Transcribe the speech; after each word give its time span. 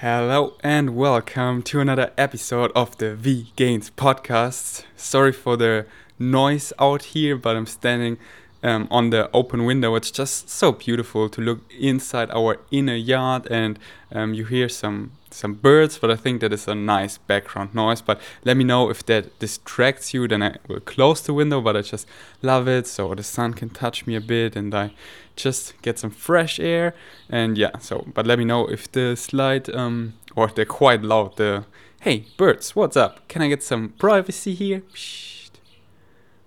Hello 0.00 0.58
and 0.62 0.94
welcome 0.94 1.62
to 1.62 1.80
another 1.80 2.12
episode 2.18 2.70
of 2.74 2.98
the 2.98 3.14
V 3.14 3.50
Gains 3.56 3.88
podcast. 3.88 4.84
Sorry 4.94 5.32
for 5.32 5.56
the 5.56 5.86
noise 6.18 6.70
out 6.78 7.02
here, 7.02 7.34
but 7.34 7.56
I'm 7.56 7.64
standing 7.64 8.18
um, 8.62 8.88
on 8.90 9.08
the 9.08 9.30
open 9.32 9.64
window. 9.64 9.94
It's 9.94 10.10
just 10.10 10.50
so 10.50 10.72
beautiful 10.72 11.30
to 11.30 11.40
look 11.40 11.60
inside 11.72 12.30
our 12.32 12.58
inner 12.70 12.94
yard, 12.94 13.46
and 13.50 13.78
um, 14.12 14.34
you 14.34 14.44
hear 14.44 14.68
some 14.68 15.12
some 15.36 15.54
birds. 15.54 15.98
But 15.98 16.10
I 16.10 16.16
think 16.16 16.40
that 16.40 16.52
is 16.52 16.66
a 16.66 16.74
nice 16.74 17.18
background 17.18 17.74
noise. 17.74 18.00
But 18.00 18.20
let 18.44 18.56
me 18.56 18.64
know 18.64 18.90
if 18.90 19.04
that 19.06 19.38
distracts 19.38 20.12
you. 20.14 20.26
Then 20.26 20.42
I 20.42 20.56
will 20.68 20.80
close 20.80 21.20
the 21.22 21.34
window. 21.34 21.60
But 21.60 21.76
I 21.76 21.82
just 21.82 22.06
love 22.42 22.68
it, 22.68 22.86
so 22.86 23.14
the 23.14 23.22
sun 23.22 23.54
can 23.54 23.70
touch 23.70 24.06
me 24.06 24.16
a 24.16 24.20
bit, 24.20 24.56
and 24.56 24.74
I 24.74 24.92
just 25.36 25.80
get 25.82 25.98
some 25.98 26.10
fresh 26.10 26.58
air 26.58 26.94
and 27.28 27.58
yeah 27.58 27.76
so 27.78 28.06
but 28.14 28.26
let 28.26 28.38
me 28.38 28.44
know 28.44 28.66
if 28.66 28.90
the 28.92 29.14
slide 29.14 29.68
um 29.74 30.14
or 30.34 30.48
they're 30.48 30.64
quite 30.64 31.02
loud 31.02 31.36
the 31.36 31.64
hey 32.00 32.24
birds 32.38 32.74
what's 32.74 32.96
up 32.96 33.26
can 33.28 33.42
i 33.42 33.48
get 33.48 33.62
some 33.62 33.90
privacy 33.98 34.54
here 34.54 34.80
Psst. 34.94 35.35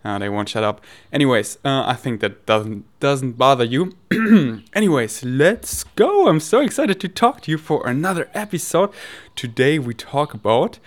Uh, 0.03 0.17
they 0.17 0.29
won't 0.29 0.47
shut 0.47 0.63
up 0.63 0.81
anyways 1.11 1.57
uh, 1.65 1.83
i 1.85 1.93
think 1.93 2.21
that 2.21 2.45
doesn't 2.45 2.85
doesn't 2.99 3.33
bother 3.33 3.65
you 3.65 3.93
anyways 4.73 5.23
let's 5.23 5.83
go 5.95 6.27
i'm 6.29 6.39
so 6.39 6.61
excited 6.61 6.99
to 6.99 7.07
talk 7.07 7.41
to 7.41 7.51
you 7.51 7.57
for 7.57 7.85
another 7.85 8.29
episode 8.33 8.91
today 9.35 9.77
we 9.77 9.93
talk 9.93 10.33
about 10.33 10.79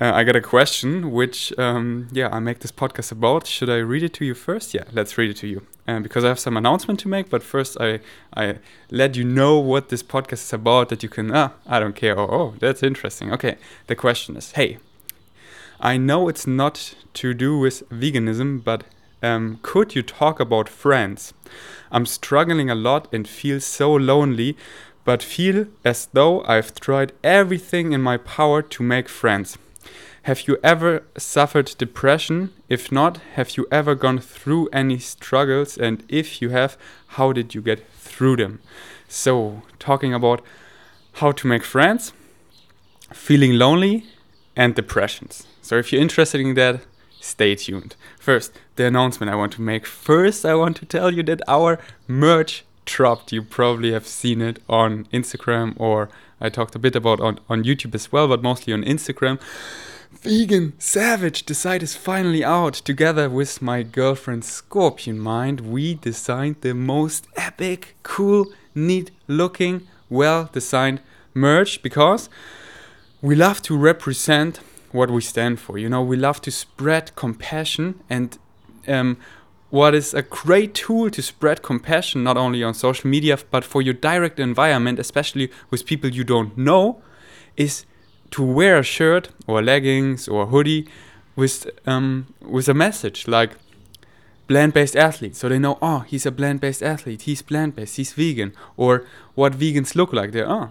uh, 0.00 0.12
I 0.14 0.24
got 0.24 0.36
a 0.36 0.42
question, 0.42 1.10
which 1.10 1.58
um, 1.58 2.08
yeah, 2.12 2.28
I 2.30 2.38
make 2.38 2.58
this 2.58 2.72
podcast 2.72 3.12
about. 3.12 3.46
Should 3.46 3.70
I 3.70 3.76
read 3.76 4.02
it 4.02 4.12
to 4.14 4.26
you 4.26 4.34
first? 4.34 4.74
Yeah, 4.74 4.84
let's 4.92 5.16
read 5.16 5.30
it 5.30 5.38
to 5.38 5.46
you, 5.46 5.66
uh, 5.88 6.00
because 6.00 6.22
I 6.22 6.28
have 6.28 6.38
some 6.38 6.56
announcement 6.56 7.00
to 7.00 7.08
make. 7.08 7.30
But 7.30 7.42
first, 7.42 7.78
I 7.80 8.00
I 8.36 8.58
let 8.90 9.16
you 9.16 9.24
know 9.24 9.58
what 9.58 9.88
this 9.88 10.02
podcast 10.02 10.44
is 10.44 10.52
about. 10.52 10.90
That 10.90 11.02
you 11.02 11.08
can 11.08 11.34
ah, 11.34 11.52
I 11.66 11.80
don't 11.80 11.96
care. 11.96 12.18
Oh, 12.18 12.28
oh, 12.30 12.54
that's 12.58 12.82
interesting. 12.82 13.32
Okay, 13.32 13.56
the 13.86 13.96
question 13.96 14.36
is, 14.36 14.52
hey, 14.52 14.78
I 15.80 15.96
know 15.98 16.28
it's 16.28 16.46
not 16.46 16.94
to 17.14 17.34
do 17.34 17.58
with 17.58 17.88
veganism, 17.90 18.64
but 18.64 18.84
um, 19.22 19.58
could 19.62 19.94
you 19.94 20.02
talk 20.02 20.40
about 20.40 20.68
friends? 20.68 21.34
I'm 21.90 22.06
struggling 22.06 22.70
a 22.70 22.74
lot 22.74 23.12
and 23.12 23.28
feel 23.28 23.60
so 23.60 23.92
lonely, 23.92 24.56
but 25.04 25.22
feel 25.22 25.66
as 25.84 26.06
though 26.12 26.42
I've 26.44 26.74
tried 26.74 27.12
everything 27.22 27.92
in 27.92 28.00
my 28.00 28.16
power 28.16 28.62
to 28.62 28.82
make 28.82 29.08
friends. 29.08 29.58
Have 30.22 30.48
you 30.48 30.58
ever 30.64 31.04
suffered 31.16 31.74
depression? 31.78 32.52
If 32.68 32.90
not, 32.90 33.18
have 33.34 33.56
you 33.56 33.66
ever 33.70 33.94
gone 33.94 34.18
through 34.18 34.68
any 34.72 34.98
struggles? 34.98 35.78
And 35.78 36.02
if 36.08 36.42
you 36.42 36.48
have, 36.50 36.76
how 37.08 37.32
did 37.32 37.54
you 37.54 37.60
get 37.60 37.88
through 37.92 38.36
them? 38.38 38.60
So, 39.08 39.62
talking 39.78 40.12
about 40.12 40.42
how 41.14 41.30
to 41.32 41.46
make 41.46 41.62
friends, 41.62 42.12
feeling 43.12 43.52
lonely, 43.52 44.06
and 44.56 44.74
depressions. 44.74 45.46
So, 45.66 45.76
if 45.78 45.92
you're 45.92 46.00
interested 46.00 46.40
in 46.40 46.54
that, 46.54 46.82
stay 47.20 47.56
tuned. 47.56 47.96
First, 48.20 48.52
the 48.76 48.86
announcement 48.86 49.32
I 49.32 49.34
want 49.34 49.52
to 49.54 49.62
make. 49.62 49.84
First, 49.84 50.46
I 50.46 50.54
want 50.54 50.76
to 50.76 50.86
tell 50.86 51.12
you 51.12 51.24
that 51.24 51.42
our 51.48 51.80
merch 52.06 52.64
dropped. 52.84 53.32
You 53.32 53.42
probably 53.42 53.90
have 53.90 54.06
seen 54.06 54.40
it 54.40 54.60
on 54.68 55.06
Instagram, 55.06 55.74
or 55.76 56.08
I 56.40 56.50
talked 56.50 56.76
a 56.76 56.78
bit 56.78 56.94
about 56.94 57.18
on, 57.18 57.40
on 57.48 57.64
YouTube 57.64 57.96
as 57.96 58.12
well, 58.12 58.28
but 58.28 58.44
mostly 58.44 58.72
on 58.72 58.84
Instagram. 58.84 59.40
Vegan 60.12 60.74
Savage 60.78 61.42
Decide 61.44 61.82
is 61.82 61.96
finally 61.96 62.44
out. 62.44 62.74
Together 62.74 63.28
with 63.28 63.60
my 63.60 63.82
girlfriend 63.82 64.44
Scorpion 64.44 65.18
Mind, 65.18 65.62
we 65.62 65.94
designed 65.94 66.60
the 66.60 66.74
most 66.74 67.26
epic, 67.36 67.96
cool, 68.04 68.52
neat 68.72 69.10
looking, 69.26 69.88
well 70.08 70.48
designed 70.52 71.00
merch 71.34 71.82
because 71.82 72.28
we 73.20 73.34
love 73.34 73.62
to 73.62 73.76
represent 73.76 74.60
what 74.92 75.10
we 75.10 75.20
stand 75.20 75.60
for. 75.60 75.78
You 75.78 75.88
know, 75.88 76.02
we 76.02 76.16
love 76.16 76.40
to 76.42 76.50
spread 76.50 77.14
compassion 77.16 78.00
and 78.08 78.38
um, 78.88 79.16
what 79.70 79.94
is 79.94 80.14
a 80.14 80.22
great 80.22 80.74
tool 80.74 81.10
to 81.10 81.20
spread 81.22 81.62
compassion 81.62 82.22
not 82.22 82.36
only 82.36 82.62
on 82.62 82.72
social 82.72 83.10
media 83.10 83.38
but 83.50 83.64
for 83.64 83.82
your 83.82 83.94
direct 83.94 84.38
environment, 84.38 84.98
especially 84.98 85.50
with 85.70 85.86
people 85.86 86.10
you 86.10 86.24
don't 86.24 86.56
know, 86.56 87.02
is 87.56 87.84
to 88.30 88.42
wear 88.42 88.78
a 88.78 88.82
shirt 88.82 89.30
or 89.46 89.62
leggings 89.62 90.28
or 90.28 90.46
hoodie 90.46 90.88
with 91.34 91.68
um, 91.86 92.26
with 92.40 92.68
a 92.68 92.74
message 92.74 93.28
like 93.28 93.52
plant-based 94.48 94.96
athlete. 94.96 95.36
So 95.36 95.48
they 95.48 95.58
know 95.58 95.78
oh 95.82 96.00
he's 96.00 96.26
a 96.26 96.32
plant-based 96.32 96.82
athlete. 96.82 97.22
He's 97.22 97.42
plant-based. 97.42 97.96
He's 97.96 98.12
vegan. 98.12 98.52
Or 98.76 99.04
what 99.34 99.52
vegans 99.52 99.94
look 99.94 100.12
like. 100.12 100.32
They're 100.32 100.50
oh 100.50 100.70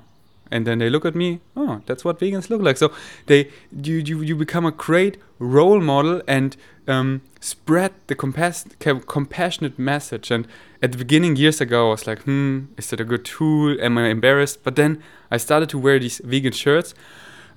and 0.56 0.66
then 0.66 0.80
they 0.80 0.90
look 0.90 1.06
at 1.06 1.16
me 1.16 1.40
oh 1.58 1.82
that's 1.86 2.06
what 2.06 2.20
vegans 2.20 2.50
look 2.50 2.62
like. 2.62 2.78
So 2.78 2.92
they 3.26 3.50
you 3.72 3.96
you, 3.98 4.22
you 4.22 4.36
become 4.36 4.66
a 4.66 4.72
great 4.72 5.18
role 5.40 5.82
model 5.82 6.22
and 6.28 6.56
um, 6.88 7.22
spread 7.40 7.92
the 8.08 8.16
compass- 8.16 8.66
compassionate 8.80 9.78
message. 9.78 10.32
And 10.32 10.48
at 10.82 10.92
the 10.92 10.98
beginning 10.98 11.36
years 11.36 11.60
ago 11.62 11.88
i 11.88 11.90
was 11.92 12.08
like 12.08 12.22
hmm 12.24 12.66
is 12.78 12.90
that 12.90 13.02
a 13.02 13.06
good 13.06 13.26
tool? 13.26 13.76
Am 13.82 13.98
i 13.98 14.08
embarrassed? 14.08 14.64
But 14.64 14.76
then 14.76 15.04
i 15.30 15.38
started 15.38 15.70
to 15.70 15.78
wear 15.78 16.00
these 16.00 16.22
vegan 16.24 16.54
shirts 16.54 16.94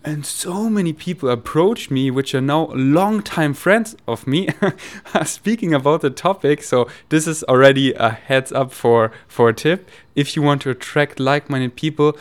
and 0.04 0.24
so 0.24 0.70
many 0.70 0.92
people 0.92 1.28
approached 1.28 1.90
me 1.90 2.10
which 2.10 2.34
are 2.34 2.40
now 2.40 2.66
longtime 2.74 3.52
friends 3.52 3.96
of 4.06 4.26
me 4.26 4.48
speaking 5.24 5.74
about 5.74 6.02
the 6.02 6.10
topic. 6.10 6.62
So 6.62 6.88
this 7.08 7.26
is 7.26 7.42
already 7.44 7.92
a 7.94 8.10
heads 8.10 8.52
up 8.52 8.72
for 8.72 9.10
for 9.26 9.48
a 9.48 9.54
tip. 9.54 9.90
If 10.14 10.36
you 10.36 10.42
want 10.42 10.62
to 10.62 10.70
attract 10.70 11.18
like-minded 11.20 11.74
people 11.76 12.16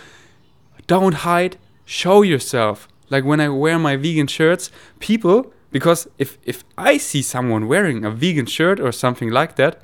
don't 0.87 1.15
hide 1.15 1.57
show 1.85 2.21
yourself 2.21 2.87
like 3.09 3.23
when 3.23 3.39
i 3.39 3.47
wear 3.47 3.77
my 3.77 3.95
vegan 3.95 4.27
shirts 4.27 4.71
people 4.99 5.51
because 5.71 6.07
if 6.17 6.37
if 6.43 6.63
i 6.77 6.97
see 6.97 7.21
someone 7.21 7.67
wearing 7.67 8.03
a 8.03 8.11
vegan 8.11 8.45
shirt 8.45 8.79
or 8.79 8.91
something 8.91 9.29
like 9.29 9.55
that 9.55 9.81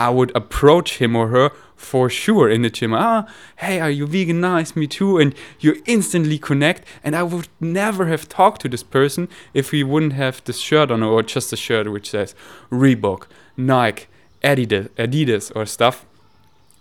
I 0.00 0.08
would 0.08 0.34
approach 0.34 0.96
him 0.96 1.14
or 1.14 1.28
her 1.28 1.50
for 1.76 2.08
sure 2.08 2.48
in 2.48 2.62
the 2.62 2.70
gym. 2.70 2.94
Ah, 2.94 3.26
hey, 3.56 3.80
are 3.80 3.90
you 3.90 4.06
vegan? 4.06 4.40
Nice, 4.40 4.74
me 4.74 4.86
too. 4.86 5.18
And 5.18 5.34
you 5.58 5.82
instantly 5.84 6.38
connect. 6.38 6.86
And 7.04 7.14
I 7.14 7.22
would 7.22 7.48
never 7.60 8.06
have 8.06 8.26
talked 8.26 8.62
to 8.62 8.68
this 8.68 8.82
person 8.82 9.28
if 9.52 9.72
we 9.72 9.82
wouldn't 9.82 10.14
have 10.14 10.42
this 10.44 10.56
shirt 10.56 10.90
on 10.90 11.02
or 11.02 11.22
just 11.22 11.52
a 11.52 11.56
shirt 11.56 11.92
which 11.92 12.10
says 12.10 12.34
Reebok, 12.70 13.26
Nike, 13.58 14.06
Adidas, 14.42 14.88
Adidas 14.90 15.52
or 15.54 15.66
stuff. 15.66 16.06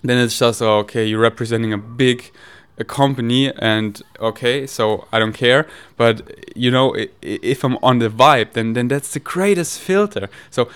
Then 0.02 0.18
it's 0.18 0.40
just 0.40 0.62
oh, 0.62 0.78
okay, 0.80 1.06
you're 1.06 1.20
representing 1.20 1.74
a 1.74 1.78
big 1.78 2.32
a 2.80 2.84
company 2.84 3.52
and 3.60 4.02
okay 4.20 4.66
so 4.66 5.06
i 5.12 5.20
don't 5.20 5.34
care 5.34 5.68
but 5.98 6.22
you 6.56 6.72
know 6.72 6.96
if 7.22 7.64
i'm 7.64 7.78
on 7.84 8.00
the 8.00 8.10
vibe 8.10 8.54
then 8.54 8.74
then 8.74 8.88
that's 8.88 9.14
the 9.14 9.20
greatest 9.20 9.80
filter 9.80 10.30
so 10.50 10.70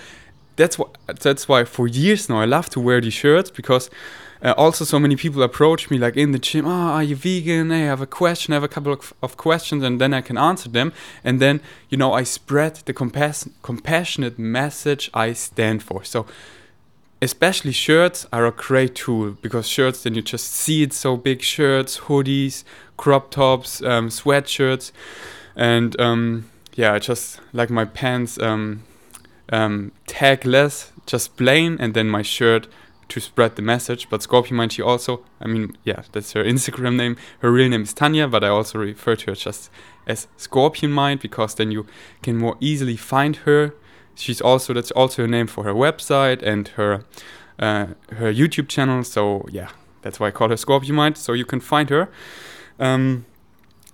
that's 0.56 0.78
why 0.78 0.86
that's 1.20 1.48
why 1.48 1.64
for 1.64 1.88
years 1.88 2.28
now 2.28 2.40
I 2.40 2.44
love 2.44 2.70
to 2.70 2.80
wear 2.80 3.00
these 3.00 3.14
shirts 3.14 3.50
because 3.50 3.90
uh, 4.42 4.52
also 4.56 4.84
so 4.84 4.98
many 4.98 5.16
people 5.16 5.42
approach 5.42 5.90
me 5.90 5.98
like 5.98 6.16
in 6.16 6.32
the 6.32 6.38
gym, 6.38 6.66
oh, 6.66 6.70
are 6.70 7.02
you 7.02 7.16
vegan? 7.16 7.72
I 7.72 7.78
have 7.78 8.02
a 8.02 8.06
question, 8.06 8.52
I 8.52 8.56
have 8.56 8.62
a 8.62 8.68
couple 8.68 8.92
of, 8.92 9.14
of 9.22 9.36
questions, 9.38 9.82
and 9.82 9.98
then 9.98 10.12
I 10.12 10.20
can 10.20 10.36
answer 10.36 10.68
them. 10.68 10.92
And 11.22 11.40
then 11.40 11.60
you 11.88 11.96
know 11.96 12.12
I 12.12 12.24
spread 12.24 12.74
the 12.84 12.92
compass- 12.92 13.48
compassionate 13.62 14.38
message 14.38 15.10
I 15.14 15.32
stand 15.32 15.82
for. 15.82 16.04
So 16.04 16.26
especially 17.24 17.72
shirts 17.72 18.26
are 18.32 18.46
a 18.46 18.50
great 18.50 18.94
tool 18.94 19.32
because 19.42 19.66
shirts 19.66 20.02
then 20.02 20.14
you 20.14 20.22
just 20.22 20.52
see 20.52 20.82
it 20.82 20.92
so 20.92 21.16
big 21.16 21.40
shirts, 21.42 22.00
hoodies, 22.00 22.64
crop 22.96 23.30
tops, 23.30 23.82
um, 23.82 24.08
sweatshirts, 24.08 24.92
and 25.56 25.98
um, 26.00 26.50
yeah, 26.74 26.92
I 26.92 26.98
just 26.98 27.40
like 27.52 27.70
my 27.70 27.84
pants. 27.84 28.38
Um, 28.38 28.84
um, 29.50 29.92
tag 30.06 30.42
just 31.06 31.36
plain, 31.36 31.76
and 31.78 31.94
then 31.94 32.08
my 32.08 32.22
shirt 32.22 32.66
to 33.08 33.20
spread 33.20 33.56
the 33.56 33.62
message. 33.62 34.08
But 34.08 34.22
Scorpion 34.22 34.56
Mind, 34.56 34.72
she 34.72 34.82
also, 34.82 35.22
I 35.40 35.46
mean, 35.46 35.76
yeah, 35.84 36.02
that's 36.12 36.32
her 36.32 36.44
Instagram 36.54 36.96
name. 36.96 37.16
Her 37.40 37.52
real 37.52 37.68
name 37.68 37.82
is 37.82 37.92
Tanya, 37.92 38.26
but 38.28 38.42
I 38.42 38.48
also 38.48 38.78
refer 38.78 39.16
to 39.16 39.26
her 39.30 39.34
just 39.34 39.70
as 40.06 40.26
Scorpion 40.36 40.92
Mind 40.92 41.20
because 41.20 41.54
then 41.54 41.70
you 41.70 41.86
can 42.22 42.36
more 42.36 42.56
easily 42.60 42.96
find 42.96 43.36
her. 43.36 43.74
She's 44.16 44.40
also 44.40 44.72
that's 44.72 44.90
also 44.92 45.22
her 45.22 45.28
name 45.28 45.46
for 45.46 45.64
her 45.64 45.74
website 45.74 46.42
and 46.42 46.68
her 46.68 47.04
uh, 47.58 47.86
her 48.10 48.32
YouTube 48.32 48.68
channel. 48.68 49.04
So 49.04 49.46
yeah, 49.50 49.70
that's 50.02 50.20
why 50.20 50.28
I 50.28 50.30
call 50.30 50.48
her 50.48 50.56
Scorpion 50.56 50.94
Mind. 50.94 51.16
So 51.16 51.32
you 51.32 51.44
can 51.44 51.60
find 51.60 51.90
her. 51.90 52.08
Um, 52.78 53.26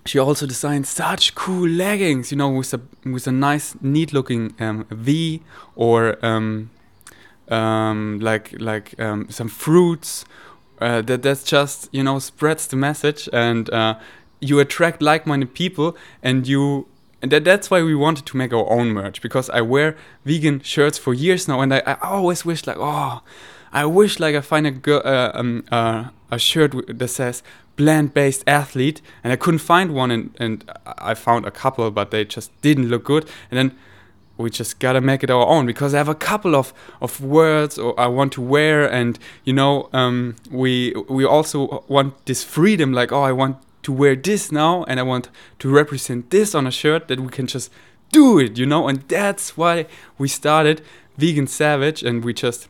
she 0.06 0.19
also 0.19 0.46
designed 0.46 0.87
such 0.87 1.34
cool 1.34 1.69
leggings, 1.69 2.31
you 2.31 2.37
know, 2.38 2.49
with 2.49 2.72
a 2.75 2.81
with 3.05 3.26
a 3.26 3.32
nice, 3.32 3.76
neat 3.81 4.12
looking 4.12 4.55
um, 4.58 4.87
V 4.90 5.43
or 5.76 6.25
um, 6.25 6.70
um, 7.49 8.19
like 8.20 8.55
like 8.58 8.99
um, 9.00 9.28
some 9.31 9.49
fruits. 9.49 10.25
Uh, 10.81 11.02
that 11.02 11.22
that's 11.22 11.44
just 11.44 11.90
you 11.93 12.02
know 12.02 12.19
spreads 12.19 12.67
the 12.67 12.76
message 12.76 13.28
and 13.34 13.69
uh, 13.69 13.99
you 14.40 14.58
attract 14.58 15.02
like-minded 15.02 15.52
people 15.52 15.94
and 16.22 16.46
you 16.46 16.87
and 17.22 17.31
that, 17.32 17.44
that's 17.44 17.70
why 17.70 17.82
we 17.82 17.94
wanted 17.94 18.26
to 18.26 18.37
make 18.37 18.52
our 18.52 18.70
own 18.70 18.88
merch 18.88 19.20
because 19.20 19.50
I 19.50 19.61
wear 19.61 19.96
vegan 20.25 20.61
shirts 20.61 20.99
for 20.99 21.14
years 21.14 21.49
now 21.49 21.61
and 21.61 21.75
I, 21.75 21.82
I 21.87 21.96
always 22.02 22.44
wish 22.44 22.67
like 22.67 22.78
oh 22.78 23.22
I 23.72 23.84
wish 23.84 24.19
like 24.19 24.34
I 24.34 24.40
find 24.40 24.67
a 24.67 24.70
girl 24.70 25.02
uh, 25.05 25.31
um, 25.34 25.64
uh, 25.70 26.08
a 26.31 26.38
shirt 26.38 26.75
that 26.99 27.08
says 27.08 27.43
plant-based 27.76 28.44
athlete 28.46 29.00
and 29.25 29.32
i 29.32 29.37
couldn't 29.37 29.61
find 29.61 29.94
one 29.94 30.11
and, 30.11 30.37
and 30.38 30.70
i 30.99 31.14
found 31.14 31.46
a 31.46 31.50
couple 31.50 31.90
but 31.90 32.11
they 32.11 32.25
just 32.25 32.50
didn't 32.61 32.88
look 32.88 33.05
good. 33.05 33.25
And 33.50 33.58
then 33.58 33.78
we 34.40 34.50
just 34.50 34.78
gotta 34.78 35.00
make 35.00 35.22
it 35.22 35.31
our 35.31 35.46
own 35.46 35.67
because 35.67 35.94
I 35.94 35.99
have 35.99 36.08
a 36.08 36.14
couple 36.14 36.56
of, 36.56 36.72
of 37.00 37.20
words 37.20 37.78
or 37.78 37.99
I 38.00 38.06
want 38.06 38.32
to 38.32 38.40
wear 38.40 38.90
and 38.90 39.19
you 39.44 39.52
know 39.52 39.88
um, 39.93 40.37
we 40.50 40.94
we 41.08 41.25
also 41.25 41.84
want 41.88 42.26
this 42.26 42.43
freedom 42.43 42.93
like 42.93 43.12
oh 43.12 43.22
I 43.22 43.32
want 43.32 43.58
to 43.82 43.93
wear 43.93 44.17
this 44.17 44.53
now 44.53 44.85
and 44.85 45.00
I 45.00 45.03
want 45.03 45.29
to 45.61 45.71
represent 45.71 46.31
this 46.31 46.55
on 46.55 46.67
a 46.67 46.71
shirt 46.71 47.09
that 47.09 47.21
we 47.21 47.29
can 47.29 47.47
just 47.47 47.71
do 48.12 48.38
it 48.38 48.59
you 48.59 48.67
know? 48.67 48.88
And 48.88 49.03
that's 49.09 49.56
why 49.56 49.87
we 50.19 50.29
started 50.29 50.82
Vegan 51.17 51.47
Savage 51.47 52.03
and 52.03 52.25
we 52.25 52.32
just 52.32 52.69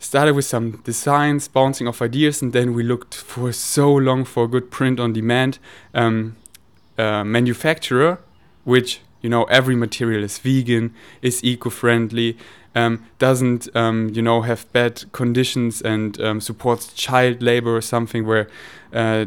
started 0.00 0.34
with 0.34 0.46
some 0.46 0.80
designs 0.84 1.46
bouncing 1.46 1.86
off 1.86 2.00
ideas 2.00 2.40
and 2.40 2.52
then 2.52 2.72
we 2.72 2.82
looked 2.82 3.14
for 3.14 3.52
so 3.52 3.92
long 3.92 4.24
for 4.24 4.44
a 4.44 4.48
good 4.48 4.70
print 4.70 4.98
on 4.98 5.12
demand 5.12 5.58
um, 5.94 6.36
uh, 6.98 7.22
manufacturer 7.22 8.18
which 8.64 9.00
you 9.20 9.28
know 9.28 9.44
every 9.44 9.76
material 9.76 10.24
is 10.24 10.38
vegan 10.38 10.94
is 11.20 11.44
eco-friendly 11.44 12.36
um, 12.74 13.04
doesn't 13.18 13.74
um, 13.76 14.08
you 14.14 14.22
know 14.22 14.40
have 14.42 14.70
bad 14.72 15.04
conditions 15.12 15.82
and 15.82 16.20
um, 16.20 16.40
supports 16.40 16.92
child 16.94 17.42
labor 17.42 17.76
or 17.76 17.82
something 17.82 18.26
where 18.26 18.48
uh, 18.94 19.26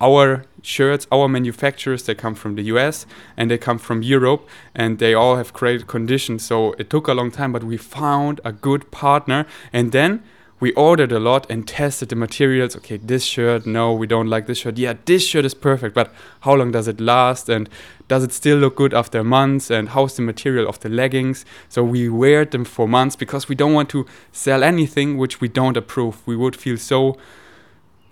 our 0.00 0.44
shirts 0.62 1.06
our 1.12 1.28
manufacturers 1.28 2.02
they 2.04 2.14
come 2.14 2.34
from 2.34 2.56
the 2.56 2.62
US 2.64 3.06
and 3.36 3.50
they 3.50 3.58
come 3.58 3.78
from 3.78 4.02
Europe 4.02 4.48
and 4.74 4.98
they 4.98 5.14
all 5.14 5.36
have 5.36 5.52
great 5.52 5.86
conditions 5.86 6.44
so 6.44 6.72
it 6.78 6.90
took 6.90 7.08
a 7.08 7.14
long 7.14 7.30
time 7.30 7.52
but 7.52 7.62
we 7.62 7.76
found 7.76 8.40
a 8.44 8.52
good 8.52 8.90
partner 8.90 9.46
and 9.72 9.92
then 9.92 10.22
we 10.62 10.70
ordered 10.74 11.10
a 11.10 11.18
lot 11.18 11.44
and 11.50 11.66
tested 11.66 12.10
the 12.10 12.14
materials. 12.14 12.76
Okay, 12.76 12.96
this 12.96 13.24
shirt, 13.24 13.66
no, 13.66 13.92
we 13.92 14.06
don't 14.06 14.28
like 14.28 14.46
this 14.46 14.58
shirt. 14.58 14.78
Yeah, 14.78 14.94
this 15.06 15.26
shirt 15.26 15.44
is 15.44 15.54
perfect, 15.54 15.92
but 15.92 16.14
how 16.42 16.54
long 16.54 16.70
does 16.70 16.86
it 16.86 17.00
last? 17.00 17.48
And 17.48 17.68
does 18.06 18.22
it 18.22 18.32
still 18.32 18.58
look 18.58 18.76
good 18.76 18.94
after 18.94 19.24
months? 19.24 19.72
And 19.72 19.88
how's 19.88 20.14
the 20.14 20.22
material 20.22 20.68
of 20.68 20.78
the 20.78 20.88
leggings? 20.88 21.44
So 21.68 21.82
we 21.82 22.08
wear 22.08 22.44
them 22.44 22.64
for 22.64 22.86
months 22.86 23.16
because 23.16 23.48
we 23.48 23.56
don't 23.56 23.72
want 23.72 23.88
to 23.88 24.06
sell 24.30 24.62
anything 24.62 25.18
which 25.18 25.40
we 25.40 25.48
don't 25.48 25.76
approve. 25.76 26.24
We 26.26 26.36
would 26.36 26.54
feel 26.54 26.76
so 26.76 27.18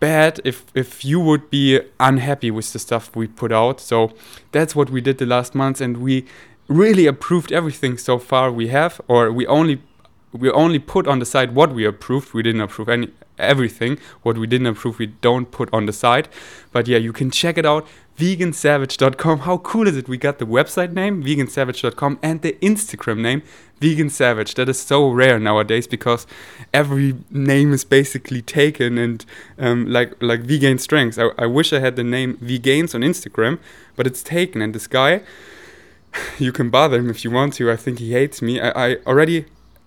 bad 0.01 0.41
if 0.45 0.65
if 0.75 1.05
you 1.05 1.21
would 1.21 1.51
be 1.51 1.81
unhappy 1.99 2.51
with 2.51 2.73
the 2.73 2.79
stuff 2.79 3.15
we 3.15 3.27
put 3.27 3.53
out. 3.53 3.81
So 3.81 4.11
that's 4.53 4.75
what 4.75 4.91
we 4.91 5.01
did 5.01 5.19
the 5.19 5.27
last 5.27 5.55
months, 5.55 5.81
and 5.81 5.99
we 5.99 6.25
really 6.69 7.07
approved 7.07 7.53
everything 7.53 7.99
so 7.99 8.19
far 8.19 8.51
we 8.51 8.69
have, 8.69 9.01
or 9.09 9.31
we 9.31 9.47
only 9.47 9.83
we 10.33 10.51
only 10.51 10.79
put 10.79 11.07
on 11.07 11.19
the 11.19 11.27
side 11.27 11.55
what 11.55 11.73
we 11.73 11.85
approved. 11.85 12.33
We 12.35 12.43
didn't 12.43 12.61
approve 12.61 12.89
any 12.89 13.09
everything. 13.39 13.99
What 14.23 14.39
we 14.39 14.47
didn't 14.47 14.67
approve, 14.67 14.99
we 14.99 15.07
don't 15.07 15.51
put 15.51 15.73
on 15.73 15.87
the 15.87 15.93
side. 15.93 16.29
But 16.73 16.87
yeah, 16.87 16.99
you 16.99 17.13
can 17.13 17.31
check 17.31 17.59
it 17.59 17.67
out. 17.67 17.87
Vegansavage.com. 18.21 19.41
How 19.41 19.57
cool 19.57 19.89
is 19.89 19.97
it? 19.97 20.07
We 20.07 20.19
got 20.19 20.39
the 20.39 20.45
website 20.45 20.93
name, 20.93 21.25
vegansavage.com, 21.25 22.19
and 22.23 22.43
the 22.43 22.53
Instagram 22.61 23.21
name, 23.21 23.43
Vegan 23.81 24.11
Savage. 24.11 24.55
That 24.57 24.69
is 24.69 24.79
so 24.79 25.09
rare 25.09 25.39
nowadays 25.39 25.87
because 25.87 26.27
every 26.75 27.17
name 27.31 27.73
is 27.73 27.83
basically 27.83 28.43
taken 28.43 28.99
and 28.99 29.25
um, 29.59 29.87
like 29.87 30.21
like 30.23 30.41
Vegan 30.41 30.79
Strengths. 30.79 31.17
I, 31.17 31.31
I 31.39 31.47
wish 31.47 31.73
I 31.73 31.81
had 31.81 31.97
the 31.97 32.05
name 32.05 32.37
Vgains 32.37 32.95
on 32.95 33.01
Instagram, 33.01 33.59
but 33.97 34.07
it's 34.07 34.23
taken. 34.23 34.61
And 34.61 34.75
this 34.75 34.87
guy, 34.87 35.23
you 36.39 36.53
can 36.53 36.69
bother 36.69 36.99
him 36.99 37.09
if 37.09 37.25
you 37.25 37.31
want 37.31 37.55
to. 37.55 37.71
I 37.71 37.77
think 37.77 38.01
he 38.01 38.13
hates 38.13 38.43
me. 38.43 38.61
I, 38.61 38.71
I 38.71 38.97
already 39.07 39.47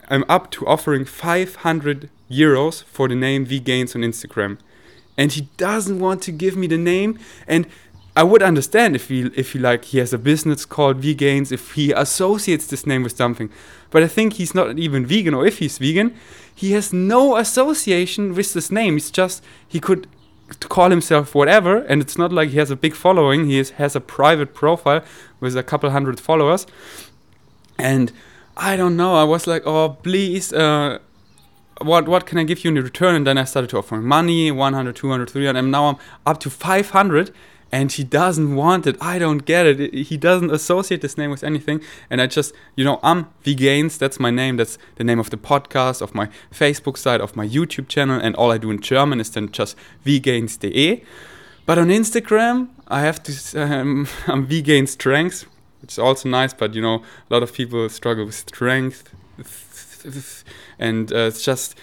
I'm 0.09 0.25
up 0.27 0.49
to 0.51 0.65
offering 0.65 1.05
500 1.05 2.09
euros 2.31 2.83
for 2.83 3.07
the 3.07 3.15
name 3.15 3.45
Vgains 3.45 3.95
on 3.95 4.01
Instagram. 4.01 4.57
And 5.17 5.31
he 5.31 5.41
doesn't 5.57 5.99
want 5.99 6.23
to 6.23 6.31
give 6.31 6.55
me 6.55 6.65
the 6.65 6.77
name. 6.77 7.19
And 7.47 7.67
I 8.15 8.23
would 8.23 8.43
understand 8.43 8.95
if 8.95 9.07
he 9.09 9.31
if 9.35 9.53
he 9.53 9.59
like 9.59 9.85
he 9.85 9.97
has 9.97 10.13
a 10.13 10.17
business 10.17 10.65
called 10.65 11.01
Vgains, 11.01 11.51
if 11.51 11.71
he 11.71 11.91
associates 11.91 12.67
this 12.67 12.85
name 12.85 13.03
with 13.03 13.15
something. 13.15 13.49
But 13.89 14.03
I 14.03 14.07
think 14.07 14.33
he's 14.33 14.53
not 14.53 14.77
even 14.77 15.05
vegan, 15.05 15.33
or 15.33 15.45
if 15.45 15.59
he's 15.59 15.77
vegan, 15.79 16.15
he 16.53 16.73
has 16.73 16.93
no 16.93 17.37
association 17.37 18.35
with 18.35 18.53
this 18.53 18.71
name. 18.71 18.97
It's 18.97 19.09
just 19.09 19.43
he 19.67 19.79
could 19.79 20.07
call 20.59 20.91
himself 20.91 21.33
whatever, 21.33 21.77
and 21.77 22.01
it's 22.01 22.17
not 22.17 22.31
like 22.31 22.49
he 22.49 22.57
has 22.59 22.69
a 22.69 22.75
big 22.75 22.93
following. 22.93 23.45
He 23.45 23.57
is, 23.57 23.71
has 23.71 23.95
a 23.95 24.01
private 24.01 24.53
profile 24.53 25.03
with 25.39 25.57
a 25.57 25.63
couple 25.63 25.89
hundred 25.89 26.19
followers, 26.19 26.67
and 27.79 28.11
I 28.55 28.75
don't 28.75 28.95
know. 28.95 29.15
I 29.15 29.23
was 29.23 29.47
like, 29.47 29.63
oh, 29.65 29.97
please, 30.03 30.53
uh, 30.53 30.99
what 31.81 32.07
what 32.07 32.27
can 32.27 32.37
I 32.37 32.43
give 32.43 32.63
you 32.63 32.69
in 32.69 32.75
return? 32.75 33.15
And 33.15 33.25
then 33.25 33.39
I 33.39 33.45
started 33.45 33.69
to 33.71 33.79
offer 33.79 33.97
money, 33.97 34.51
100, 34.51 34.95
200, 34.95 35.29
300, 35.29 35.59
and 35.59 35.71
now 35.71 35.85
I'm 35.87 35.97
up 36.27 36.39
to 36.41 36.51
500. 36.51 37.33
And 37.73 37.91
he 37.91 38.03
doesn't 38.03 38.55
want 38.55 38.85
it. 38.85 38.95
I 39.01 39.17
don't 39.17 39.45
get 39.45 39.65
it. 39.65 39.77
He 40.11 40.15
doesn't 40.15 40.51
associate 40.51 41.01
this 41.01 41.17
name 41.17 41.31
with 41.31 41.43
anything. 41.43 41.81
And 42.09 42.21
I 42.21 42.27
just, 42.27 42.53
you 42.75 42.85
know, 42.85 42.99
I'm 43.01 43.25
Vgains. 43.43 43.97
That's 43.97 44.19
my 44.19 44.29
name. 44.29 44.57
That's 44.57 44.77
the 44.95 45.03
name 45.03 45.19
of 45.19 45.31
the 45.31 45.37
podcast, 45.37 45.99
of 46.01 46.13
my 46.13 46.29
Facebook 46.51 46.97
site, 46.97 47.19
of 47.19 47.35
my 47.35 47.47
YouTube 47.47 47.87
channel. 47.87 48.19
And 48.21 48.35
all 48.35 48.51
I 48.51 48.59
do 48.59 48.69
in 48.69 48.79
German 48.79 49.19
is 49.19 49.31
then 49.31 49.51
just 49.51 49.75
vgains.de. 50.05 51.03
But 51.65 51.77
on 51.79 51.87
Instagram, 51.87 52.69
I 52.87 53.01
have 53.01 53.23
to, 53.23 53.31
um, 53.63 54.07
I'm 54.27 54.47
Vgains 54.47 54.89
Strengths 54.89 55.47
which 55.83 55.91
is 55.91 55.99
also 55.99 56.29
nice. 56.29 56.53
But 56.53 56.73
you 56.73 56.81
know, 56.81 57.03
a 57.29 57.33
lot 57.33 57.43
of 57.43 57.53
people 57.53 57.87
struggle 57.89 58.25
with 58.25 58.35
strength, 58.35 59.13
and 60.79 61.11
uh, 61.11 61.27
it's 61.29 61.43
just 61.43 61.77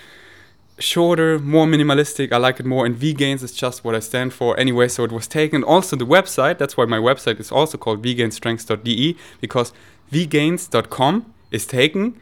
shorter, 0.81 1.39
more 1.39 1.67
minimalistic. 1.67 2.33
I 2.33 2.39
like 2.39 2.61
it 2.61 2.67
more. 2.67 2.87
And 2.87 2.97
Vgains 2.97 3.43
is 3.43 3.53
just 3.53 3.85
what 3.85 3.95
I 3.95 4.01
stand 4.01 4.33
for 4.33 4.59
anyway. 4.59 4.89
So 4.89 5.05
it 5.05 5.13
was 5.13 5.27
taken. 5.27 5.63
Also, 5.63 5.97
the 5.97 6.07
website. 6.07 6.59
That's 6.59 6.77
why 6.77 6.85
my 6.85 6.99
website 6.99 7.39
is 7.39 7.53
also 7.53 7.79
called 7.79 8.03
vgainstrengths.de 8.03 9.17
because 9.41 9.73
vgains.com 10.13 11.35
is 11.51 11.67
taken, 11.67 12.21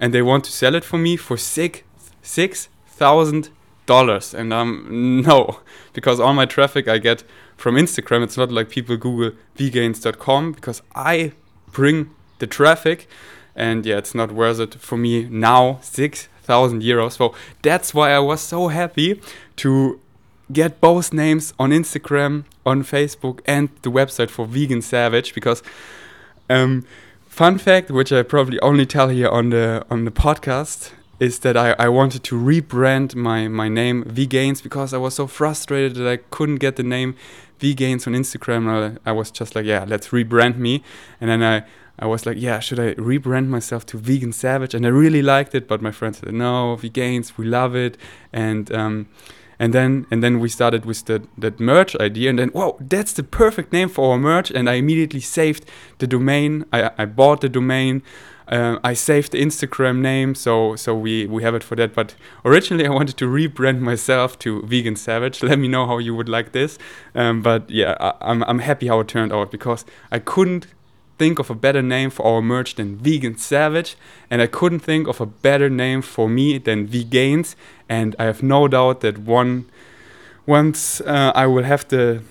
and 0.00 0.12
they 0.12 0.22
want 0.22 0.44
to 0.44 0.52
sell 0.52 0.74
it 0.74 0.84
for 0.84 0.98
me 0.98 1.16
for 1.16 1.36
six 1.36 1.82
six 2.22 2.68
thousand 2.86 3.50
dollars. 3.86 4.34
And 4.34 4.52
um 4.52 5.22
no, 5.26 5.60
because 5.92 6.20
all 6.20 6.34
my 6.34 6.46
traffic 6.46 6.88
I 6.88 6.98
get 6.98 7.24
from 7.62 7.76
Instagram. 7.76 8.24
It's 8.24 8.36
not 8.36 8.50
like 8.50 8.68
people 8.68 8.96
Google 8.96 9.38
vgains.com 9.56 10.52
because 10.52 10.82
I 10.94 11.32
bring 11.70 12.10
the 12.40 12.46
traffic, 12.48 13.08
and 13.54 13.86
yeah, 13.86 13.98
it's 13.98 14.14
not 14.14 14.32
worth 14.32 14.58
it 14.58 14.74
for 14.74 14.96
me 14.96 15.28
now. 15.28 15.78
Six 15.80 16.28
thousand 16.52 16.80
euros. 16.82 17.12
So 17.20 17.24
that's 17.68 17.88
why 17.96 18.08
I 18.18 18.20
was 18.30 18.40
so 18.54 18.60
happy 18.80 19.10
to 19.62 20.00
get 20.52 20.70
both 20.80 21.06
names 21.12 21.44
on 21.58 21.70
Instagram, 21.70 22.44
on 22.64 22.82
Facebook, 22.82 23.36
and 23.46 23.68
the 23.82 23.90
website 23.90 24.30
for 24.36 24.44
Vegan 24.46 24.82
Savage 24.82 25.28
because. 25.38 25.62
Um, 26.50 26.84
fun 27.40 27.56
fact, 27.56 27.90
which 27.90 28.12
I 28.12 28.22
probably 28.34 28.58
only 28.60 28.84
tell 28.84 29.08
here 29.08 29.30
on 29.38 29.50
the 29.50 29.66
on 29.92 30.04
the 30.04 30.10
podcast, 30.24 30.90
is 31.22 31.38
that 31.38 31.56
I, 31.56 31.68
I 31.78 31.88
wanted 31.88 32.24
to 32.24 32.34
rebrand 32.34 33.14
my, 33.14 33.46
my 33.46 33.68
name 33.68 34.02
Vgains 34.04 34.60
because 34.60 34.92
I 34.92 34.98
was 34.98 35.14
so 35.14 35.28
frustrated 35.28 35.94
that 35.94 36.08
I 36.08 36.16
couldn't 36.30 36.56
get 36.56 36.74
the 36.74 36.82
name 36.82 37.14
Vgains 37.60 38.08
on 38.08 38.14
Instagram. 38.14 38.62
I, 38.68 38.98
I 39.08 39.12
was 39.12 39.30
just 39.30 39.54
like, 39.54 39.64
yeah, 39.64 39.84
let's 39.86 40.08
rebrand 40.08 40.56
me. 40.56 40.82
And 41.20 41.30
then 41.30 41.42
I, 41.42 41.62
I 42.02 42.06
was 42.06 42.26
like, 42.26 42.36
yeah, 42.36 42.58
should 42.58 42.80
I 42.80 42.94
rebrand 42.94 43.46
myself 43.46 43.86
to 43.86 43.96
Vegan 43.96 44.32
Savage? 44.32 44.74
And 44.74 44.84
I 44.84 44.88
really 44.88 45.22
liked 45.22 45.54
it, 45.54 45.68
but 45.68 45.80
my 45.80 45.92
friends 45.92 46.18
said, 46.18 46.34
no, 46.34 46.76
Vgains, 46.76 47.38
we 47.38 47.46
love 47.46 47.76
it. 47.76 47.96
And 48.32 48.72
um, 48.74 49.06
and 49.60 49.72
then 49.72 50.06
and 50.10 50.20
then 50.20 50.40
we 50.40 50.48
started 50.48 50.84
with 50.84 51.04
the 51.04 51.22
that 51.38 51.60
merch 51.60 51.94
idea, 52.00 52.30
and 52.30 52.40
then 52.40 52.48
whoa, 52.48 52.76
that's 52.80 53.12
the 53.12 53.22
perfect 53.22 53.72
name 53.72 53.88
for 53.88 54.10
our 54.10 54.18
merch. 54.18 54.50
And 54.50 54.68
I 54.68 54.74
immediately 54.74 55.20
saved 55.20 55.64
the 55.98 56.08
domain. 56.08 56.64
I, 56.72 56.90
I 56.98 57.04
bought 57.04 57.40
the 57.40 57.48
domain. 57.48 58.02
Uh, 58.48 58.78
I 58.82 58.94
saved 58.94 59.30
the 59.30 59.40
Instagram 59.40 60.00
name, 60.00 60.34
so 60.34 60.74
so 60.74 60.96
we 60.96 61.26
we 61.26 61.44
have 61.44 61.54
it 61.54 61.62
for 61.62 61.76
that. 61.76 61.94
But 61.94 62.16
originally, 62.44 62.84
I 62.84 62.90
wanted 62.90 63.16
to 63.18 63.26
rebrand 63.26 63.78
myself 63.78 64.36
to 64.40 64.62
Vegan 64.62 64.96
Savage. 64.96 65.40
Let 65.44 65.60
me 65.60 65.68
know 65.68 65.86
how 65.86 65.98
you 65.98 66.16
would 66.16 66.28
like 66.28 66.50
this. 66.50 66.78
Um, 67.14 67.42
but 67.42 67.70
yeah, 67.70 67.94
I, 68.00 68.12
I'm 68.20 68.42
I'm 68.42 68.58
happy 68.58 68.88
how 68.88 68.98
it 68.98 69.06
turned 69.06 69.32
out 69.32 69.52
because 69.52 69.84
I 70.10 70.18
couldn't 70.18 70.66
think 71.18 71.38
of 71.38 71.50
a 71.50 71.54
better 71.54 71.82
name 71.82 72.10
for 72.10 72.26
our 72.26 72.42
merch 72.42 72.74
than 72.74 72.96
Vegan 72.96 73.36
Savage, 73.36 73.96
and 74.30 74.42
I 74.42 74.46
couldn't 74.46 74.80
think 74.80 75.08
of 75.08 75.20
a 75.20 75.26
better 75.26 75.68
name 75.70 76.02
for 76.02 76.28
me 76.28 76.58
than 76.58 76.88
Vgains. 76.88 77.54
And 77.88 78.16
I 78.18 78.24
have 78.24 78.42
no 78.42 78.68
doubt 78.68 79.00
that 79.00 79.18
one 79.18 79.66
once 80.46 81.00
uh, 81.02 81.32
I 81.34 81.46
will 81.46 81.64
have 81.64 81.86
the 81.88 82.22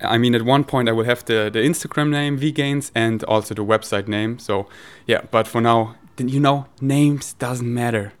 I 0.00 0.18
mean, 0.18 0.34
at 0.34 0.42
one 0.42 0.64
point 0.64 0.88
I 0.88 0.92
will 0.92 1.04
have 1.04 1.24
the, 1.24 1.50
the 1.52 1.58
Instagram 1.58 2.10
name 2.10 2.38
Vgains 2.38 2.90
and 2.94 3.22
also 3.24 3.54
the 3.54 3.64
website 3.64 4.08
name. 4.08 4.38
So 4.38 4.66
yeah, 5.06 5.22
but 5.30 5.46
for 5.46 5.60
now, 5.60 5.96
you 6.18 6.40
know, 6.40 6.66
names 6.80 7.34
doesn't 7.34 7.72
matter. 7.72 8.12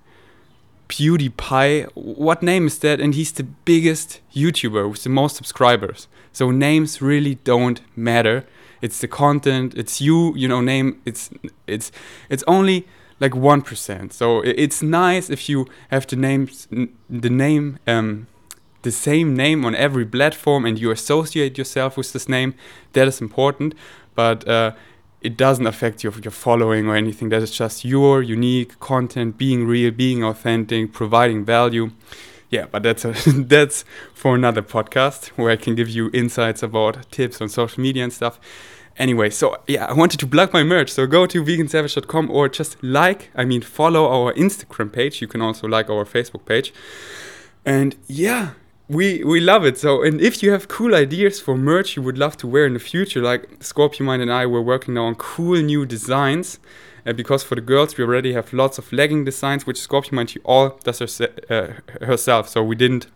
PewDiePie, 0.88 1.90
what 1.94 2.42
name 2.42 2.66
is 2.66 2.78
that? 2.80 3.00
And 3.00 3.14
he's 3.14 3.32
the 3.32 3.44
biggest 3.44 4.20
YouTuber 4.34 4.90
with 4.90 5.02
the 5.02 5.08
most 5.08 5.36
subscribers. 5.36 6.06
So 6.32 6.50
names 6.50 7.00
really 7.00 7.36
don't 7.36 7.80
matter. 7.96 8.46
It's 8.84 8.98
the 9.00 9.08
content. 9.08 9.74
It's 9.82 10.00
you. 10.06 10.18
You 10.36 10.48
know, 10.48 10.60
name. 10.60 10.88
It's 11.04 11.30
it's 11.66 11.90
it's 12.28 12.44
only 12.46 12.86
like 13.20 13.34
one 13.34 13.62
percent. 13.62 14.12
So 14.12 14.26
it's 14.64 14.82
nice 14.82 15.30
if 15.30 15.48
you 15.48 15.66
have 15.90 16.06
the 16.06 16.16
names 16.16 16.68
the 17.24 17.30
name 17.30 17.78
um, 17.86 18.26
the 18.82 18.92
same 18.92 19.34
name 19.34 19.64
on 19.64 19.74
every 19.74 20.06
platform 20.06 20.64
and 20.66 20.78
you 20.78 20.90
associate 20.90 21.58
yourself 21.58 21.96
with 21.96 22.12
this 22.12 22.28
name, 22.28 22.54
that 22.92 23.08
is 23.08 23.20
important. 23.20 23.74
But 24.14 24.46
uh, 24.46 24.72
it 25.20 25.36
doesn't 25.36 25.66
affect 25.66 26.04
your, 26.04 26.12
your 26.22 26.30
following 26.30 26.86
or 26.86 26.94
anything. 26.94 27.30
That 27.30 27.42
is 27.42 27.50
just 27.50 27.84
your 27.84 28.22
unique 28.22 28.78
content, 28.78 29.38
being 29.38 29.66
real, 29.66 29.90
being 29.90 30.22
authentic, 30.22 30.92
providing 30.92 31.44
value. 31.44 31.90
Yeah, 32.50 32.66
but 32.70 32.82
that's 32.82 33.04
a, 33.04 33.12
that's 33.52 33.84
for 34.12 34.34
another 34.34 34.62
podcast 34.62 35.28
where 35.30 35.50
I 35.50 35.56
can 35.56 35.74
give 35.74 35.88
you 35.88 36.10
insights 36.12 36.62
about 36.62 37.10
tips 37.10 37.40
on 37.40 37.48
social 37.48 37.82
media 37.82 38.04
and 38.04 38.12
stuff. 38.12 38.38
Anyway, 38.96 39.28
so 39.30 39.56
yeah, 39.66 39.86
I 39.86 39.92
wanted 39.92 40.20
to 40.20 40.26
plug 40.26 40.52
my 40.52 40.62
merch. 40.62 40.90
So 40.90 41.06
go 41.06 41.26
to 41.26 41.42
vegansavage.com 41.42 42.30
or 42.30 42.48
just 42.48 42.82
like, 42.82 43.30
I 43.34 43.44
mean, 43.44 43.62
follow 43.62 44.08
our 44.08 44.32
Instagram 44.34 44.92
page. 44.92 45.20
You 45.20 45.26
can 45.26 45.40
also 45.40 45.66
like 45.66 45.90
our 45.90 46.04
Facebook 46.04 46.44
page. 46.46 46.72
And 47.64 47.96
yeah, 48.06 48.50
we 48.88 49.24
we 49.24 49.40
love 49.40 49.64
it. 49.64 49.78
So, 49.78 50.02
and 50.02 50.20
if 50.20 50.42
you 50.42 50.52
have 50.52 50.68
cool 50.68 50.94
ideas 50.94 51.40
for 51.40 51.56
merch 51.56 51.96
you 51.96 52.02
would 52.02 52.18
love 52.18 52.36
to 52.38 52.46
wear 52.46 52.66
in 52.66 52.74
the 52.74 52.78
future, 52.78 53.20
like 53.20 53.48
Scorpion 53.60 54.06
Mind 54.06 54.22
and 54.22 54.32
I, 54.32 54.46
we're 54.46 54.60
working 54.60 54.94
now 54.94 55.06
on 55.06 55.14
cool 55.16 55.60
new 55.60 55.86
designs. 55.86 56.58
Uh, 57.06 57.12
because 57.12 57.42
for 57.42 57.54
the 57.54 57.60
girls, 57.60 57.98
we 57.98 58.04
already 58.04 58.32
have 58.32 58.50
lots 58.54 58.78
of 58.78 58.90
legging 58.90 59.24
designs, 59.26 59.66
which 59.66 59.78
Scorpion 59.78 60.14
Mind 60.14 60.30
she 60.30 60.40
all 60.40 60.80
does 60.84 61.00
her, 61.00 61.28
uh, 61.50 62.06
herself. 62.06 62.48
So 62.48 62.62
we 62.64 62.76
didn't 62.76 63.08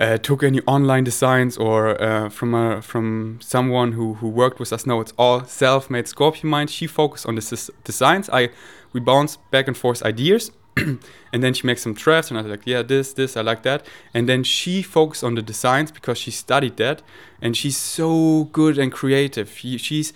uh, 0.00 0.18
took 0.18 0.42
any 0.42 0.60
online 0.62 1.04
designs 1.04 1.56
or 1.56 2.00
uh, 2.00 2.28
from 2.28 2.54
a, 2.54 2.82
from 2.82 3.38
someone 3.40 3.92
who, 3.92 4.14
who 4.14 4.28
worked 4.28 4.58
with 4.58 4.72
us. 4.72 4.86
No, 4.86 5.00
it's 5.00 5.12
all 5.18 5.44
self-made 5.44 6.08
Scorpion 6.08 6.48
Mind. 6.48 6.70
She 6.70 6.86
focused 6.86 7.26
on 7.26 7.34
the 7.34 7.70
designs. 7.84 8.28
I 8.30 8.50
we 8.92 9.00
bounce 9.00 9.36
back 9.50 9.68
and 9.68 9.76
forth 9.76 10.02
ideas, 10.02 10.50
and 10.76 11.42
then 11.42 11.54
she 11.54 11.66
makes 11.66 11.82
some 11.82 11.94
drafts, 11.94 12.30
and 12.30 12.38
I 12.38 12.42
was 12.42 12.50
like, 12.50 12.66
yeah, 12.66 12.82
this, 12.82 13.12
this, 13.12 13.36
I 13.36 13.40
like 13.42 13.62
that. 13.62 13.86
And 14.12 14.28
then 14.28 14.44
she 14.44 14.82
focused 14.82 15.24
on 15.24 15.34
the 15.34 15.42
designs 15.42 15.90
because 15.90 16.18
she 16.18 16.30
studied 16.30 16.76
that, 16.76 17.02
and 17.40 17.56
she's 17.56 17.76
so 17.76 18.44
good 18.52 18.78
and 18.78 18.92
creative. 18.92 19.50
She, 19.50 19.78
she's 19.78 20.12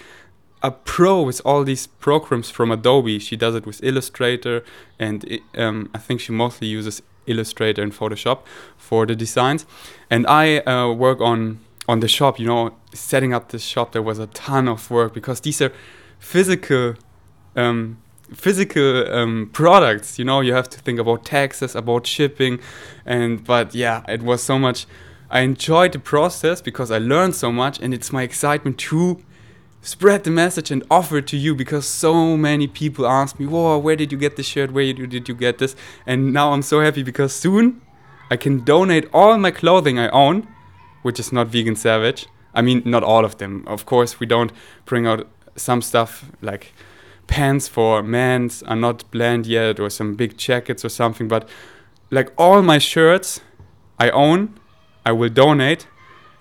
a 0.62 0.70
pro 0.70 1.22
with 1.22 1.40
all 1.44 1.64
these 1.64 1.86
programs 1.86 2.50
from 2.50 2.70
Adobe. 2.70 3.18
She 3.18 3.36
does 3.36 3.54
it 3.54 3.66
with 3.66 3.82
Illustrator, 3.82 4.64
and 4.98 5.24
it, 5.24 5.42
um, 5.56 5.90
I 5.94 5.98
think 5.98 6.20
she 6.20 6.32
mostly 6.32 6.66
uses 6.66 7.02
Illustrator 7.26 7.82
and 7.82 7.92
Photoshop 7.92 8.40
for 8.76 9.06
the 9.06 9.14
designs. 9.14 9.66
And 10.10 10.26
I 10.26 10.58
uh, 10.58 10.92
work 10.92 11.20
on 11.20 11.60
on 11.88 12.00
the 12.00 12.08
shop. 12.08 12.38
You 12.38 12.46
know, 12.46 12.74
setting 12.92 13.32
up 13.32 13.48
the 13.48 13.58
shop 13.58 13.92
there 13.92 14.02
was 14.02 14.18
a 14.18 14.26
ton 14.28 14.68
of 14.68 14.90
work 14.90 15.14
because 15.14 15.40
these 15.40 15.60
are 15.62 15.72
physical. 16.18 16.94
Um, 17.54 17.98
physical 18.34 19.08
um, 19.12 19.48
products 19.52 20.18
you 20.18 20.24
know 20.24 20.40
you 20.40 20.52
have 20.52 20.68
to 20.68 20.80
think 20.80 20.98
about 20.98 21.24
taxes 21.24 21.76
about 21.76 22.04
shipping 22.06 22.58
and 23.04 23.44
but 23.44 23.72
yeah 23.72 24.02
it 24.08 24.20
was 24.20 24.42
so 24.42 24.58
much 24.58 24.84
i 25.30 25.40
enjoyed 25.40 25.92
the 25.92 25.98
process 26.00 26.60
because 26.60 26.90
i 26.90 26.98
learned 26.98 27.36
so 27.36 27.52
much 27.52 27.78
and 27.80 27.94
it's 27.94 28.12
my 28.12 28.24
excitement 28.24 28.76
to 28.78 29.22
spread 29.86 30.24
the 30.24 30.30
message 30.30 30.70
and 30.72 30.82
offer 30.90 31.18
it 31.18 31.26
to 31.28 31.36
you 31.36 31.54
because 31.54 31.86
so 31.86 32.36
many 32.36 32.66
people 32.66 33.06
ask 33.06 33.38
me, 33.38 33.46
"Whoa, 33.46 33.78
where 33.78 33.96
did 33.96 34.10
you 34.12 34.18
get 34.18 34.36
this 34.36 34.46
shirt? 34.46 34.72
Where 34.72 34.92
did 34.92 35.28
you 35.28 35.34
get 35.34 35.58
this?" 35.58 35.76
And 36.06 36.32
now 36.32 36.52
I'm 36.52 36.62
so 36.62 36.80
happy 36.80 37.02
because 37.02 37.32
soon 37.32 37.80
I 38.30 38.36
can 38.36 38.64
donate 38.64 39.08
all 39.12 39.38
my 39.38 39.52
clothing 39.52 39.98
I 39.98 40.08
own, 40.08 40.48
which 41.02 41.20
is 41.20 41.32
not 41.32 41.46
vegan 41.48 41.76
savage. 41.76 42.26
I 42.52 42.62
mean, 42.62 42.82
not 42.84 43.04
all 43.04 43.24
of 43.24 43.38
them. 43.38 43.62
Of 43.66 43.86
course, 43.86 44.18
we 44.18 44.26
don't 44.26 44.52
bring 44.86 45.06
out 45.06 45.28
some 45.54 45.82
stuff 45.82 46.24
like 46.42 46.72
pants 47.26 47.68
for 47.68 48.02
men's 48.02 48.62
are 48.64 48.76
not 48.76 49.04
planned 49.10 49.46
yet, 49.46 49.78
or 49.78 49.90
some 49.90 50.14
big 50.16 50.36
jackets 50.36 50.84
or 50.84 50.88
something. 50.88 51.28
But 51.28 51.48
like 52.10 52.32
all 52.36 52.62
my 52.62 52.78
shirts 52.78 53.40
I 53.98 54.10
own, 54.10 54.58
I 55.04 55.12
will 55.12 55.30
donate 55.30 55.86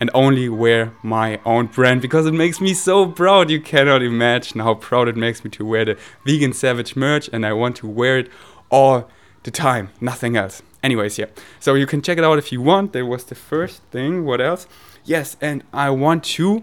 and 0.06 0.12
only 0.14 0.48
wear 0.48 0.94
my 1.02 1.40
own 1.46 1.66
brand 1.66 2.00
because 2.00 2.28
it 2.28 2.34
makes 2.34 2.62
me 2.62 2.76
so 2.76 3.08
proud. 3.08 3.50
You 3.50 3.60
cannot 3.60 4.04
imagine 4.04 4.60
how 4.60 4.76
proud 4.76 5.08
it 5.08 5.16
makes 5.16 5.44
me 5.44 5.50
to 5.50 5.66
wear 5.66 5.84
the 5.84 5.98
Vegan 6.24 6.54
Savage 6.54 6.96
merch, 6.96 7.28
and 7.34 7.44
I 7.44 7.54
want 7.54 7.76
to 7.78 7.88
wear 7.88 8.20
it 8.20 8.30
all 8.70 9.10
the 9.42 9.50
time, 9.50 9.90
nothing 10.00 10.38
else. 10.38 10.62
Anyways, 10.84 11.18
yeah. 11.18 11.26
So 11.60 11.74
you 11.74 11.88
can 11.88 12.04
check 12.04 12.20
it 12.20 12.24
out 12.24 12.38
if 12.38 12.52
you 12.52 12.62
want. 12.62 12.94
That 12.94 13.08
was 13.08 13.24
the 13.24 13.34
first 13.34 13.82
thing. 13.90 14.26
What 14.26 14.42
else? 14.42 14.68
Yes, 15.06 15.38
and 15.42 15.64
I 15.74 15.90
want 15.90 16.24
to 16.36 16.62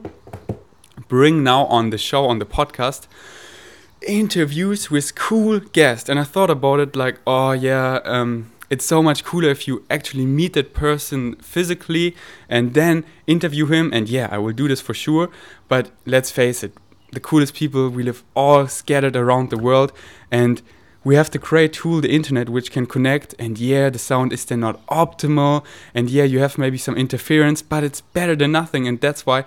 bring 1.09 1.43
now 1.43 1.65
on 1.65 1.91
the 1.91 1.99
show, 1.99 2.27
on 2.27 2.39
the 2.39 2.47
podcast, 2.47 3.09
interviews 4.07 4.89
with 4.89 5.17
cool 5.17 5.59
guests. 5.59 6.09
And 6.09 6.21
I 6.21 6.25
thought 6.25 6.51
about 6.51 6.79
it 6.79 6.95
like, 6.95 7.19
oh, 7.27 7.51
yeah, 7.51 7.99
um, 8.05 8.52
it's 8.73 8.87
so 8.87 9.03
much 9.03 9.23
cooler 9.23 9.51
if 9.51 9.69
you 9.69 9.85
actually 9.91 10.25
meet 10.25 10.55
that 10.55 10.73
person 10.73 11.37
physically 11.37 12.17
and 12.49 12.73
then 12.73 13.05
interview 13.27 13.67
him. 13.67 13.91
And 13.93 14.09
yeah, 14.09 14.29
I 14.31 14.39
will 14.39 14.55
do 14.55 14.67
this 14.67 14.81
for 14.81 14.95
sure. 14.95 15.29
But 15.69 15.91
let's 16.07 16.31
face 16.31 16.65
it, 16.65 16.73
the 17.13 17.21
coolest 17.21 17.53
people, 17.53 17.91
we 17.91 18.03
live 18.03 18.25
all 18.35 18.67
scattered 18.69 19.15
around 19.15 19.51
the 19.51 19.59
world. 19.59 19.93
And 20.31 20.63
we 21.05 21.17
have 21.17 21.31
the 21.31 21.39
great 21.39 21.75
tool, 21.75 22.01
the 22.01 22.15
internet, 22.15 22.49
which 22.49 22.73
can 22.73 22.87
connect. 22.87 23.35
And 23.39 23.59
yeah, 23.59 23.91
the 23.91 23.99
sound 23.99 24.33
is 24.33 24.43
then 24.47 24.61
not 24.61 24.87
optimal. 24.87 25.67
And 25.93 26.09
yeah, 26.09 26.25
you 26.25 26.39
have 26.39 26.57
maybe 26.57 26.79
some 26.79 26.97
interference, 26.97 27.61
but 27.61 27.85
it's 27.85 28.01
better 28.01 28.35
than 28.35 28.53
nothing. 28.53 28.89
And 28.89 28.99
that's 28.99 29.27
why 29.27 29.45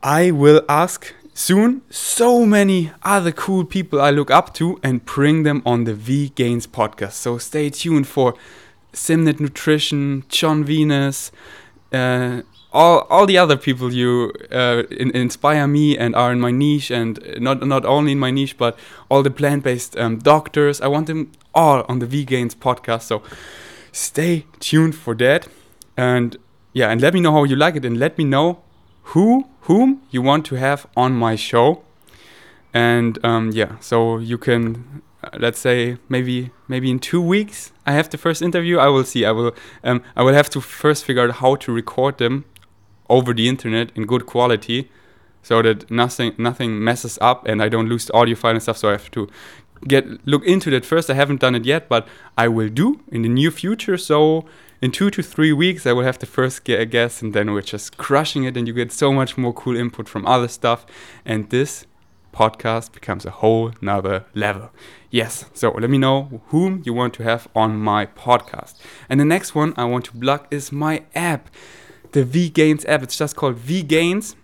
I 0.00 0.30
will 0.30 0.62
ask 0.68 1.12
soon 1.38 1.80
so 1.88 2.44
many 2.44 2.90
other 3.04 3.30
cool 3.30 3.64
people 3.64 4.00
I 4.00 4.10
look 4.10 4.28
up 4.28 4.52
to 4.54 4.80
and 4.82 5.04
bring 5.04 5.44
them 5.44 5.62
on 5.64 5.84
the 5.84 5.94
V 5.94 6.30
Gains 6.34 6.66
podcast. 6.66 7.12
So 7.12 7.38
stay 7.38 7.70
tuned 7.70 8.08
for 8.08 8.34
Simnett 8.92 9.38
Nutrition, 9.38 10.24
Jon 10.28 10.64
Venus, 10.64 11.30
uh, 11.92 12.42
all 12.72 13.06
all 13.08 13.24
the 13.24 13.38
other 13.38 13.56
people 13.56 13.92
you 13.92 14.32
uh, 14.50 14.82
in, 14.90 15.12
inspire 15.12 15.68
me 15.68 15.96
and 15.96 16.16
are 16.16 16.32
in 16.32 16.40
my 16.40 16.50
niche, 16.50 16.90
and 16.90 17.20
not 17.38 17.64
not 17.64 17.84
only 17.84 18.12
in 18.12 18.18
my 18.18 18.32
niche, 18.32 18.58
but 18.58 18.76
all 19.08 19.22
the 19.22 19.30
plant 19.30 19.62
based 19.62 19.96
um, 19.96 20.18
doctors. 20.18 20.80
I 20.80 20.88
want 20.88 21.06
them 21.06 21.30
all 21.54 21.84
on 21.88 22.00
the 22.00 22.06
V 22.06 22.24
Gains 22.24 22.56
podcast. 22.56 23.02
So 23.02 23.22
stay 23.92 24.44
tuned 24.58 24.96
for 24.96 25.14
that, 25.14 25.46
and 25.96 26.36
yeah, 26.72 26.90
and 26.90 27.00
let 27.00 27.14
me 27.14 27.20
know 27.20 27.32
how 27.32 27.44
you 27.44 27.54
like 27.54 27.76
it, 27.76 27.84
and 27.84 27.96
let 27.96 28.18
me 28.18 28.24
know 28.24 28.58
who 29.14 29.46
whom 29.68 30.02
you 30.10 30.22
want 30.22 30.44
to 30.46 30.54
have 30.56 30.86
on 30.96 31.12
my 31.12 31.36
show. 31.36 31.82
And 32.74 33.18
um, 33.24 33.50
yeah 33.52 33.78
so 33.80 34.18
you 34.18 34.38
can 34.38 35.02
uh, 35.22 35.30
let's 35.38 35.58
say 35.58 35.96
maybe 36.08 36.50
maybe 36.68 36.90
in 36.90 36.98
two 36.98 37.20
weeks 37.20 37.72
i 37.86 37.92
have 37.92 38.08
the 38.10 38.18
first 38.18 38.42
interview 38.42 38.78
i 38.78 38.88
will 38.88 39.04
see. 39.04 39.24
I 39.24 39.32
will 39.32 39.52
um, 39.82 40.02
i 40.14 40.22
will 40.22 40.34
have 40.34 40.50
to 40.50 40.60
first 40.60 41.04
figure 41.04 41.24
out 41.24 41.36
how 41.36 41.56
to 41.56 41.72
record 41.72 42.18
them 42.18 42.44
over 43.08 43.32
the 43.32 43.48
internet 43.48 43.90
in 43.96 44.04
good 44.04 44.26
quality 44.26 44.90
so 45.42 45.62
that 45.62 45.90
nothing 45.90 46.34
nothing 46.38 46.84
messes 46.84 47.18
up 47.20 47.46
and 47.48 47.62
i 47.62 47.68
don't 47.68 47.88
lose 47.88 48.04
the 48.06 48.12
audio 48.12 48.36
file 48.36 48.52
and 48.52 48.62
stuff. 48.62 48.78
So 48.78 48.88
i 48.88 48.92
have 48.92 49.10
to 49.12 49.28
get 49.86 50.04
look 50.26 50.44
into 50.44 50.70
that 50.70 50.84
first. 50.84 51.08
I 51.08 51.14
haven't 51.14 51.40
done 51.40 51.54
it 51.54 51.64
yet 51.64 51.88
but 51.88 52.06
i 52.36 52.48
will 52.48 52.68
do 52.68 53.00
in 53.10 53.22
the 53.22 53.28
near 53.28 53.50
future. 53.50 53.96
So 53.96 54.44
in 54.80 54.92
two 54.92 55.10
to 55.10 55.22
three 55.22 55.52
weeks, 55.52 55.86
I 55.86 55.92
will 55.92 56.04
have 56.04 56.18
the 56.18 56.26
first 56.26 56.64
guest, 56.64 57.22
and 57.22 57.34
then 57.34 57.52
we're 57.52 57.62
just 57.62 57.96
crushing 57.96 58.44
it, 58.44 58.56
and 58.56 58.68
you 58.68 58.74
get 58.74 58.92
so 58.92 59.12
much 59.12 59.36
more 59.36 59.52
cool 59.52 59.76
input 59.76 60.08
from 60.08 60.26
other 60.26 60.48
stuff. 60.48 60.86
And 61.24 61.50
this 61.50 61.86
podcast 62.32 62.92
becomes 62.92 63.24
a 63.26 63.30
whole 63.30 63.72
nother 63.80 64.24
level. 64.34 64.70
Yes, 65.10 65.46
so 65.54 65.70
let 65.70 65.90
me 65.90 65.98
know 65.98 66.42
whom 66.48 66.82
you 66.84 66.92
want 66.92 67.14
to 67.14 67.24
have 67.24 67.48
on 67.54 67.78
my 67.78 68.06
podcast. 68.06 68.74
And 69.08 69.18
the 69.18 69.24
next 69.24 69.54
one 69.54 69.74
I 69.76 69.84
want 69.84 70.04
to 70.06 70.12
plug 70.12 70.46
is 70.50 70.70
my 70.70 71.04
app, 71.14 71.48
the 72.12 72.24
V 72.24 72.48
Gains 72.48 72.84
app. 72.84 73.02
It's 73.02 73.16
just 73.16 73.34
called 73.34 73.56
V 73.56 73.82
Gains. 73.82 74.36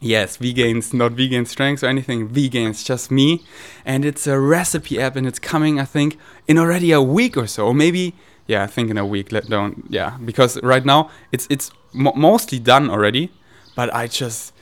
Yes, 0.00 0.36
V 0.36 0.52
Gains, 0.52 0.92
not 0.92 1.12
vegan 1.12 1.46
strengths 1.46 1.82
or 1.82 1.86
anything. 1.86 2.28
V 2.28 2.48
Gains, 2.48 2.82
just 2.82 3.10
me. 3.10 3.44
And 3.86 4.04
it's 4.04 4.26
a 4.26 4.38
recipe 4.38 5.00
app, 5.00 5.16
and 5.16 5.26
it's 5.26 5.38
coming, 5.38 5.78
I 5.78 5.84
think, 5.84 6.18
in 6.48 6.58
already 6.58 6.90
a 6.92 7.00
week 7.00 7.36
or 7.36 7.46
so, 7.46 7.72
maybe 7.72 8.14
yeah, 8.46 8.62
I 8.62 8.66
think 8.66 8.90
in 8.90 8.98
a 8.98 9.06
week. 9.06 9.32
Let 9.32 9.48
down, 9.48 9.84
yeah, 9.88 10.16
because 10.24 10.62
right 10.62 10.84
now 10.84 11.10
it's 11.32 11.46
it's 11.50 11.70
mo 11.92 12.12
mostly 12.14 12.58
done 12.58 12.90
already, 12.90 13.30
but 13.74 13.92
I 13.94 14.06
just 14.06 14.52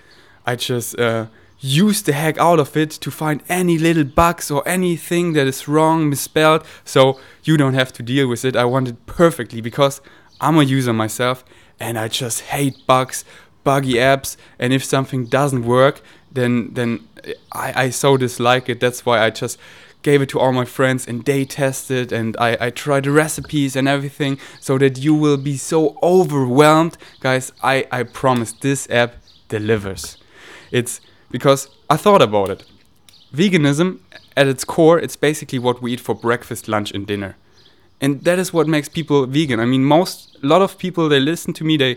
I 0.46 0.56
just 0.56 0.98
uh, 0.98 1.26
use 1.60 2.02
the 2.02 2.12
heck 2.12 2.38
out 2.38 2.60
of 2.60 2.76
it 2.76 2.90
to 2.90 3.10
find 3.10 3.42
any 3.48 3.78
little 3.78 4.04
bugs 4.04 4.50
or 4.50 4.66
anything 4.66 5.32
that 5.34 5.46
is 5.46 5.68
wrong, 5.68 6.08
misspelled, 6.10 6.64
so 6.84 7.18
you 7.44 7.56
don't 7.56 7.74
have 7.74 7.92
to 7.94 8.02
deal 8.02 8.28
with 8.28 8.44
it. 8.44 8.56
I 8.56 8.64
want 8.64 8.88
it 8.88 9.06
perfectly 9.06 9.60
because 9.60 10.00
I'm 10.40 10.58
a 10.58 10.64
user 10.64 10.92
myself 10.92 11.44
and 11.78 11.98
I 11.98 12.08
just 12.08 12.40
hate 12.42 12.86
bugs, 12.86 13.24
buggy 13.64 13.94
apps, 13.94 14.36
and 14.58 14.72
if 14.72 14.84
something 14.84 15.26
doesn't 15.26 15.64
work, 15.64 16.02
then 16.30 16.74
then 16.74 17.08
I, 17.52 17.84
I 17.84 17.90
so 17.90 18.16
dislike 18.16 18.68
it. 18.68 18.80
That's 18.80 19.06
why 19.06 19.24
I 19.24 19.30
just 19.30 19.58
gave 20.02 20.22
it 20.22 20.28
to 20.30 20.38
all 20.40 20.52
my 20.52 20.64
friends 20.64 21.06
and 21.06 21.24
they 21.24 21.44
tested 21.44 22.12
and 22.12 22.36
I, 22.38 22.56
I 22.60 22.70
tried 22.70 23.04
the 23.04 23.10
recipes 23.12 23.76
and 23.76 23.88
everything 23.88 24.38
so 24.60 24.78
that 24.78 24.98
you 24.98 25.14
will 25.14 25.36
be 25.36 25.56
so 25.56 25.96
overwhelmed. 26.02 26.96
Guys, 27.20 27.52
I, 27.62 27.86
I 27.90 28.02
promise 28.02 28.52
this 28.52 28.88
app 28.90 29.14
delivers. 29.48 30.16
It's 30.70 31.00
because 31.30 31.68
I 31.88 31.96
thought 31.96 32.22
about 32.22 32.50
it. 32.50 32.64
Veganism, 33.34 34.00
at 34.36 34.46
its 34.46 34.64
core, 34.64 34.98
it's 34.98 35.16
basically 35.16 35.58
what 35.58 35.80
we 35.82 35.92
eat 35.92 36.00
for 36.00 36.14
breakfast, 36.14 36.68
lunch, 36.68 36.92
and 36.92 37.06
dinner. 37.06 37.36
and 38.02 38.24
that 38.24 38.38
is 38.38 38.52
what 38.52 38.66
makes 38.66 38.88
people 38.88 39.26
vegan. 39.26 39.60
I 39.60 39.64
mean, 39.64 39.84
most 39.84 40.36
a 40.42 40.46
lot 40.46 40.60
of 40.60 40.76
people 40.76 41.08
they 41.08 41.20
listen 41.20 41.54
to 41.54 41.64
me, 41.64 41.76
they 41.76 41.96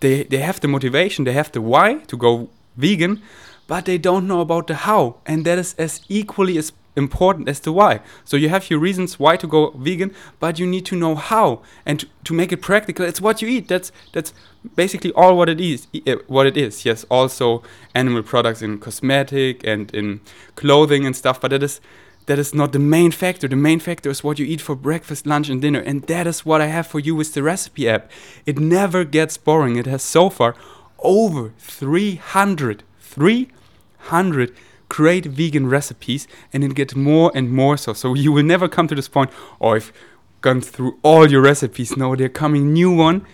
they 0.00 0.24
they 0.24 0.38
have 0.38 0.60
the 0.60 0.68
motivation, 0.68 1.24
they 1.24 1.32
have 1.32 1.52
the 1.52 1.60
why 1.60 1.94
to 2.08 2.16
go 2.16 2.48
vegan, 2.76 3.22
but 3.68 3.84
they 3.84 3.96
don't 3.96 4.26
know 4.26 4.40
about 4.40 4.66
the 4.66 4.74
how, 4.74 5.16
and 5.24 5.44
that 5.46 5.58
is 5.58 5.74
as 5.78 6.00
equally 6.08 6.58
as 6.58 6.72
important 6.96 7.48
as 7.48 7.60
to 7.60 7.72
why. 7.72 8.00
So 8.24 8.36
you 8.36 8.48
have 8.48 8.70
your 8.70 8.78
reasons 8.78 9.18
why 9.18 9.36
to 9.36 9.46
go 9.46 9.70
vegan, 9.70 10.14
but 10.40 10.58
you 10.58 10.66
need 10.66 10.86
to 10.86 10.96
know 10.96 11.14
how 11.14 11.62
and 11.84 12.00
to, 12.00 12.06
to 12.24 12.34
make 12.34 12.52
it 12.52 12.62
practical. 12.62 13.04
It's 13.04 13.20
what 13.20 13.42
you 13.42 13.48
eat. 13.48 13.68
That's 13.68 13.92
that's 14.12 14.32
basically 14.76 15.12
all 15.12 15.36
what 15.36 15.48
it 15.48 15.60
is. 15.60 15.86
Uh, 16.06 16.16
what 16.26 16.46
it 16.46 16.56
is. 16.56 16.84
Yes, 16.84 17.04
also 17.10 17.62
animal 17.94 18.22
products 18.22 18.62
in 18.62 18.78
cosmetic 18.78 19.64
and 19.66 19.92
in 19.94 20.20
clothing 20.54 21.04
and 21.04 21.16
stuff, 21.16 21.40
but 21.40 21.50
that 21.50 21.62
is 21.62 21.80
that 22.26 22.38
is 22.38 22.54
not 22.54 22.72
the 22.72 22.78
main 22.78 23.10
factor. 23.10 23.48
The 23.48 23.56
main 23.56 23.80
factor 23.80 24.08
is 24.08 24.24
what 24.24 24.38
you 24.38 24.46
eat 24.46 24.60
for 24.60 24.74
breakfast, 24.74 25.26
lunch, 25.26 25.50
and 25.50 25.60
dinner. 25.60 25.80
And 25.80 26.02
that 26.04 26.26
is 26.26 26.46
what 26.46 26.60
I 26.60 26.66
have 26.66 26.86
for 26.86 26.98
you 26.98 27.14
with 27.14 27.34
the 27.34 27.42
recipe 27.42 27.88
app. 27.88 28.10
It 28.46 28.58
never 28.58 29.04
gets 29.04 29.36
boring. 29.36 29.76
It 29.76 29.86
has 29.86 30.02
so 30.02 30.30
far 30.30 30.54
over 31.00 31.52
300, 31.58 32.82
300 32.98 34.54
great 34.94 35.26
vegan 35.26 35.66
recipes, 35.66 36.28
and 36.52 36.62
it 36.62 36.72
gets 36.76 36.94
more 36.94 37.32
and 37.34 37.50
more 37.50 37.76
so. 37.76 37.92
So 37.92 38.14
you 38.14 38.30
will 38.30 38.44
never 38.44 38.68
come 38.68 38.86
to 38.86 38.94
this 38.94 39.08
point, 39.08 39.30
oh, 39.60 39.70
I've 39.70 39.92
gone 40.40 40.60
through 40.60 41.00
all 41.02 41.28
your 41.28 41.40
recipes. 41.40 41.96
No, 41.96 42.14
they're 42.14 42.28
coming 42.28 42.72
new 42.72 42.92
one. 42.92 43.26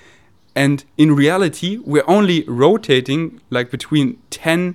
And 0.55 0.83
in 0.97 1.15
reality, 1.15 1.77
we're 1.85 2.09
only 2.09 2.45
rotating 2.49 3.43
like 3.51 3.71
between 3.71 4.17
10 4.31 4.75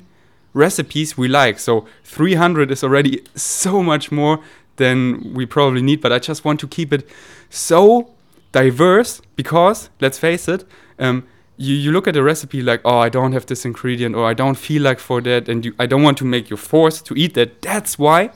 recipes 0.54 1.18
we 1.18 1.28
like. 1.28 1.58
So 1.58 1.88
300 2.04 2.70
is 2.70 2.84
already 2.84 3.24
so 3.36 3.82
much 3.82 4.12
more 4.12 4.44
than 4.76 5.34
we 5.34 5.48
probably 5.48 5.82
need, 5.82 6.02
but 6.02 6.12
I 6.12 6.20
just 6.20 6.46
want 6.46 6.60
to 6.60 6.68
keep 6.68 6.94
it 6.94 7.10
so 7.50 8.14
diverse 8.52 9.22
because, 9.36 9.90
let's 10.00 10.20
face 10.20 10.48
it, 10.48 10.66
um, 11.00 11.26
you, 11.58 11.76
you 11.76 11.92
look 11.92 12.08
at 12.08 12.16
a 12.16 12.24
recipe 12.24 12.62
like, 12.62 12.82
oh, 12.86 12.98
I 12.98 13.10
don't 13.10 13.32
have 13.34 13.46
this 13.46 13.66
ingredient 13.66 14.16
or 14.16 14.26
I 14.26 14.34
don't 14.34 14.56
feel 14.56 14.82
like 14.82 15.00
for 15.00 15.22
that 15.22 15.48
and 15.50 15.66
you, 15.66 15.76
I 15.80 15.86
don't 15.86 16.04
want 16.04 16.18
to 16.20 16.26
make 16.26 16.50
you 16.50 16.58
forced 16.58 17.06
to 17.08 17.16
eat 17.16 17.34
that. 17.36 17.62
That's 17.62 17.98
why 17.98 18.32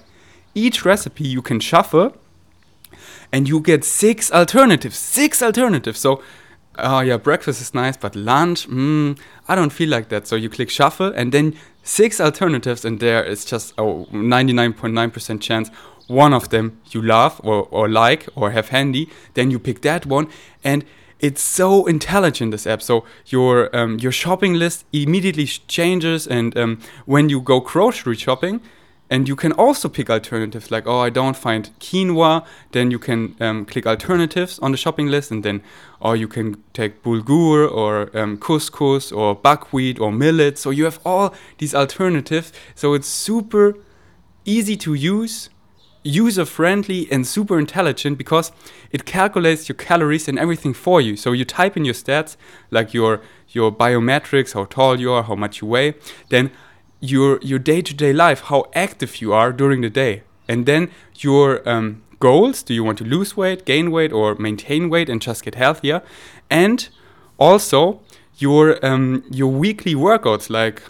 each 0.55 0.85
recipe 0.85 1.27
you 1.27 1.41
can 1.41 1.59
shuffle 1.59 2.15
and 3.31 3.47
you 3.47 3.59
get 3.59 3.83
six 3.83 4.31
alternatives. 4.31 4.97
Six 4.97 5.41
alternatives. 5.41 5.99
So 5.99 6.21
oh 6.81 7.01
yeah, 7.01 7.17
breakfast 7.17 7.61
is 7.61 7.73
nice, 7.73 7.97
but 7.97 8.15
lunch, 8.15 8.67
mm, 8.67 9.17
I 9.47 9.55
don't 9.55 9.71
feel 9.71 9.89
like 9.89 10.09
that. 10.09 10.27
So 10.27 10.35
you 10.35 10.49
click 10.49 10.69
shuffle, 10.69 11.11
and 11.15 11.31
then 11.31 11.55
six 11.83 12.19
alternatives, 12.19 12.85
and 12.85 12.99
there 12.99 13.23
is 13.23 13.45
just 13.45 13.73
a 13.73 13.81
99.9% 13.83 15.41
chance 15.41 15.69
one 16.07 16.33
of 16.33 16.49
them 16.49 16.81
you 16.89 17.03
love 17.03 17.39
or, 17.43 17.67
or 17.69 17.88
like 17.88 18.27
or 18.33 18.49
have 18.49 18.69
handy. 18.69 19.09
Then 19.35 19.51
you 19.51 19.59
pick 19.59 19.81
that 19.81 20.05
one, 20.05 20.27
and 20.63 20.83
it's 21.19 21.41
so 21.41 21.85
intelligent 21.85 22.51
this 22.51 22.67
app. 22.67 22.81
So 22.81 23.03
your 23.25 23.75
um, 23.75 23.99
your 23.99 24.11
shopping 24.11 24.53
list 24.53 24.85
immediately 24.91 25.45
changes, 25.45 26.27
and 26.27 26.57
um, 26.57 26.79
when 27.05 27.29
you 27.29 27.41
go 27.41 27.59
grocery 27.59 28.15
shopping, 28.15 28.61
and 29.09 29.27
you 29.27 29.35
can 29.35 29.51
also 29.53 29.89
pick 29.89 30.09
alternatives 30.09 30.69
like, 30.69 30.85
oh, 30.85 30.99
I 30.99 31.09
don't 31.09 31.35
find 31.35 31.71
quinoa. 31.79 32.45
Then 32.71 32.91
you 32.91 32.99
can 32.99 33.35
um, 33.39 33.65
click 33.65 33.88
alternatives 33.88 34.59
on 34.59 34.71
the 34.71 34.77
shopping 34.77 35.07
list, 35.07 35.31
and 35.31 35.43
then, 35.43 35.61
or 35.99 36.15
you 36.15 36.27
can 36.27 36.63
take 36.73 37.03
bulgur 37.03 37.69
or 37.69 38.15
um, 38.17 38.38
couscous 38.38 39.11
or 39.11 39.35
buckwheat 39.35 39.99
or 39.99 40.11
millet. 40.11 40.57
So 40.57 40.69
you 40.69 40.85
have 40.85 40.99
all 41.03 41.33
these 41.57 41.73
alternatives. 41.73 42.53
So 42.75 42.93
it's 42.93 43.07
super 43.07 43.75
easy 44.45 44.77
to 44.77 44.93
use, 44.93 45.49
user 46.03 46.46
friendly, 46.46 47.12
and 47.12 47.27
super 47.27 47.60
intelligent 47.60 48.18
because 48.18 48.51
it 48.91 49.06
calculates 49.06 49.68
your 49.68 49.75
calories 49.75 50.27
and 50.27 50.39
everything 50.39 50.74
for 50.74 51.01
you. 51.01 51.15
So 51.18 51.32
you 51.32 51.46
type 51.46 51.75
in 51.75 51.86
your 51.86 51.94
stats, 51.94 52.38
like 52.72 52.94
your 52.94 53.22
your 53.50 53.72
biometrics, 53.72 54.53
how 54.53 54.65
tall 54.65 55.00
you 55.00 55.12
are, 55.12 55.24
how 55.24 55.36
much 55.36 55.62
you 55.62 55.68
weigh. 55.68 55.96
Then 56.29 56.51
your 57.00 57.39
your 57.41 57.60
day-to-day 57.60 58.13
life 58.13 58.41
how 58.41 58.65
active 58.74 59.22
you 59.22 59.34
are 59.34 59.54
during 59.54 59.82
the 59.82 59.89
day 59.89 60.23
and 60.47 60.65
then 60.65 60.91
your 61.17 61.67
um, 61.67 62.02
goals 62.19 62.62
do 62.62 62.73
you 62.73 62.84
want 62.84 62.97
to 62.97 63.06
lose 63.06 63.38
weight 63.38 63.65
gain 63.65 63.89
weight 63.89 64.12
or 64.12 64.36
maintain 64.36 64.89
weight 64.89 65.10
and 65.10 65.21
just 65.21 65.43
get 65.43 65.56
healthier 65.56 66.02
and 66.50 66.89
also 67.38 68.02
your 68.38 68.84
um, 68.86 69.23
your 69.32 69.50
weekly 69.50 69.95
workouts 69.95 70.50
like 70.50 70.82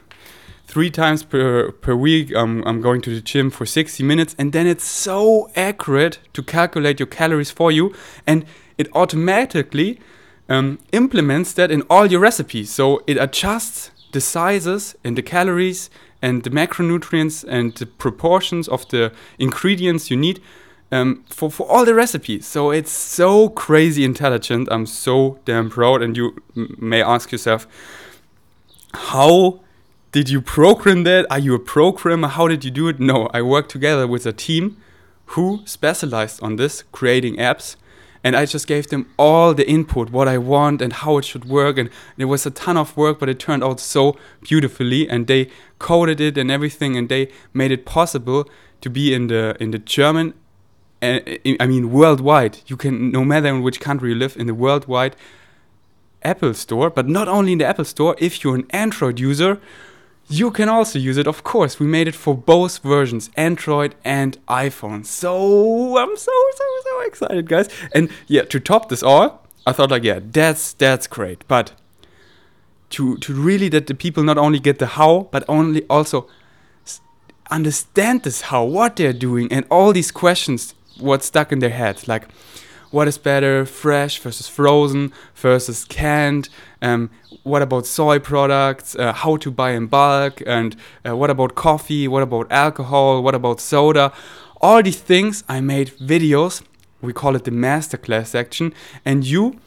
three 0.70 0.92
times 0.92 1.24
per, 1.24 1.72
per 1.72 1.96
week 1.96 2.36
um, 2.36 2.64
i'm 2.68 2.80
going 2.80 3.02
to 3.02 3.10
the 3.10 3.22
gym 3.22 3.50
for 3.50 3.66
60 3.66 4.04
minutes 4.04 4.36
and 4.38 4.54
then 4.54 4.68
it's 4.68 4.84
so 4.84 5.50
accurate 5.56 6.20
to 6.32 6.44
calculate 6.44 7.00
your 7.00 7.08
calories 7.08 7.50
for 7.50 7.72
you 7.72 7.92
and 8.28 8.46
it 8.78 8.88
automatically 8.94 10.00
um, 10.48 10.78
implements 10.92 11.54
that 11.54 11.72
in 11.72 11.82
all 11.90 12.06
your 12.06 12.20
recipes 12.20 12.70
so 12.70 13.02
it 13.08 13.18
adjusts 13.18 13.90
the 14.12 14.22
sizes 14.22 14.96
and 15.04 15.18
the 15.18 15.24
calories 15.24 15.90
and 16.22 16.44
the 16.44 16.52
macronutrients 16.52 17.44
and 17.48 17.74
the 17.76 17.88
proportions 17.88 18.68
of 18.68 18.88
the 18.90 19.12
ingredients 19.40 20.12
you 20.12 20.18
need 20.18 20.40
um, 20.92 21.24
for, 21.30 21.52
for 21.52 21.70
all 21.70 21.86
the 21.86 21.94
recipes. 21.94 22.46
So 22.48 22.72
it's 22.72 22.92
so 22.92 23.50
crazy 23.50 24.04
intelligent. 24.04 24.68
I'm 24.72 24.86
so 24.86 25.40
damn 25.46 25.70
proud. 25.70 26.02
And 26.02 26.18
you 26.18 26.36
may 26.56 27.02
ask 27.02 27.32
yourself, 27.32 27.68
how 28.94 29.62
did 30.12 30.30
you 30.30 30.42
program 30.42 31.04
that? 31.04 31.26
Are 31.30 31.40
you 31.40 31.54
a 31.56 31.60
programmer? 31.60 32.28
How 32.28 32.48
did 32.48 32.66
you 32.66 32.72
do 32.72 32.88
it? 32.88 33.00
No, 33.00 33.30
I 33.34 33.42
worked 33.42 33.72
together 33.72 34.08
with 34.08 34.26
a 34.26 34.34
team 34.34 34.78
who 35.34 35.62
specialized 35.66 36.42
on 36.42 36.56
this, 36.56 36.84
creating 36.92 37.36
apps 37.38 37.76
and 38.24 38.36
I 38.36 38.46
just 38.46 38.68
gave 38.68 38.88
them 38.88 39.08
all 39.18 39.54
the 39.54 39.68
input, 39.70 40.10
what 40.10 40.28
I 40.28 40.38
want 40.38 40.82
and 40.82 40.92
how 40.92 41.18
it 41.18 41.26
should 41.26 41.46
work. 41.46 41.78
And 41.78 41.90
it 42.18 42.26
was 42.26 42.46
a 42.46 42.52
ton 42.52 42.76
of 42.76 42.96
work, 42.98 43.20
but 43.20 43.30
it 43.30 43.40
turned 43.40 43.64
out 43.64 43.80
so 43.80 44.18
beautifully. 44.42 45.10
And 45.10 45.28
they 45.28 45.50
coded 45.80 46.20
it 46.20 46.38
and 46.38 46.52
everything, 46.52 46.98
and 46.98 47.08
they 47.08 47.30
made 47.54 47.72
it 47.72 47.86
possible 47.86 48.50
to 48.82 48.90
be 48.90 49.14
in 49.14 49.28
the 49.28 49.56
in 49.60 49.72
the 49.72 49.80
German. 49.80 50.34
Uh, 51.02 51.20
I 51.62 51.66
mean, 51.66 51.92
worldwide. 51.92 52.60
You 52.68 52.76
can, 52.76 53.10
no 53.12 53.24
matter 53.24 53.48
in 53.48 53.62
which 53.62 53.80
country 53.80 54.10
you 54.10 54.16
live, 54.16 54.36
in 54.36 54.48
the 54.48 54.54
worldwide 54.54 55.16
Apple 56.22 56.54
Store. 56.54 56.90
But 56.90 57.08
not 57.08 57.30
only 57.30 57.54
in 57.54 57.60
the 57.60 57.66
Apple 57.66 57.86
Store. 57.86 58.16
If 58.20 58.44
you're 58.44 58.56
an 58.56 58.66
Android 58.72 59.20
user, 59.20 59.62
you 60.30 60.52
can 60.52 60.70
also 60.70 61.00
use 61.00 61.18
it, 61.18 61.28
of 61.28 61.44
course. 61.44 61.80
We 61.80 61.88
made 61.88 62.08
it 62.08 62.16
for 62.16 62.38
both 62.38 62.78
versions, 62.80 63.32
Android 63.36 63.96
and 64.06 64.38
iPhone. 64.48 65.06
So 65.06 65.98
I'm 65.98 66.16
so 66.16 66.32
so 66.56 66.64
so 66.84 67.02
excited, 67.02 67.50
guys. 67.50 67.68
And 67.94 68.10
yeah, 68.28 68.44
to 68.44 68.60
top 68.60 68.90
this 68.90 69.02
all, 69.02 69.46
I 69.66 69.72
thought 69.72 69.90
like, 69.90 70.04
yeah, 70.04 70.20
that's 70.22 70.74
that's 70.74 71.08
great. 71.08 71.44
But 71.48 71.74
to 72.92 73.18
to 73.18 73.34
really 73.34 73.70
that 73.70 73.88
the 73.88 73.96
people 73.96 74.24
not 74.24 74.38
only 74.38 74.60
get 74.60 74.78
the 74.78 74.86
how, 74.86 75.30
but 75.32 75.44
only 75.50 75.84
also 75.90 76.28
understand 77.52 78.22
this 78.22 78.42
how, 78.42 78.64
what 78.64 78.96
they're 78.96 79.14
doing, 79.14 79.52
and 79.52 79.66
all 79.72 79.92
these 79.92 80.12
questions, 80.12 80.76
what's 81.00 81.26
stuck 81.26 81.52
in 81.52 81.60
their 81.60 81.72
head, 81.72 82.08
like 82.08 82.28
what 82.92 83.08
is 83.08 83.18
better, 83.18 83.66
fresh 83.66 84.20
versus 84.20 84.48
frozen 84.48 85.14
versus 85.36 85.86
canned? 85.86 86.50
Um, 86.82 87.10
what 87.44 87.62
about 87.62 87.86
soy 87.86 88.20
products? 88.20 88.96
Uh, 88.96 89.14
how 89.14 89.38
to 89.38 89.52
buy 89.52 89.72
in 89.72 89.88
bulk? 89.88 90.42
And 90.46 90.76
uh, 91.08 91.16
what 91.16 91.30
about 91.30 91.56
coffee? 91.56 92.08
What 92.08 92.24
about 92.24 92.52
alcohol? 92.52 93.22
What 93.22 93.36
about 93.36 93.60
soda? 93.60 94.12
All 94.62 94.82
these 94.84 95.00
things 95.00 95.44
I 95.48 95.62
made 95.62 95.90
videos. 95.98 96.64
We 97.02 97.14
call 97.14 97.36
it 97.36 97.46
the 97.46 97.52
masterclass 97.52 98.28
section, 98.28 98.74
and 99.06 99.26
you 99.26 99.60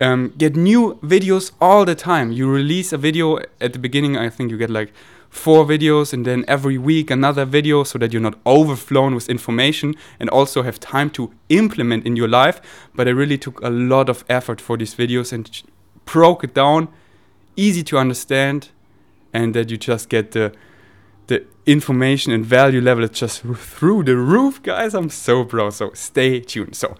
um, 0.00 0.32
get 0.38 0.54
new 0.54 1.00
videos 1.02 1.50
all 1.60 1.84
the 1.84 1.96
time. 1.96 2.30
You 2.30 2.48
release 2.48 2.92
a 2.92 2.98
video 2.98 3.38
at 3.60 3.72
the 3.72 3.78
beginning. 3.78 4.16
I 4.16 4.28
think 4.28 4.52
you 4.52 4.56
get 4.56 4.70
like 4.70 4.92
four 5.30 5.64
videos 5.64 6.12
and 6.12 6.26
then 6.26 6.44
every 6.48 6.76
week 6.76 7.10
another 7.10 7.44
video 7.44 7.84
so 7.84 7.98
that 7.98 8.12
you're 8.12 8.20
not 8.20 8.38
overflown 8.44 9.14
with 9.14 9.28
information 9.28 9.94
and 10.18 10.28
also 10.30 10.62
have 10.62 10.78
time 10.80 11.08
to 11.10 11.32
implement 11.48 12.04
in 12.04 12.16
your 12.16 12.28
life. 12.28 12.60
But 12.94 13.06
I 13.06 13.12
really 13.12 13.38
took 13.38 13.60
a 13.62 13.70
lot 13.70 14.08
of 14.08 14.24
effort 14.28 14.60
for 14.60 14.76
these 14.76 14.94
videos 14.94 15.32
and 15.32 15.48
broke 16.04 16.44
it 16.44 16.52
down, 16.52 16.88
easy 17.56 17.84
to 17.84 17.96
understand, 17.96 18.70
and 19.32 19.54
that 19.54 19.70
you 19.70 19.76
just 19.76 20.08
get 20.08 20.32
the 20.32 20.52
the 21.28 21.46
information 21.64 22.32
and 22.32 22.44
value 22.44 22.80
level 22.80 23.04
is 23.04 23.10
just 23.10 23.42
through 23.42 24.02
the 24.02 24.16
roof, 24.16 24.60
guys. 24.64 24.94
I'm 24.94 25.08
so 25.08 25.44
proud. 25.44 25.74
So 25.74 25.92
stay 25.94 26.40
tuned. 26.40 26.74
So, 26.74 26.96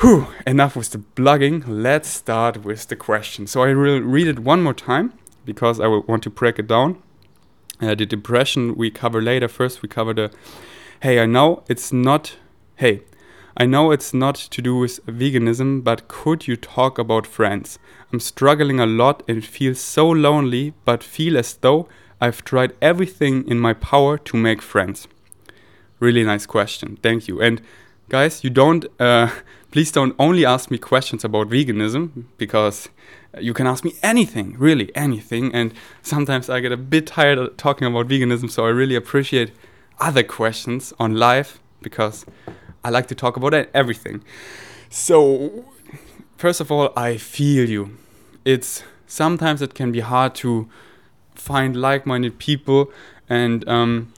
whew, 0.00 0.28
enough 0.46 0.74
with 0.74 0.90
the 0.92 0.98
blogging. 0.98 1.62
Let's 1.66 2.08
start 2.08 2.64
with 2.64 2.88
the 2.88 2.96
question. 2.96 3.46
So 3.46 3.62
I 3.62 3.74
will 3.74 4.00
read 4.00 4.28
it 4.28 4.38
one 4.38 4.62
more 4.62 4.72
time 4.72 5.12
because 5.44 5.78
I 5.78 5.86
will 5.88 6.04
want 6.08 6.22
to 6.22 6.30
break 6.30 6.58
it 6.58 6.66
down. 6.66 7.02
Uh, 7.84 7.94
the 7.94 8.06
depression 8.06 8.74
we 8.76 8.90
cover 8.90 9.20
later. 9.20 9.46
First, 9.46 9.82
we 9.82 9.88
cover 9.88 10.14
the 10.14 10.30
hey, 11.02 11.20
I 11.20 11.26
know 11.26 11.62
it's 11.68 11.92
not, 11.92 12.36
hey, 12.76 13.02
I 13.58 13.66
know 13.66 13.90
it's 13.90 14.14
not 14.14 14.36
to 14.36 14.62
do 14.62 14.76
with 14.78 15.04
veganism, 15.04 15.84
but 15.84 16.08
could 16.08 16.48
you 16.48 16.56
talk 16.56 16.98
about 16.98 17.26
friends? 17.26 17.78
I'm 18.10 18.20
struggling 18.20 18.80
a 18.80 18.86
lot 18.86 19.22
and 19.28 19.44
feel 19.44 19.74
so 19.74 20.08
lonely, 20.08 20.72
but 20.86 21.02
feel 21.02 21.36
as 21.36 21.54
though 21.56 21.88
I've 22.22 22.42
tried 22.42 22.72
everything 22.80 23.46
in 23.46 23.60
my 23.60 23.74
power 23.74 24.16
to 24.16 24.36
make 24.36 24.62
friends. 24.62 25.06
Really 26.00 26.24
nice 26.24 26.46
question. 26.46 26.96
Thank 27.02 27.28
you. 27.28 27.42
And 27.42 27.60
guys, 28.08 28.42
you 28.42 28.48
don't 28.48 28.86
uh, 28.98 29.28
please 29.74 29.92
don't 29.92 30.14
only 30.18 30.46
ask 30.46 30.70
me 30.70 30.78
questions 30.78 31.24
about 31.24 31.48
veganism 31.48 32.24
because 32.38 32.88
you 33.40 33.54
can 33.54 33.66
ask 33.66 33.84
me 33.84 33.94
anything, 34.02 34.56
really 34.58 34.94
anything. 34.94 35.54
And 35.54 35.72
sometimes 36.02 36.48
I 36.48 36.60
get 36.60 36.72
a 36.72 36.76
bit 36.76 37.06
tired 37.06 37.38
of 37.38 37.56
talking 37.56 37.86
about 37.86 38.08
veganism, 38.08 38.50
so 38.50 38.66
I 38.66 38.70
really 38.70 38.94
appreciate 38.94 39.52
other 40.00 40.22
questions 40.22 40.92
on 40.98 41.14
life 41.14 41.60
because 41.82 42.26
I 42.82 42.90
like 42.90 43.06
to 43.08 43.14
talk 43.14 43.36
about 43.36 43.54
everything. 43.74 44.22
So, 44.90 45.64
first 46.36 46.60
of 46.60 46.70
all, 46.70 46.92
I 46.96 47.16
feel 47.16 47.68
you. 47.68 47.96
It's 48.44 48.82
sometimes 49.06 49.62
it 49.62 49.74
can 49.74 49.92
be 49.92 50.00
hard 50.00 50.34
to 50.36 50.68
find 51.34 51.76
like-minded 51.76 52.38
people, 52.38 52.90
and 53.28 53.66
um, 53.68 54.12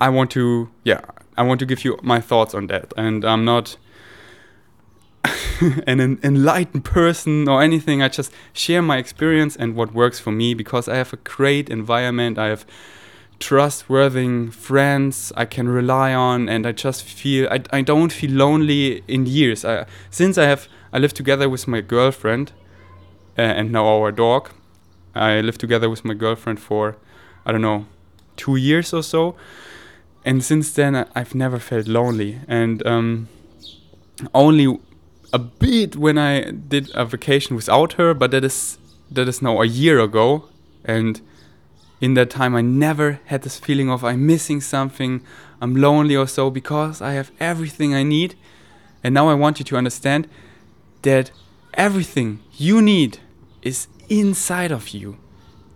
I 0.00 0.08
want 0.08 0.30
to, 0.32 0.70
yeah, 0.84 1.00
I 1.36 1.42
want 1.42 1.60
to 1.60 1.66
give 1.66 1.84
you 1.84 1.98
my 2.02 2.20
thoughts 2.20 2.54
on 2.54 2.66
that. 2.68 2.92
And 2.96 3.24
I'm 3.24 3.44
not 3.44 3.76
an 5.86 6.18
enlightened 6.22 6.84
person 6.84 7.48
or 7.48 7.62
anything. 7.62 8.02
I 8.02 8.08
just 8.08 8.32
share 8.52 8.82
my 8.82 8.98
experience 8.98 9.56
and 9.56 9.74
what 9.74 9.92
works 9.92 10.18
for 10.18 10.30
me 10.30 10.54
because 10.54 10.88
I 10.88 10.96
have 10.96 11.12
a 11.12 11.16
great 11.16 11.68
environment. 11.68 12.38
I 12.38 12.46
have 12.46 12.64
trustworthy 13.38 14.48
friends 14.48 15.32
I 15.36 15.44
can 15.44 15.68
rely 15.68 16.12
on, 16.12 16.48
and 16.48 16.66
I 16.66 16.72
just 16.72 17.04
feel 17.04 17.48
I, 17.50 17.62
I 17.70 17.82
don't 17.82 18.12
feel 18.12 18.32
lonely 18.32 19.02
in 19.06 19.26
years. 19.26 19.64
I, 19.64 19.86
since 20.10 20.38
I 20.38 20.44
have 20.44 20.68
I 20.92 20.98
live 20.98 21.14
together 21.14 21.48
with 21.48 21.68
my 21.68 21.80
girlfriend, 21.80 22.52
uh, 23.36 23.42
and 23.42 23.70
now 23.72 23.86
our 23.86 24.12
dog. 24.12 24.50
I 25.14 25.40
live 25.40 25.58
together 25.58 25.90
with 25.90 26.04
my 26.04 26.14
girlfriend 26.14 26.60
for 26.60 26.96
I 27.44 27.52
don't 27.52 27.62
know 27.62 27.86
two 28.36 28.56
years 28.56 28.92
or 28.92 29.02
so, 29.02 29.36
and 30.24 30.44
since 30.44 30.72
then 30.72 30.96
I, 30.96 31.06
I've 31.14 31.34
never 31.34 31.58
felt 31.58 31.86
lonely, 31.88 32.40
and 32.48 32.86
um, 32.86 33.28
only 34.34 34.78
a 35.32 35.38
bit 35.38 35.96
when 35.96 36.18
I 36.18 36.50
did 36.50 36.90
a 36.94 37.04
vacation 37.04 37.56
without 37.56 37.94
her, 37.94 38.14
but 38.14 38.30
that 38.30 38.44
is 38.44 38.78
that 39.10 39.28
is 39.28 39.40
now 39.40 39.60
a 39.62 39.66
year 39.66 40.00
ago, 40.00 40.48
and 40.84 41.20
in 42.00 42.14
that 42.14 42.30
time 42.30 42.54
I 42.54 42.60
never 42.60 43.20
had 43.26 43.42
this 43.42 43.58
feeling 43.58 43.90
of 43.90 44.04
I'm 44.04 44.26
missing 44.26 44.60
something, 44.60 45.22
I'm 45.60 45.74
lonely 45.74 46.16
or 46.16 46.26
so 46.26 46.50
because 46.50 47.02
I 47.02 47.12
have 47.12 47.30
everything 47.40 47.94
I 47.94 48.02
need. 48.02 48.34
And 49.02 49.14
now 49.14 49.28
I 49.28 49.34
want 49.34 49.58
you 49.58 49.64
to 49.66 49.76
understand 49.76 50.28
that 51.02 51.30
everything 51.74 52.40
you 52.56 52.82
need 52.82 53.18
is 53.62 53.86
inside 54.08 54.72
of 54.72 54.88
you. 54.88 55.16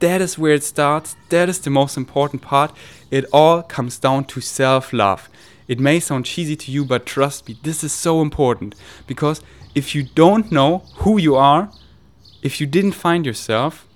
That 0.01 0.21
is 0.21 0.37
where 0.37 0.55
it 0.55 0.65
starts. 0.65 1.17
That 1.29 1.49
is 1.49 1.61
the 1.61 1.71
most 1.71 1.97
important 1.97 2.43
part. 2.43 2.73
It 3.11 3.25
all 3.33 3.63
comes 3.63 3.99
down 3.99 4.25
to 4.27 4.41
self 4.41 4.93
love. 4.93 5.29
It 5.73 5.81
may 5.81 6.01
sound 6.01 6.27
cheesy 6.27 6.55
to 6.55 6.71
you, 6.71 6.85
but 6.85 7.07
trust 7.07 7.49
me, 7.49 7.57
this 7.63 7.83
is 7.83 7.95
so 7.95 8.21
important 8.21 8.75
because 9.07 9.41
if 9.75 9.95
you 9.95 10.03
don't 10.03 10.53
know 10.53 10.83
who 10.97 11.19
you 11.19 11.35
are, 11.35 11.71
if 12.43 12.61
you 12.61 12.67
didn't 12.67 12.93
find 12.93 13.25
yourself, 13.25 13.87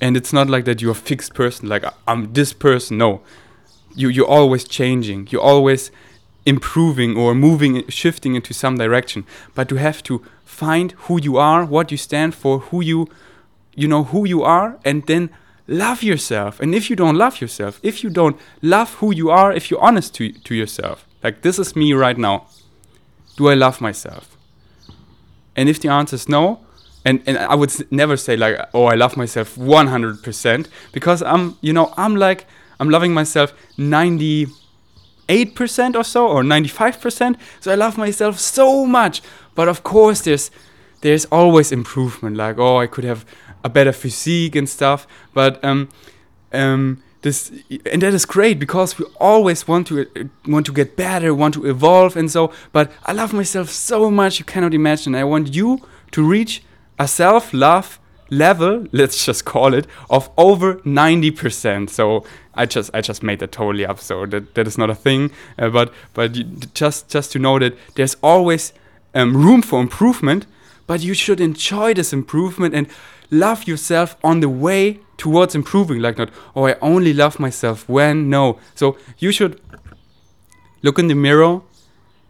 and 0.00 0.16
it's 0.16 0.32
not 0.32 0.48
like 0.48 0.64
that 0.66 0.80
you're 0.80 0.92
a 0.92 1.08
fixed 1.10 1.34
person, 1.34 1.68
like 1.68 1.84
I'm 2.06 2.32
this 2.34 2.52
person. 2.52 2.98
No, 2.98 3.20
you 3.96 4.08
you're 4.10 4.34
always 4.40 4.62
changing. 4.62 5.26
You're 5.30 5.48
always 5.54 5.90
improving 6.46 7.16
or 7.16 7.34
moving, 7.34 7.84
shifting 7.88 8.36
into 8.36 8.54
some 8.54 8.76
direction. 8.76 9.26
But 9.56 9.72
you 9.72 9.78
have 9.78 10.04
to 10.04 10.22
find 10.44 10.92
who 11.06 11.20
you 11.20 11.36
are, 11.36 11.64
what 11.64 11.90
you 11.90 11.96
stand 11.96 12.36
for, 12.36 12.60
who 12.68 12.80
you, 12.80 13.08
you 13.74 13.88
know, 13.88 14.04
who 14.04 14.24
you 14.24 14.44
are, 14.44 14.78
and 14.84 15.04
then 15.06 15.30
love 15.66 16.04
yourself. 16.04 16.60
And 16.60 16.76
if 16.76 16.88
you 16.90 16.94
don't 16.94 17.16
love 17.16 17.40
yourself, 17.40 17.80
if 17.82 18.04
you 18.04 18.10
don't 18.10 18.38
love 18.62 18.94
who 19.00 19.12
you 19.12 19.30
are, 19.30 19.52
if 19.52 19.68
you're 19.68 19.82
honest 19.88 20.14
to 20.16 20.30
to 20.30 20.54
yourself, 20.54 21.06
like 21.24 21.42
this 21.42 21.58
is 21.58 21.74
me 21.74 21.92
right 21.94 22.16
now. 22.16 22.46
Do 23.36 23.48
I 23.48 23.54
love 23.54 23.80
myself? 23.80 24.36
And 25.56 25.68
if 25.68 25.80
the 25.80 25.88
answer 25.88 26.14
is 26.14 26.28
no, 26.28 26.60
and 27.04 27.22
and 27.26 27.38
I 27.38 27.54
would 27.54 27.72
never 27.92 28.16
say 28.16 28.36
like 28.36 28.58
oh 28.72 28.86
I 28.86 28.94
love 28.94 29.16
myself 29.16 29.56
100% 29.56 30.68
because 30.92 31.22
I'm 31.22 31.56
you 31.60 31.72
know 31.72 31.92
I'm 31.96 32.16
like 32.16 32.46
I'm 32.80 32.88
loving 32.90 33.12
myself 33.14 33.52
98% 33.78 34.48
or 35.94 36.04
so 36.04 36.26
or 36.28 36.42
95% 36.42 37.36
so 37.60 37.72
I 37.72 37.74
love 37.74 37.98
myself 37.98 38.38
so 38.38 38.86
much 38.86 39.22
but 39.54 39.68
of 39.68 39.82
course 39.84 40.22
there's 40.22 40.50
there's 41.02 41.26
always 41.26 41.70
improvement 41.72 42.36
like 42.36 42.58
oh 42.58 42.78
I 42.78 42.86
could 42.86 43.04
have 43.04 43.26
a 43.62 43.68
better 43.68 43.92
physique 43.92 44.56
and 44.56 44.68
stuff 44.68 45.06
but 45.34 45.62
um 45.64 45.88
um 46.52 47.02
this 47.24 47.50
and 47.90 48.02
that 48.02 48.14
is 48.14 48.24
great 48.24 48.58
because 48.58 48.98
we 48.98 49.04
always 49.18 49.66
want 49.66 49.86
to 49.88 50.02
uh, 50.02 50.24
want 50.46 50.66
to 50.66 50.72
get 50.72 50.94
better 50.96 51.34
want 51.34 51.54
to 51.54 51.66
evolve 51.66 52.16
and 52.16 52.30
so 52.30 52.52
but 52.70 52.92
I 53.04 53.12
love 53.12 53.32
myself 53.32 53.68
so 53.70 54.10
much 54.10 54.38
you 54.38 54.44
cannot 54.44 54.74
imagine 54.74 55.14
I 55.14 55.24
want 55.24 55.54
you 55.54 55.80
to 56.12 56.22
reach 56.22 56.62
a 56.98 57.08
self 57.08 57.52
love 57.52 57.98
level, 58.30 58.86
let's 58.92 59.24
just 59.24 59.44
call 59.44 59.74
it, 59.74 59.86
of 60.10 60.30
over 60.36 60.76
90%. 60.76 61.90
So 61.90 62.24
I 62.54 62.66
just 62.66 62.90
I 62.94 63.00
just 63.00 63.22
made 63.22 63.38
that 63.40 63.52
totally 63.52 63.86
up. 63.86 63.98
So 63.98 64.26
that, 64.26 64.54
that 64.54 64.66
is 64.66 64.78
not 64.78 64.90
a 64.90 64.94
thing. 64.94 65.30
Uh, 65.58 65.68
but 65.70 65.92
but 66.14 66.74
just 66.74 67.08
just 67.08 67.32
to 67.32 67.38
know 67.38 67.58
that 67.58 67.76
there's 67.94 68.16
always 68.22 68.72
um, 69.14 69.36
room 69.36 69.62
for 69.62 69.80
improvement, 69.80 70.46
but 70.86 71.00
you 71.02 71.14
should 71.14 71.40
enjoy 71.40 71.94
this 71.94 72.12
improvement 72.12 72.74
and 72.74 72.86
love 73.30 73.66
yourself 73.66 74.16
on 74.22 74.40
the 74.40 74.48
way 74.48 75.00
towards 75.16 75.54
improving. 75.54 76.00
Like 76.00 76.18
not 76.18 76.30
oh 76.54 76.66
I 76.66 76.76
only 76.80 77.12
love 77.12 77.38
myself 77.38 77.88
when 77.88 78.30
no. 78.30 78.58
So 78.74 78.96
you 79.18 79.32
should 79.32 79.60
look 80.82 80.98
in 80.98 81.08
the 81.08 81.14
mirror 81.14 81.62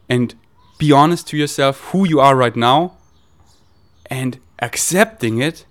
and 0.09 0.35
be 0.79 0.92
honest 0.92 1.29
to 1.29 1.37
yourself 1.37 1.81
who 1.92 2.07
you 2.07 2.20
are 2.20 2.37
right 2.37 2.57
now 2.57 2.97
and 4.07 4.38
accepting 4.61 5.40
it 5.40 5.66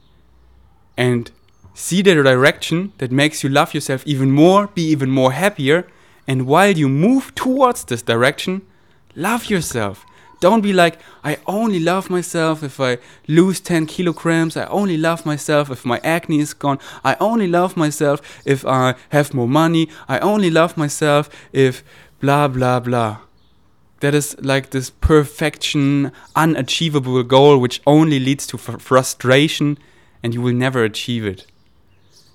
and 0.98 1.32
see 1.74 2.02
the 2.02 2.14
direction 2.16 2.94
that 2.98 3.12
makes 3.12 3.44
you 3.44 3.50
love 3.50 3.74
yourself 3.74 4.06
even 4.06 4.32
more, 4.32 4.68
be 4.68 4.84
even 4.84 5.10
more 5.10 5.32
happier. 5.32 5.88
And 6.28 6.46
while 6.46 6.78
you 6.78 6.88
move 6.88 7.34
towards 7.36 7.84
this 7.86 8.02
direction, 8.02 8.62
love 9.16 9.50
yourself. 9.50 10.06
Don't 10.44 10.60
be 10.60 10.74
like, 10.74 11.00
I 11.24 11.38
only 11.48 11.80
love 11.80 12.10
myself 12.10 12.64
if 12.64 12.78
I 12.78 12.98
lose 13.30 13.62
10 13.62 13.86
kilograms. 13.86 14.58
I 14.58 14.66
only 14.66 14.98
love 14.98 15.26
myself 15.26 15.70
if 15.70 15.86
my 15.86 16.02
acne 16.04 16.42
is 16.42 16.54
gone. 16.54 16.80
I 17.02 17.16
only 17.22 17.48
love 17.48 17.78
myself 17.78 18.20
if 18.44 18.66
I 18.66 18.96
have 19.12 19.34
more 19.34 19.48
money. 19.48 19.88
I 20.10 20.20
only 20.20 20.50
love 20.50 20.76
myself 20.76 21.30
if 21.54 21.82
blah, 22.20 22.50
blah, 22.50 22.82
blah 22.82 23.20
that 24.02 24.14
is 24.14 24.36
like 24.42 24.72
this 24.72 24.90
perfection, 24.90 26.12
unachievable 26.36 27.24
goal 27.24 27.58
which 27.58 27.82
only 27.88 28.20
leads 28.20 28.46
to 28.48 28.58
fr 28.58 28.78
frustration 28.80 29.78
and 30.22 30.34
you 30.34 30.42
will 30.42 30.54
never 30.66 30.84
achieve 30.84 31.26
it. 31.26 31.48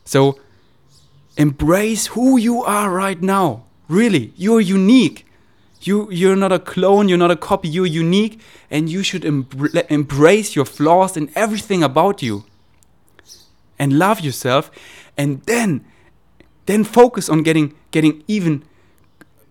So 0.06 0.40
embrace 1.36 2.06
who 2.14 2.38
you 2.38 2.64
are 2.64 2.90
right 2.90 3.20
now. 3.20 3.66
Really, 3.86 4.32
you're 4.34 4.62
unique. 4.62 5.27
You, 5.82 6.10
you're 6.10 6.36
not 6.36 6.52
a 6.52 6.58
clone, 6.58 7.08
you're 7.08 7.18
not 7.18 7.30
a 7.30 7.36
copy, 7.36 7.68
you're 7.68 7.86
unique, 7.86 8.40
and 8.70 8.88
you 8.88 9.02
should 9.02 9.24
embrace 9.24 10.56
your 10.56 10.64
flaws 10.64 11.16
and 11.16 11.30
everything 11.34 11.82
about 11.82 12.22
you. 12.22 12.44
And 13.78 13.98
love 13.98 14.20
yourself, 14.20 14.70
and 15.16 15.42
then, 15.42 15.84
then 16.66 16.82
focus 16.82 17.28
on 17.28 17.42
getting, 17.42 17.74
getting 17.92 18.24
even 18.26 18.64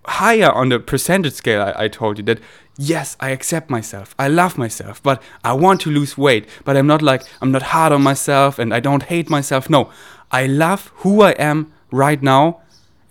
higher 0.07 0.51
on 0.51 0.69
the 0.69 0.79
percentage 0.79 1.33
scale 1.33 1.61
I, 1.61 1.83
I, 1.83 1.87
told 1.89 2.17
you 2.17 2.23
that 2.25 2.39
yes 2.77 3.17
i 3.19 3.31
accept 3.31 3.69
myself 3.69 4.15
i 4.17 4.29
love 4.29 4.57
myself 4.57 5.03
but 5.03 5.21
i 5.43 5.51
want 5.51 5.81
to 5.81 5.91
lose 5.91 6.17
weight 6.17 6.47
but 6.63 6.77
i'm 6.77 6.87
not 6.87 7.01
like 7.01 7.23
i'm 7.41 7.51
not 7.51 7.61
hard 7.61 7.91
on 7.91 8.03
myself 8.03 8.57
and 8.57 8.73
i 8.73 8.79
don't 8.79 9.03
hate 9.03 9.29
myself 9.29 9.69
no 9.69 9.91
i 10.31 10.45
love 10.45 10.91
who 10.97 11.21
i 11.21 11.31
am 11.31 11.73
right 11.91 12.23
now 12.23 12.61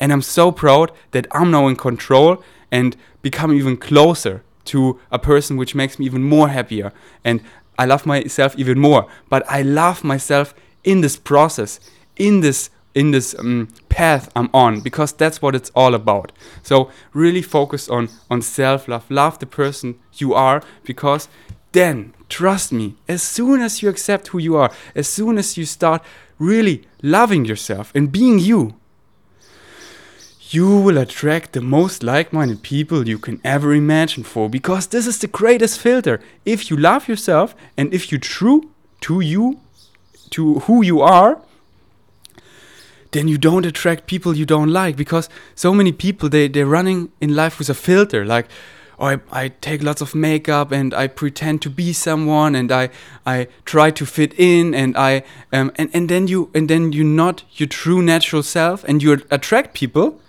and 0.00 0.10
i'm 0.10 0.22
so 0.22 0.50
proud 0.50 0.90
that 1.10 1.26
i'm 1.32 1.50
now 1.50 1.68
in 1.68 1.76
control 1.76 2.42
and 2.76 2.96
become 3.22 3.52
even 3.60 3.76
closer 3.76 4.42
to 4.72 5.00
a 5.10 5.18
person 5.18 5.56
which 5.56 5.74
makes 5.74 5.98
me 5.98 6.04
even 6.06 6.22
more 6.22 6.48
happier. 6.48 6.92
And 7.24 7.40
i 7.78 7.84
love 7.92 8.04
myself 8.06 8.52
even 8.62 8.78
more. 8.88 9.02
But 9.32 9.42
i 9.58 9.60
love 9.62 9.98
myself 10.04 10.54
in 10.84 11.00
this 11.04 11.16
process 11.30 11.80
in 12.26 12.40
this 12.40 12.70
in 13.00 13.10
this 13.10 13.34
um, 13.38 13.68
path 13.88 14.24
I'm 14.36 14.50
on 14.64 14.80
because 14.88 15.12
that's 15.12 15.42
what 15.42 15.54
it's 15.54 15.70
all 15.74 15.94
about. 15.94 16.32
So 16.62 16.90
really 17.24 17.42
focus 17.42 17.88
on 17.88 18.08
on 18.30 18.42
self 18.42 18.88
love, 18.88 19.04
love 19.10 19.38
the 19.38 19.50
person 19.62 19.88
you 20.22 20.34
are 20.34 20.58
because 20.90 21.28
then 21.72 22.14
trust 22.28 22.72
me, 22.72 22.86
as 23.08 23.22
soon 23.22 23.60
as 23.60 23.82
you 23.82 23.88
accept 23.90 24.28
who 24.28 24.38
you 24.38 24.56
are, 24.62 24.70
as 24.94 25.06
soon 25.08 25.38
as 25.38 25.56
you 25.58 25.64
start 25.66 26.00
really 26.38 26.78
loving 27.02 27.44
yourself 27.44 27.92
and 27.94 28.12
being 28.12 28.38
you, 28.38 28.60
you 30.50 30.78
will 30.78 30.98
attract 30.98 31.52
the 31.52 31.60
most 31.60 32.02
like 32.02 32.32
minded 32.32 32.62
people 32.62 33.08
you 33.08 33.18
can 33.18 33.40
ever 33.42 33.74
imagine 33.74 34.22
for 34.22 34.48
because 34.48 34.86
this 34.88 35.06
is 35.06 35.18
the 35.18 35.26
greatest 35.26 35.80
filter. 35.80 36.20
If 36.44 36.70
you 36.70 36.76
love 36.76 37.08
yourself 37.08 37.54
and 37.76 37.92
if 37.92 38.12
you're 38.12 38.20
true 38.20 38.70
to 39.02 39.20
you, 39.20 39.60
to 40.30 40.60
who 40.60 40.82
you 40.82 41.00
are, 41.00 41.40
then 43.12 43.28
you 43.28 43.38
don't 43.38 43.66
attract 43.66 44.06
people 44.06 44.36
you 44.36 44.46
don't 44.46 44.70
like 44.70 44.96
because 44.96 45.28
so 45.54 45.72
many 45.72 45.92
people 45.92 46.28
they 46.28 46.48
they're 46.48 46.66
running 46.66 47.10
in 47.20 47.34
life 47.34 47.58
with 47.58 47.70
a 47.70 47.74
filter 47.74 48.24
like 48.24 48.46
oh, 48.98 49.06
I, 49.06 49.20
I 49.30 49.48
take 49.48 49.82
lots 49.82 50.02
of 50.02 50.14
makeup 50.14 50.72
and 50.72 50.92
I 50.92 51.06
pretend 51.06 51.62
to 51.62 51.70
be 51.70 51.92
someone 51.92 52.54
and 52.54 52.70
I 52.70 52.90
I 53.24 53.46
try 53.64 53.90
to 53.92 54.04
fit 54.04 54.34
in 54.38 54.74
and 54.74 54.96
I 54.96 55.22
um, 55.52 55.72
and 55.76 55.88
and 55.94 56.08
then 56.08 56.26
you 56.26 56.50
and 56.54 56.68
then 56.68 56.92
you're 56.92 57.04
not 57.04 57.44
your 57.52 57.68
true 57.68 58.02
natural 58.02 58.42
self 58.42 58.84
and 58.84 59.02
you 59.02 59.22
attract 59.30 59.72
people 59.72 60.20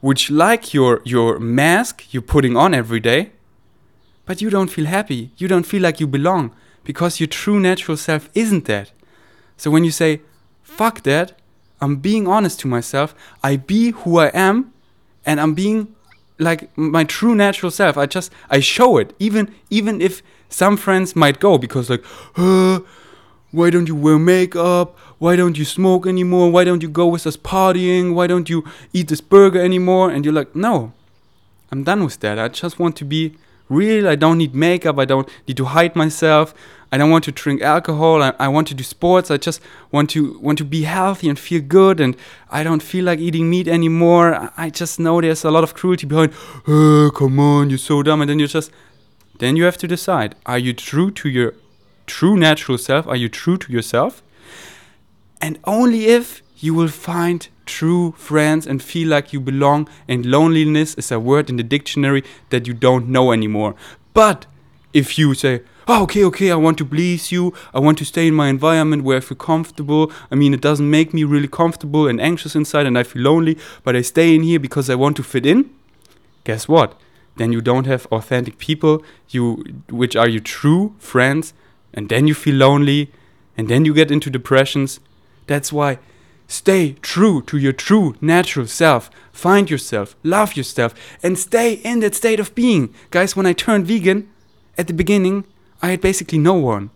which 0.00 0.30
like 0.30 0.74
your 0.74 1.00
your 1.04 1.38
mask 1.38 2.12
you're 2.12 2.22
putting 2.22 2.56
on 2.56 2.74
every 2.74 3.00
day 3.00 3.30
but 4.26 4.42
you 4.42 4.50
don't 4.50 4.68
feel 4.68 4.86
happy. 4.86 5.30
You 5.38 5.46
don't 5.46 5.64
feel 5.64 5.80
like 5.80 6.00
you 6.00 6.06
belong 6.08 6.52
because 6.82 7.20
your 7.20 7.28
true 7.28 7.60
natural 7.60 7.96
self 7.96 8.28
isn't 8.34 8.64
that. 8.64 8.90
So 9.56 9.70
when 9.70 9.84
you 9.84 9.92
say 9.92 10.20
fuck 10.62 11.02
that 11.04 11.32
i'm 11.80 11.96
being 11.96 12.26
honest 12.26 12.60
to 12.60 12.66
myself. 12.66 13.14
I 13.42 13.56
be 13.56 13.90
who 13.90 14.18
i 14.18 14.28
am 14.34 14.72
and 15.24 15.40
i'm 15.40 15.54
being 15.54 15.94
like 16.38 16.76
my 16.76 17.04
true 17.04 17.34
natural 17.34 17.70
self. 17.70 17.96
I 17.96 18.06
just 18.06 18.32
i 18.50 18.60
show 18.60 18.98
it 18.98 19.14
even 19.18 19.54
even 19.70 20.00
if 20.00 20.22
some 20.48 20.76
friends 20.76 21.16
might 21.16 21.40
go 21.40 21.56
because 21.56 21.88
like 21.88 22.04
uh, 22.36 22.80
why 23.56 23.70
don't 23.70 23.88
you 23.88 23.96
wear 23.96 24.18
makeup? 24.18 24.98
Why 25.18 25.34
don't 25.34 25.56
you 25.56 25.64
smoke 25.64 26.06
anymore? 26.06 26.50
Why 26.50 26.64
don't 26.64 26.82
you 26.82 26.88
go 26.88 27.06
with 27.06 27.26
us 27.26 27.36
partying? 27.36 28.14
Why 28.14 28.26
don't 28.26 28.48
you 28.50 28.64
eat 28.92 29.08
this 29.08 29.22
burger 29.22 29.60
anymore? 29.60 30.10
And 30.10 30.24
you're 30.24 30.34
like 30.34 30.54
no 30.54 30.92
i'm 31.72 31.82
done 31.82 32.04
with 32.04 32.20
that. 32.20 32.38
I 32.38 32.48
just 32.48 32.78
want 32.78 32.96
to 32.96 33.04
be 33.04 33.34
real. 33.68 34.08
I 34.08 34.14
don't 34.14 34.38
need 34.38 34.54
makeup. 34.54 34.98
I 34.98 35.04
don't 35.04 35.28
need 35.46 35.56
to 35.56 35.64
hide 35.64 35.96
myself. 35.96 36.54
I 36.92 36.98
don't 36.98 37.10
want 37.10 37.24
to 37.24 37.32
drink 37.32 37.62
alcohol. 37.62 38.22
I, 38.22 38.32
I 38.38 38.48
want 38.48 38.68
to 38.68 38.74
do 38.74 38.84
sports. 38.84 39.30
I 39.30 39.36
just 39.36 39.60
want 39.90 40.10
to 40.10 40.38
want 40.38 40.58
to 40.58 40.64
be 40.64 40.82
healthy 40.82 41.28
and 41.28 41.38
feel 41.38 41.60
good. 41.60 42.00
And 42.00 42.16
i 42.50 42.62
don't 42.62 42.82
feel 42.82 43.04
like 43.04 43.18
eating 43.18 43.50
meat 43.50 43.66
anymore. 43.66 44.52
I, 44.56 44.70
just 44.70 45.00
know 45.00 45.20
there's 45.20 45.44
a 45.44 45.50
lot 45.50 45.64
of 45.64 45.74
cruelty 45.74 46.06
behind 46.06 46.32
oh 46.68 47.10
come 47.14 47.40
on. 47.40 47.70
You're 47.70 47.78
so 47.78 48.02
dumb. 48.02 48.20
And 48.20 48.30
then 48.30 48.38
you 48.38 48.46
just 48.46 48.70
then 49.38 49.56
you 49.56 49.64
have 49.64 49.78
to 49.78 49.88
decide 49.88 50.34
are 50.46 50.58
you 50.58 50.72
true 50.72 51.10
to 51.10 51.28
your 51.28 51.54
true 52.06 52.36
natural 52.36 52.78
self? 52.78 53.06
Are 53.06 53.16
you 53.16 53.28
true 53.28 53.56
to 53.58 53.72
yourself? 53.72 54.22
And 55.40 55.58
only 55.64 56.06
if 56.06 56.42
you 56.58 56.74
will 56.74 56.88
find 56.88 57.48
true 57.66 58.12
friends 58.16 58.66
and 58.66 58.82
feel 58.82 59.08
like 59.08 59.32
you 59.32 59.40
belong 59.40 59.88
and 60.08 60.24
loneliness 60.24 60.94
is 60.94 61.12
a 61.12 61.20
word 61.20 61.50
in 61.50 61.56
the 61.56 61.62
dictionary 61.62 62.24
that 62.50 62.66
you 62.66 62.74
don't 62.74 63.08
know 63.08 63.32
anymore. 63.32 63.74
But 64.14 64.46
if 64.92 65.18
you 65.18 65.34
say 65.34 65.60
oh, 65.88 66.04
okay 66.04 66.24
okay 66.24 66.50
i 66.50 66.54
want 66.54 66.78
to 66.78 66.84
please 66.84 67.30
you 67.30 67.52
i 67.74 67.78
want 67.78 67.98
to 67.98 68.04
stay 68.04 68.28
in 68.28 68.34
my 68.34 68.48
environment 68.48 69.04
where 69.04 69.18
i 69.18 69.20
feel 69.20 69.36
comfortable 69.36 70.10
i 70.30 70.34
mean 70.34 70.54
it 70.54 70.60
doesn't 70.62 70.88
make 70.88 71.12
me 71.12 71.22
really 71.22 71.46
comfortable 71.46 72.08
and 72.08 72.18
anxious 72.18 72.56
inside 72.56 72.86
and 72.86 72.98
i 72.98 73.02
feel 73.02 73.20
lonely 73.20 73.58
but 73.84 73.94
i 73.94 74.00
stay 74.00 74.34
in 74.34 74.42
here 74.42 74.58
because 74.58 74.88
i 74.88 74.94
want 74.94 75.14
to 75.16 75.22
fit 75.22 75.44
in 75.44 75.68
guess 76.46 76.68
what? 76.68 76.98
Then 77.36 77.52
you 77.52 77.60
don't 77.60 77.86
have 77.86 78.06
authentic 78.06 78.56
people 78.56 79.02
you 79.28 79.42
which 79.90 80.16
are 80.16 80.28
your 80.28 80.40
true 80.40 80.94
friends 80.98 81.52
and 81.96 82.08
then 82.08 82.28
you 82.28 82.34
feel 82.34 82.54
lonely 82.54 83.10
and 83.56 83.68
then 83.68 83.84
you 83.84 83.94
get 83.94 84.10
into 84.10 84.30
depressions 84.30 85.00
that's 85.46 85.72
why 85.72 85.98
stay 86.46 86.92
true 87.02 87.42
to 87.42 87.58
your 87.58 87.72
true 87.72 88.14
natural 88.20 88.66
self. 88.66 89.10
Find 89.32 89.70
yourself, 89.70 90.16
love 90.22 90.56
yourself, 90.56 90.94
and 91.22 91.38
stay 91.38 91.74
in 91.74 92.00
that 92.00 92.14
state 92.14 92.40
of 92.40 92.54
being. 92.54 92.94
Guys, 93.10 93.36
when 93.36 93.46
I 93.46 93.52
turned 93.52 93.86
vegan, 93.86 94.28
at 94.78 94.86
the 94.86 94.92
beginning, 94.92 95.44
I 95.82 95.90
had 95.90 96.00
basically 96.00 96.38
no 96.38 96.54
one. 96.54 96.90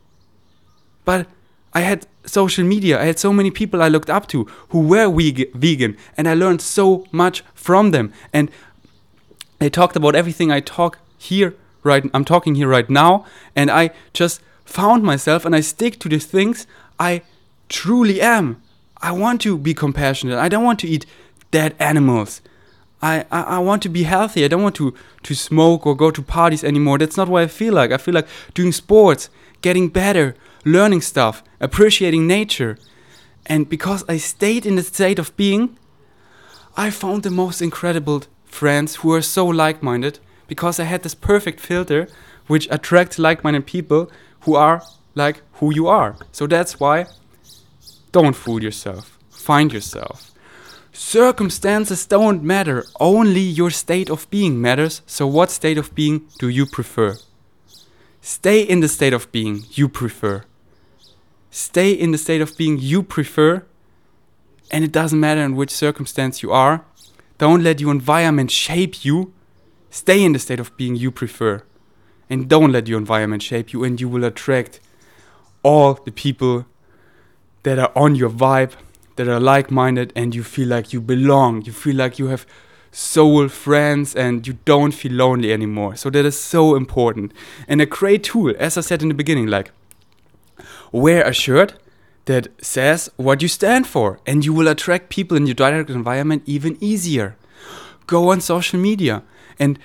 But 1.04 1.26
I 1.72 1.80
had 1.80 2.06
social 2.24 2.64
media, 2.64 3.00
I 3.00 3.04
had 3.04 3.18
so 3.18 3.32
many 3.32 3.50
people 3.50 3.82
I 3.82 3.88
looked 3.88 4.10
up 4.10 4.26
to 4.28 4.46
who 4.68 4.80
were 4.80 5.10
veg- 5.10 5.52
vegan, 5.54 5.96
and 6.16 6.28
I 6.28 6.34
learned 6.34 6.60
so 6.60 7.06
much 7.10 7.42
from 7.54 7.90
them. 7.90 8.12
And 8.32 8.50
they 9.58 9.70
talked 9.70 9.96
about 9.96 10.14
everything 10.14 10.50
I 10.50 10.60
talk 10.60 10.98
here 11.18 11.54
right 11.82 12.04
I'm 12.12 12.24
talking 12.26 12.54
here 12.54 12.68
right 12.68 12.88
now, 12.90 13.24
and 13.56 13.70
I 13.70 13.90
just 14.12 14.42
found 14.70 15.02
myself 15.02 15.44
and 15.44 15.54
I 15.54 15.60
stick 15.60 15.98
to 16.00 16.08
the 16.08 16.18
things 16.18 16.66
I 16.98 17.22
truly 17.68 18.20
am. 18.20 18.62
I 19.02 19.12
want 19.12 19.40
to 19.42 19.58
be 19.58 19.74
compassionate. 19.74 20.38
I 20.38 20.48
don't 20.48 20.64
want 20.64 20.78
to 20.80 20.88
eat 20.88 21.06
dead 21.50 21.74
animals. 21.78 22.40
I, 23.02 23.24
I, 23.30 23.42
I 23.42 23.58
want 23.58 23.82
to 23.82 23.88
be 23.88 24.04
healthy. 24.04 24.44
I 24.44 24.48
don't 24.48 24.62
want 24.62 24.76
to, 24.76 24.94
to 25.22 25.34
smoke 25.34 25.86
or 25.86 25.96
go 25.96 26.10
to 26.10 26.22
parties 26.22 26.62
anymore. 26.62 26.98
That's 26.98 27.16
not 27.16 27.28
what 27.28 27.42
I 27.42 27.46
feel 27.46 27.74
like. 27.74 27.90
I 27.90 27.96
feel 27.96 28.14
like 28.14 28.28
doing 28.54 28.72
sports, 28.72 29.28
getting 29.62 29.88
better, 29.88 30.36
learning 30.64 31.00
stuff, 31.00 31.42
appreciating 31.60 32.26
nature. 32.26 32.78
And 33.46 33.68
because 33.68 34.04
I 34.08 34.18
stayed 34.18 34.66
in 34.66 34.76
the 34.76 34.82
state 34.82 35.18
of 35.18 35.36
being, 35.36 35.76
I 36.76 36.90
found 36.90 37.22
the 37.22 37.30
most 37.30 37.60
incredible 37.60 38.22
friends 38.44 38.96
who 38.96 39.12
are 39.12 39.22
so 39.22 39.46
like 39.46 39.82
minded 39.82 40.18
because 40.46 40.78
I 40.78 40.84
had 40.84 41.02
this 41.02 41.14
perfect 41.14 41.58
filter 41.58 42.08
which 42.46 42.68
attracts 42.70 43.18
like 43.18 43.42
minded 43.44 43.66
people 43.66 44.10
who 44.42 44.54
are 44.54 44.82
like 45.14 45.42
who 45.54 45.72
you 45.74 45.86
are. 45.88 46.16
So 46.32 46.46
that's 46.46 46.80
why 46.80 47.06
don't 48.12 48.34
fool 48.34 48.62
yourself. 48.62 49.18
Find 49.30 49.72
yourself. 49.72 50.30
Circumstances 50.92 52.04
don't 52.04 52.42
matter, 52.42 52.84
only 52.98 53.40
your 53.40 53.70
state 53.70 54.10
of 54.10 54.28
being 54.28 54.60
matters. 54.60 55.02
So, 55.06 55.26
what 55.26 55.50
state 55.50 55.78
of 55.78 55.94
being 55.94 56.26
do 56.38 56.48
you 56.48 56.66
prefer? 56.66 57.16
Stay 58.20 58.60
in 58.60 58.80
the 58.80 58.88
state 58.88 59.12
of 59.12 59.30
being 59.32 59.64
you 59.70 59.88
prefer. 59.88 60.44
Stay 61.50 61.92
in 61.92 62.10
the 62.10 62.18
state 62.18 62.40
of 62.40 62.56
being 62.56 62.78
you 62.78 63.02
prefer, 63.02 63.64
and 64.70 64.84
it 64.84 64.92
doesn't 64.92 65.18
matter 65.18 65.40
in 65.40 65.56
which 65.56 65.70
circumstance 65.70 66.42
you 66.42 66.52
are. 66.52 66.84
Don't 67.38 67.62
let 67.62 67.80
your 67.80 67.92
environment 67.92 68.50
shape 68.50 69.04
you. 69.04 69.32
Stay 69.90 70.22
in 70.22 70.32
the 70.32 70.38
state 70.38 70.60
of 70.60 70.76
being 70.76 70.96
you 70.96 71.10
prefer. 71.10 71.62
And 72.30 72.48
don't 72.48 72.72
let 72.72 72.88
your 72.88 72.98
environment 72.98 73.42
shape 73.42 73.72
you, 73.72 73.84
and 73.84 74.00
you 74.00 74.08
will 74.08 74.24
attract 74.24 74.80
all 75.62 75.94
the 75.94 76.12
people 76.12 76.64
that 77.64 77.78
are 77.78 77.92
on 77.94 78.14
your 78.14 78.30
vibe, 78.30 78.72
that 79.16 79.28
are 79.28 79.40
like 79.40 79.70
minded, 79.70 80.12
and 80.16 80.34
you 80.34 80.42
feel 80.42 80.68
like 80.68 80.92
you 80.92 81.00
belong. 81.00 81.62
You 81.62 81.72
feel 81.72 81.96
like 81.96 82.18
you 82.18 82.28
have 82.28 82.46
soul 82.92 83.48
friends 83.48 84.16
and 84.16 84.46
you 84.46 84.54
don't 84.64 84.92
feel 84.92 85.12
lonely 85.12 85.52
anymore. 85.52 85.94
So 85.96 86.10
that 86.10 86.24
is 86.24 86.38
so 86.38 86.74
important. 86.74 87.32
And 87.68 87.80
a 87.80 87.86
great 87.86 88.24
tool, 88.24 88.54
as 88.58 88.78
I 88.78 88.80
said 88.80 89.02
in 89.02 89.08
the 89.08 89.14
beginning, 89.14 89.46
like 89.46 89.72
wear 90.90 91.22
a 91.24 91.32
shirt 91.32 91.74
that 92.24 92.48
says 92.62 93.10
what 93.16 93.42
you 93.42 93.48
stand 93.48 93.86
for, 93.86 94.20
and 94.26 94.44
you 94.44 94.52
will 94.52 94.68
attract 94.68 95.08
people 95.08 95.36
in 95.36 95.46
your 95.46 95.54
direct 95.54 95.90
environment 95.90 96.42
even 96.46 96.76
easier. 96.80 97.36
Go 98.06 98.30
on 98.30 98.40
social 98.40 98.78
media 98.78 99.22
and 99.58 99.78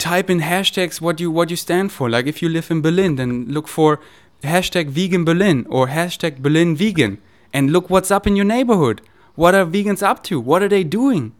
type 0.00 0.30
in 0.30 0.40
hashtags 0.40 1.00
what 1.00 1.20
you 1.20 1.30
what 1.30 1.50
you 1.50 1.56
stand 1.56 1.92
for. 1.92 2.10
Like 2.10 2.26
if 2.26 2.42
you 2.42 2.48
live 2.48 2.70
in 2.70 2.80
Berlin, 2.80 3.16
then 3.16 3.46
look 3.48 3.68
for 3.68 4.00
hashtag 4.42 4.88
vegan 4.88 5.24
Berlin 5.24 5.66
or 5.68 5.88
hashtag 5.88 6.38
Berlin 6.38 6.74
vegan 6.74 7.18
and 7.52 7.70
look 7.70 7.90
what's 7.90 8.10
up 8.10 8.26
in 8.26 8.36
your 8.36 8.44
neighborhood. 8.44 9.02
What 9.34 9.54
are 9.54 9.64
vegans 9.64 10.02
up 10.02 10.24
to? 10.24 10.40
What 10.40 10.62
are 10.62 10.68
they 10.68 10.84
doing? 10.84 11.32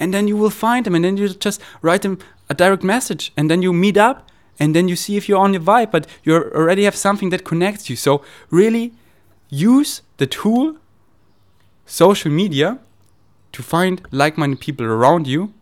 And 0.00 0.14
then 0.14 0.28
you 0.28 0.36
will 0.36 0.50
find 0.50 0.86
them 0.86 0.94
and 0.94 1.04
then 1.04 1.16
you 1.16 1.28
just 1.28 1.60
write 1.82 2.02
them 2.02 2.18
a 2.48 2.54
direct 2.54 2.82
message 2.82 3.32
and 3.36 3.50
then 3.50 3.62
you 3.62 3.72
meet 3.72 3.96
up 3.96 4.28
and 4.58 4.74
then 4.74 4.88
you 4.88 4.96
see 4.96 5.16
if 5.16 5.28
you're 5.28 5.38
on 5.38 5.52
your 5.52 5.62
vibe, 5.62 5.90
but 5.90 6.06
you 6.24 6.34
already 6.34 6.84
have 6.84 6.96
something 6.96 7.30
that 7.30 7.44
connects 7.44 7.88
you. 7.90 7.96
So 7.96 8.22
really 8.50 8.92
use 9.48 10.02
the 10.16 10.26
tool 10.26 10.76
social 11.86 12.30
media 12.30 12.78
to 13.52 13.62
find 13.62 14.02
like-minded 14.10 14.60
people 14.60 14.86
around 14.86 15.26
you 15.26 15.52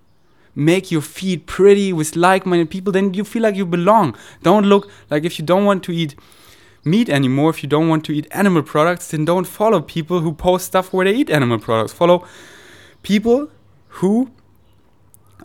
make 0.57 0.91
your 0.91 1.03
feed 1.03 1.47
pretty 1.47 1.93
with 1.93 2.17
like-minded 2.17 2.69
people 2.69 2.93
then 2.93 3.15
you 3.15 3.23
feel 3.23 3.43
like 3.43 3.55
you 3.55 3.65
belong 3.65 4.17
don't 4.43 4.65
look 4.65 4.91
like 5.11 5.25
if 5.25 5.39
you 5.39 5.45
don't 5.45 5.65
want 5.65 5.85
to 5.85 5.93
eat 5.93 6.17
meat 6.87 7.11
anymore. 7.11 7.51
If 7.51 7.63
you 7.63 7.69
don't 7.69 7.89
want 7.89 8.05
to 8.07 8.13
eat 8.13 8.27
animal 8.31 8.63
products, 8.63 9.09
then 9.09 9.25
don't 9.25 9.47
follow 9.47 9.81
people 9.81 10.21
who 10.21 10.33
post 10.33 10.67
stuff 10.67 10.93
where 10.93 11.05
they 11.05 11.15
eat 11.15 11.29
animal 11.29 11.59
products. 11.59 11.93
Follow 11.93 12.25
people 13.03 13.51
who 13.89 14.31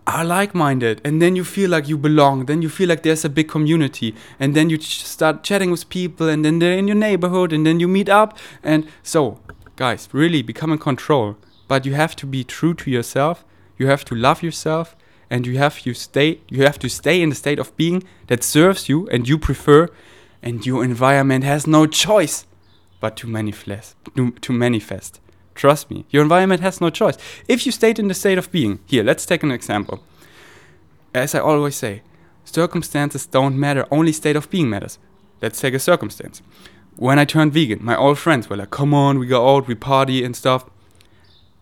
are 0.07 0.23
like 0.23 0.55
minded, 0.55 1.01
and 1.03 1.21
then 1.21 1.35
you 1.35 1.43
feel 1.43 1.69
like 1.69 1.87
you 1.87 1.97
belong. 1.97 2.45
Then 2.45 2.61
you 2.61 2.69
feel 2.69 2.87
like 2.87 3.03
there's 3.03 3.25
a 3.25 3.29
big 3.29 3.49
community, 3.49 4.15
and 4.39 4.55
then 4.55 4.69
you 4.69 4.77
ch 4.77 5.03
start 5.05 5.43
chatting 5.43 5.71
with 5.71 5.89
people, 5.89 6.29
and 6.29 6.45
then 6.45 6.59
they're 6.59 6.77
in 6.77 6.87
your 6.87 6.95
neighborhood, 6.95 7.51
and 7.53 7.65
then 7.65 7.79
you 7.79 7.87
meet 7.87 8.09
up. 8.09 8.37
And 8.63 8.87
so, 9.03 9.39
guys, 9.75 10.07
really 10.11 10.41
become 10.41 10.71
in 10.71 10.79
control. 10.79 11.37
But 11.67 11.85
you 11.85 11.93
have 11.93 12.15
to 12.17 12.25
be 12.25 12.43
true 12.43 12.73
to 12.75 12.91
yourself. 12.91 13.45
You 13.77 13.87
have 13.87 14.03
to 14.05 14.15
love 14.15 14.43
yourself, 14.43 14.95
and 15.31 15.47
you 15.47 15.57
have 15.57 15.85
you 15.85 15.93
stay. 15.93 16.41
You 16.49 16.63
have 16.63 16.77
to 16.79 16.89
stay 16.89 17.21
in 17.21 17.29
the 17.29 17.35
state 17.35 17.57
of 17.57 17.75
being 17.77 18.03
that 18.27 18.43
serves 18.43 18.89
you 18.89 19.07
and 19.07 19.27
you 19.27 19.39
prefer 19.39 19.87
and 20.43 20.63
your 20.65 20.83
environment 20.83 21.43
has 21.45 21.65
no 21.65 21.87
choice 21.87 22.45
but 22.99 23.15
to 23.17 23.27
manifest. 23.27 23.95
To 24.15 24.53
manifest. 24.53 25.21
Trust 25.55 25.89
me, 25.89 26.05
your 26.09 26.23
environment 26.23 26.61
has 26.61 26.81
no 26.81 26.89
choice. 26.89 27.17
If 27.47 27.65
you 27.65 27.71
stayed 27.71 27.97
in 27.97 28.07
the 28.09 28.13
state 28.13 28.37
of 28.37 28.51
being, 28.51 28.79
here, 28.85 29.03
let's 29.03 29.25
take 29.25 29.43
an 29.43 29.51
example. 29.51 30.03
As 31.13 31.33
I 31.33 31.39
always 31.39 31.75
say, 31.75 32.01
circumstances 32.43 33.25
don't 33.25 33.59
matter, 33.59 33.85
only 33.89 34.11
state 34.11 34.35
of 34.35 34.49
being 34.49 34.69
matters. 34.69 34.97
Let's 35.41 35.59
take 35.61 35.73
a 35.73 35.79
circumstance. 35.79 36.41
When 36.95 37.19
I 37.19 37.25
turned 37.25 37.53
vegan, 37.53 37.79
my 37.81 37.95
old 37.95 38.19
friends 38.19 38.49
were 38.49 38.57
like, 38.57 38.71
come 38.71 38.93
on, 38.93 39.17
we 39.17 39.27
go 39.27 39.55
out, 39.55 39.67
we 39.67 39.75
party 39.75 40.23
and 40.23 40.35
stuff. 40.35 40.65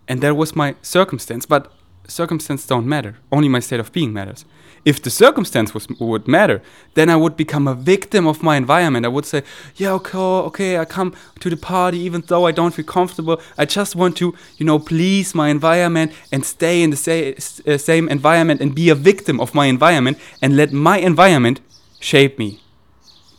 And 0.07 0.21
that 0.21 0.35
was 0.35 0.55
my 0.55 0.75
circumstance. 0.81 1.45
But 1.45 1.71
circumstance 2.09 2.65
don't 2.65 2.87
matter. 2.87 3.17
Only 3.31 3.49
my 3.49 3.59
state 3.59 3.79
of 3.79 3.91
being 3.91 4.13
matters. 4.13 4.45
If 4.85 5.01
the 5.01 5.09
circumstance 5.09 5.73
was, 5.73 5.87
would 5.99 6.27
matter, 6.27 6.61
then 6.93 7.09
I 7.09 7.15
would 7.15 7.35
become 7.35 7.67
a 7.67 7.75
victim 7.75 8.25
of 8.25 8.41
my 8.41 8.55
environment. 8.55 9.05
I 9.05 9.09
would 9.09 9.25
say, 9.25 9.43
yeah, 9.75 9.91
okay, 9.93 10.17
okay, 10.17 10.77
I 10.77 10.85
come 10.85 11.13
to 11.41 11.49
the 11.49 11.57
party 11.57 11.99
even 11.99 12.23
though 12.27 12.45
I 12.45 12.51
don't 12.51 12.73
feel 12.73 12.85
comfortable. 12.85 13.41
I 13.57 13.65
just 13.65 13.95
want 13.95 14.15
to, 14.17 14.33
you 14.57 14.65
know, 14.65 14.79
please 14.79 15.35
my 15.35 15.49
environment 15.49 16.13
and 16.31 16.45
stay 16.45 16.81
in 16.81 16.91
the 16.91 16.97
sa- 16.97 17.71
uh, 17.71 17.77
same 17.77 18.07
environment 18.07 18.61
and 18.61 18.73
be 18.73 18.89
a 18.89 18.95
victim 18.95 19.39
of 19.39 19.53
my 19.53 19.65
environment 19.65 20.17
and 20.41 20.55
let 20.55 20.71
my 20.71 20.97
environment 20.97 21.59
shape 21.99 22.39
me. 22.39 22.61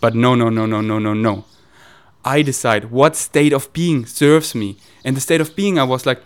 But 0.00 0.14
no, 0.14 0.34
no, 0.34 0.50
no, 0.50 0.66
no, 0.66 0.80
no, 0.80 0.98
no, 0.98 1.14
no. 1.14 1.44
I 2.24 2.42
decide 2.42 2.90
what 2.90 3.16
state 3.16 3.52
of 3.52 3.72
being 3.72 4.04
serves 4.04 4.54
me. 4.54 4.76
And 5.04 5.16
the 5.16 5.20
state 5.20 5.40
of 5.40 5.56
being, 5.56 5.78
I 5.78 5.84
was 5.84 6.04
like, 6.04 6.22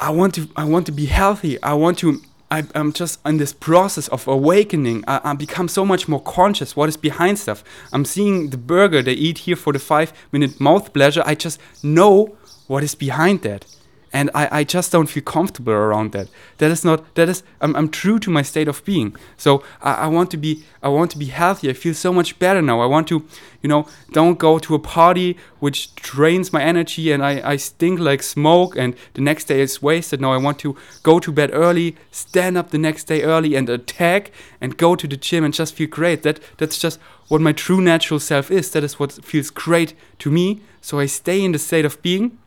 I 0.00 0.10
want 0.10 0.34
to, 0.34 0.48
I 0.56 0.64
want 0.64 0.86
to 0.86 0.92
be 0.92 1.06
healthy. 1.06 1.62
I 1.62 1.74
want 1.74 1.98
to. 1.98 2.20
I, 2.50 2.64
am 2.74 2.92
just 2.92 3.18
in 3.26 3.38
this 3.38 3.52
process 3.52 4.06
of 4.08 4.28
awakening. 4.28 5.02
I, 5.08 5.20
I 5.24 5.34
become 5.34 5.66
so 5.66 5.84
much 5.84 6.06
more 6.06 6.22
conscious. 6.22 6.76
What 6.76 6.88
is 6.88 6.96
behind 6.96 7.38
stuff? 7.38 7.64
I'm 7.92 8.04
seeing 8.04 8.50
the 8.50 8.56
burger 8.56 9.02
they 9.02 9.14
eat 9.14 9.38
here 9.38 9.56
for 9.56 9.72
the 9.72 9.78
five 9.78 10.12
minute 10.30 10.60
mouth 10.60 10.92
pleasure. 10.92 11.22
I 11.26 11.34
just 11.34 11.58
know 11.82 12.36
what 12.66 12.84
is 12.84 12.94
behind 12.94 13.42
that 13.42 13.66
and 14.14 14.30
I, 14.32 14.60
I 14.60 14.64
just 14.64 14.92
don't 14.92 15.08
feel 15.08 15.24
comfortable 15.24 15.72
around 15.72 16.12
that. 16.12 16.28
That 16.58 16.70
is 16.70 16.84
not 16.84 17.14
that 17.16 17.28
is 17.28 17.42
I'm, 17.60 17.74
I'm 17.74 17.88
true 17.88 18.20
to 18.20 18.30
my 18.30 18.42
state 18.42 18.68
of 18.68 18.84
being. 18.84 19.16
So 19.36 19.64
I, 19.82 19.94
I 19.94 20.06
want 20.06 20.30
to 20.30 20.36
be 20.36 20.62
I 20.82 20.88
want 20.88 21.10
to 21.10 21.18
be 21.18 21.26
healthy. 21.26 21.68
I 21.68 21.72
feel 21.72 21.94
so 21.94 22.12
much 22.12 22.38
better 22.38 22.62
now. 22.62 22.80
I 22.80 22.86
want 22.86 23.08
to, 23.08 23.26
you 23.60 23.68
know, 23.68 23.88
don't 24.12 24.38
go 24.38 24.60
to 24.60 24.74
a 24.76 24.78
party 24.78 25.36
which 25.58 25.94
drains 25.96 26.52
my 26.52 26.62
energy 26.62 27.10
and 27.10 27.24
I, 27.24 27.50
I 27.52 27.56
stink 27.56 27.98
like 27.98 28.22
smoke 28.22 28.76
and 28.76 28.94
the 29.14 29.20
next 29.20 29.44
day 29.46 29.60
is 29.60 29.82
wasted. 29.82 30.20
Now 30.20 30.32
I 30.32 30.36
want 30.36 30.60
to 30.60 30.76
go 31.02 31.18
to 31.18 31.32
bed 31.32 31.50
early, 31.52 31.96
stand 32.12 32.56
up 32.56 32.70
the 32.70 32.78
next 32.78 33.04
day 33.04 33.22
early 33.22 33.56
and 33.56 33.68
attack 33.68 34.30
and 34.60 34.76
go 34.76 34.94
to 34.94 35.08
the 35.08 35.16
gym 35.16 35.42
and 35.42 35.52
just 35.52 35.74
feel 35.74 35.88
great. 35.88 36.22
That 36.22 36.38
that's 36.58 36.78
just 36.78 37.00
what 37.26 37.40
my 37.40 37.52
true 37.52 37.80
natural 37.80 38.20
self 38.20 38.52
is. 38.52 38.70
That 38.70 38.84
is 38.84 39.00
what 39.00 39.10
feels 39.10 39.50
great 39.50 39.94
to 40.20 40.30
me. 40.30 40.60
So 40.80 41.00
I 41.00 41.06
stay 41.06 41.42
in 41.42 41.50
the 41.50 41.58
state 41.58 41.84
of 41.84 42.00
being 42.00 42.38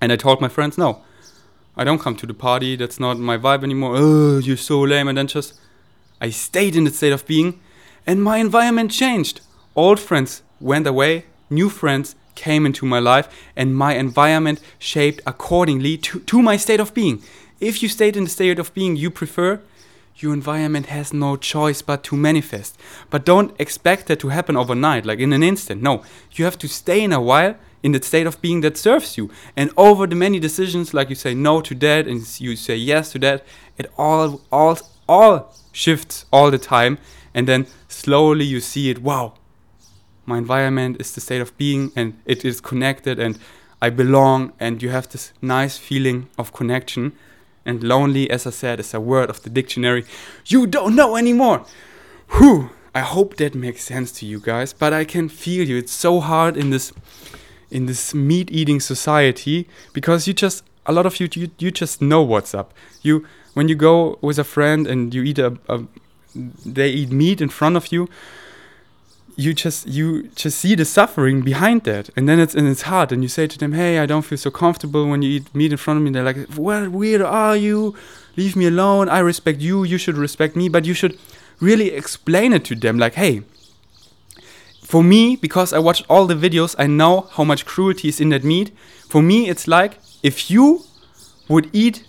and 0.00 0.12
I 0.12 0.16
told 0.16 0.40
my 0.40 0.48
friends, 0.48 0.76
no, 0.78 1.02
I 1.76 1.84
don't 1.84 2.00
come 2.00 2.16
to 2.16 2.26
the 2.26 2.34
party. 2.34 2.76
That's 2.76 2.98
not 2.98 3.18
my 3.18 3.36
vibe 3.36 3.62
anymore. 3.62 3.94
Oh, 3.96 4.38
you're 4.38 4.56
so 4.56 4.80
lame. 4.80 5.08
And 5.08 5.18
then 5.18 5.26
just, 5.26 5.54
I 6.20 6.30
stayed 6.30 6.74
in 6.76 6.84
the 6.84 6.90
state 6.90 7.12
of 7.12 7.26
being, 7.26 7.60
and 8.06 8.22
my 8.22 8.38
environment 8.38 8.90
changed. 8.90 9.40
Old 9.74 10.00
friends 10.00 10.42
went 10.60 10.86
away, 10.86 11.26
new 11.50 11.68
friends 11.68 12.14
came 12.34 12.64
into 12.66 12.86
my 12.86 12.98
life, 12.98 13.28
and 13.54 13.76
my 13.76 13.94
environment 13.94 14.60
shaped 14.78 15.20
accordingly 15.26 15.98
to, 15.98 16.20
to 16.20 16.42
my 16.42 16.56
state 16.56 16.80
of 16.80 16.94
being. 16.94 17.22
If 17.60 17.82
you 17.82 17.88
stayed 17.88 18.16
in 18.16 18.24
the 18.24 18.30
state 18.30 18.58
of 18.58 18.72
being 18.74 18.96
you 18.96 19.10
prefer, 19.10 19.60
your 20.16 20.32
environment 20.32 20.86
has 20.86 21.12
no 21.12 21.36
choice 21.36 21.82
but 21.82 22.02
to 22.04 22.16
manifest. 22.16 22.78
But 23.10 23.26
don't 23.26 23.54
expect 23.58 24.06
that 24.06 24.20
to 24.20 24.28
happen 24.28 24.56
overnight, 24.56 25.04
like 25.04 25.18
in 25.18 25.32
an 25.32 25.42
instant. 25.42 25.82
No, 25.82 26.02
you 26.32 26.44
have 26.44 26.58
to 26.58 26.68
stay 26.68 27.02
in 27.02 27.12
a 27.12 27.20
while 27.20 27.56
in 27.82 27.92
the 27.92 28.02
state 28.02 28.26
of 28.26 28.40
being 28.40 28.60
that 28.62 28.76
serves 28.76 29.16
you. 29.16 29.30
And 29.56 29.70
over 29.76 30.06
the 30.06 30.14
many 30.14 30.38
decisions, 30.38 30.94
like 30.94 31.08
you 31.08 31.14
say 31.14 31.34
no 31.34 31.60
to 31.60 31.74
that 31.76 32.06
and 32.06 32.40
you 32.40 32.56
say 32.56 32.76
yes 32.76 33.12
to 33.12 33.18
that, 33.20 33.44
it 33.78 33.90
all 33.96 34.40
all 34.50 34.78
all 35.08 35.54
shifts 35.72 36.24
all 36.32 36.50
the 36.50 36.58
time. 36.58 36.98
And 37.34 37.46
then 37.46 37.66
slowly 37.88 38.44
you 38.44 38.60
see 38.60 38.90
it. 38.90 39.02
Wow, 39.02 39.34
my 40.24 40.38
environment 40.38 41.00
is 41.00 41.14
the 41.14 41.20
state 41.20 41.40
of 41.40 41.56
being, 41.58 41.92
and 41.94 42.18
it 42.24 42.44
is 42.44 42.60
connected, 42.60 43.18
and 43.18 43.38
I 43.80 43.90
belong. 43.90 44.52
And 44.58 44.82
you 44.82 44.88
have 44.88 45.08
this 45.08 45.32
nice 45.42 45.76
feeling 45.76 46.28
of 46.38 46.52
connection. 46.52 47.12
And 47.64 47.82
lonely, 47.82 48.30
as 48.30 48.46
I 48.46 48.50
said, 48.50 48.80
is 48.80 48.94
a 48.94 49.00
word 49.00 49.28
of 49.28 49.42
the 49.42 49.50
dictionary. 49.50 50.04
You 50.46 50.66
don't 50.66 50.94
know 50.94 51.16
anymore. 51.16 51.66
Whew. 52.30 52.70
I 52.94 53.00
hope 53.00 53.36
that 53.36 53.54
makes 53.54 53.84
sense 53.84 54.10
to 54.12 54.24
you 54.24 54.40
guys, 54.40 54.72
but 54.72 54.94
I 54.94 55.04
can 55.04 55.28
feel 55.28 55.68
you. 55.68 55.76
It's 55.76 55.92
so 55.92 56.20
hard 56.20 56.56
in 56.56 56.70
this 56.70 56.94
in 57.70 57.86
this 57.86 58.14
meat 58.14 58.50
eating 58.50 58.80
society 58.80 59.68
because 59.92 60.26
you 60.26 60.34
just 60.34 60.64
a 60.86 60.92
lot 60.92 61.06
of 61.06 61.18
you, 61.20 61.28
you 61.34 61.50
you 61.58 61.70
just 61.70 62.00
know 62.00 62.22
what's 62.22 62.54
up. 62.54 62.72
You 63.02 63.26
when 63.54 63.68
you 63.68 63.74
go 63.74 64.18
with 64.20 64.38
a 64.38 64.44
friend 64.44 64.86
and 64.86 65.14
you 65.14 65.22
eat 65.22 65.38
a, 65.38 65.58
a 65.68 65.82
they 66.34 66.90
eat 66.90 67.10
meat 67.10 67.40
in 67.40 67.48
front 67.48 67.76
of 67.76 67.90
you 67.90 68.08
you 69.36 69.52
just 69.52 69.86
you 69.86 70.28
just 70.34 70.58
see 70.58 70.74
the 70.74 70.84
suffering 70.84 71.42
behind 71.42 71.84
that. 71.84 72.08
And 72.16 72.28
then 72.28 72.40
it's 72.40 72.54
and 72.54 72.66
it's 72.66 72.82
hard 72.82 73.12
and 73.12 73.22
you 73.22 73.28
say 73.28 73.46
to 73.46 73.58
them 73.58 73.72
hey 73.72 73.98
i 73.98 74.06
don't 74.06 74.22
feel 74.22 74.38
so 74.38 74.50
comfortable 74.50 75.06
when 75.06 75.22
you 75.22 75.30
eat 75.30 75.54
meat 75.54 75.72
in 75.72 75.76
front 75.76 75.98
of 75.98 76.04
me. 76.04 76.10
They're 76.10 76.24
like 76.24 76.48
what 76.54 76.90
weird 76.90 77.22
are 77.22 77.56
you? 77.56 77.94
Leave 78.36 78.56
me 78.56 78.66
alone. 78.66 79.08
I 79.08 79.18
respect 79.20 79.60
you. 79.60 79.84
You 79.84 79.98
should 79.98 80.16
respect 80.16 80.56
me. 80.56 80.68
But 80.68 80.84
you 80.84 80.94
should 80.94 81.18
really 81.60 81.90
explain 81.90 82.52
it 82.52 82.64
to 82.64 82.74
them 82.74 82.98
like 82.98 83.14
hey 83.14 83.42
for 84.86 85.02
me, 85.02 85.34
because 85.34 85.72
I 85.72 85.80
watched 85.80 86.04
all 86.08 86.26
the 86.26 86.34
videos, 86.34 86.76
I 86.78 86.86
know 86.86 87.22
how 87.32 87.42
much 87.42 87.66
cruelty 87.66 88.08
is 88.08 88.20
in 88.20 88.28
that 88.28 88.44
meat. 88.44 88.70
For 89.08 89.20
me, 89.20 89.48
it's 89.48 89.66
like 89.66 89.98
if 90.22 90.48
you 90.48 90.82
would 91.48 91.68
eat, 91.72 92.04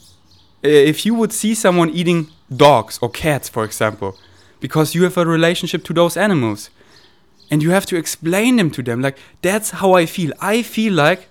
uh, 0.64 0.70
if 0.70 1.04
you 1.04 1.16
would 1.16 1.34
see 1.34 1.56
someone 1.56 1.90
eating 1.90 2.28
dogs 2.56 3.00
or 3.02 3.10
cats, 3.10 3.50
for 3.50 3.64
example, 3.64 4.16
because 4.60 4.94
you 4.94 5.04
have 5.04 5.18
a 5.18 5.26
relationship 5.26 5.84
to 5.86 5.94
those 5.94 6.16
animals, 6.16 6.70
and 7.50 7.64
you 7.64 7.72
have 7.72 7.88
to 7.88 7.96
explain 7.96 8.58
them 8.58 8.70
to 8.70 8.84
them. 8.84 9.02
Like 9.02 9.18
that's 9.42 9.72
how 9.72 9.94
I 9.94 10.06
feel. 10.06 10.32
I 10.40 10.62
feel 10.62 10.94
like 10.94 11.30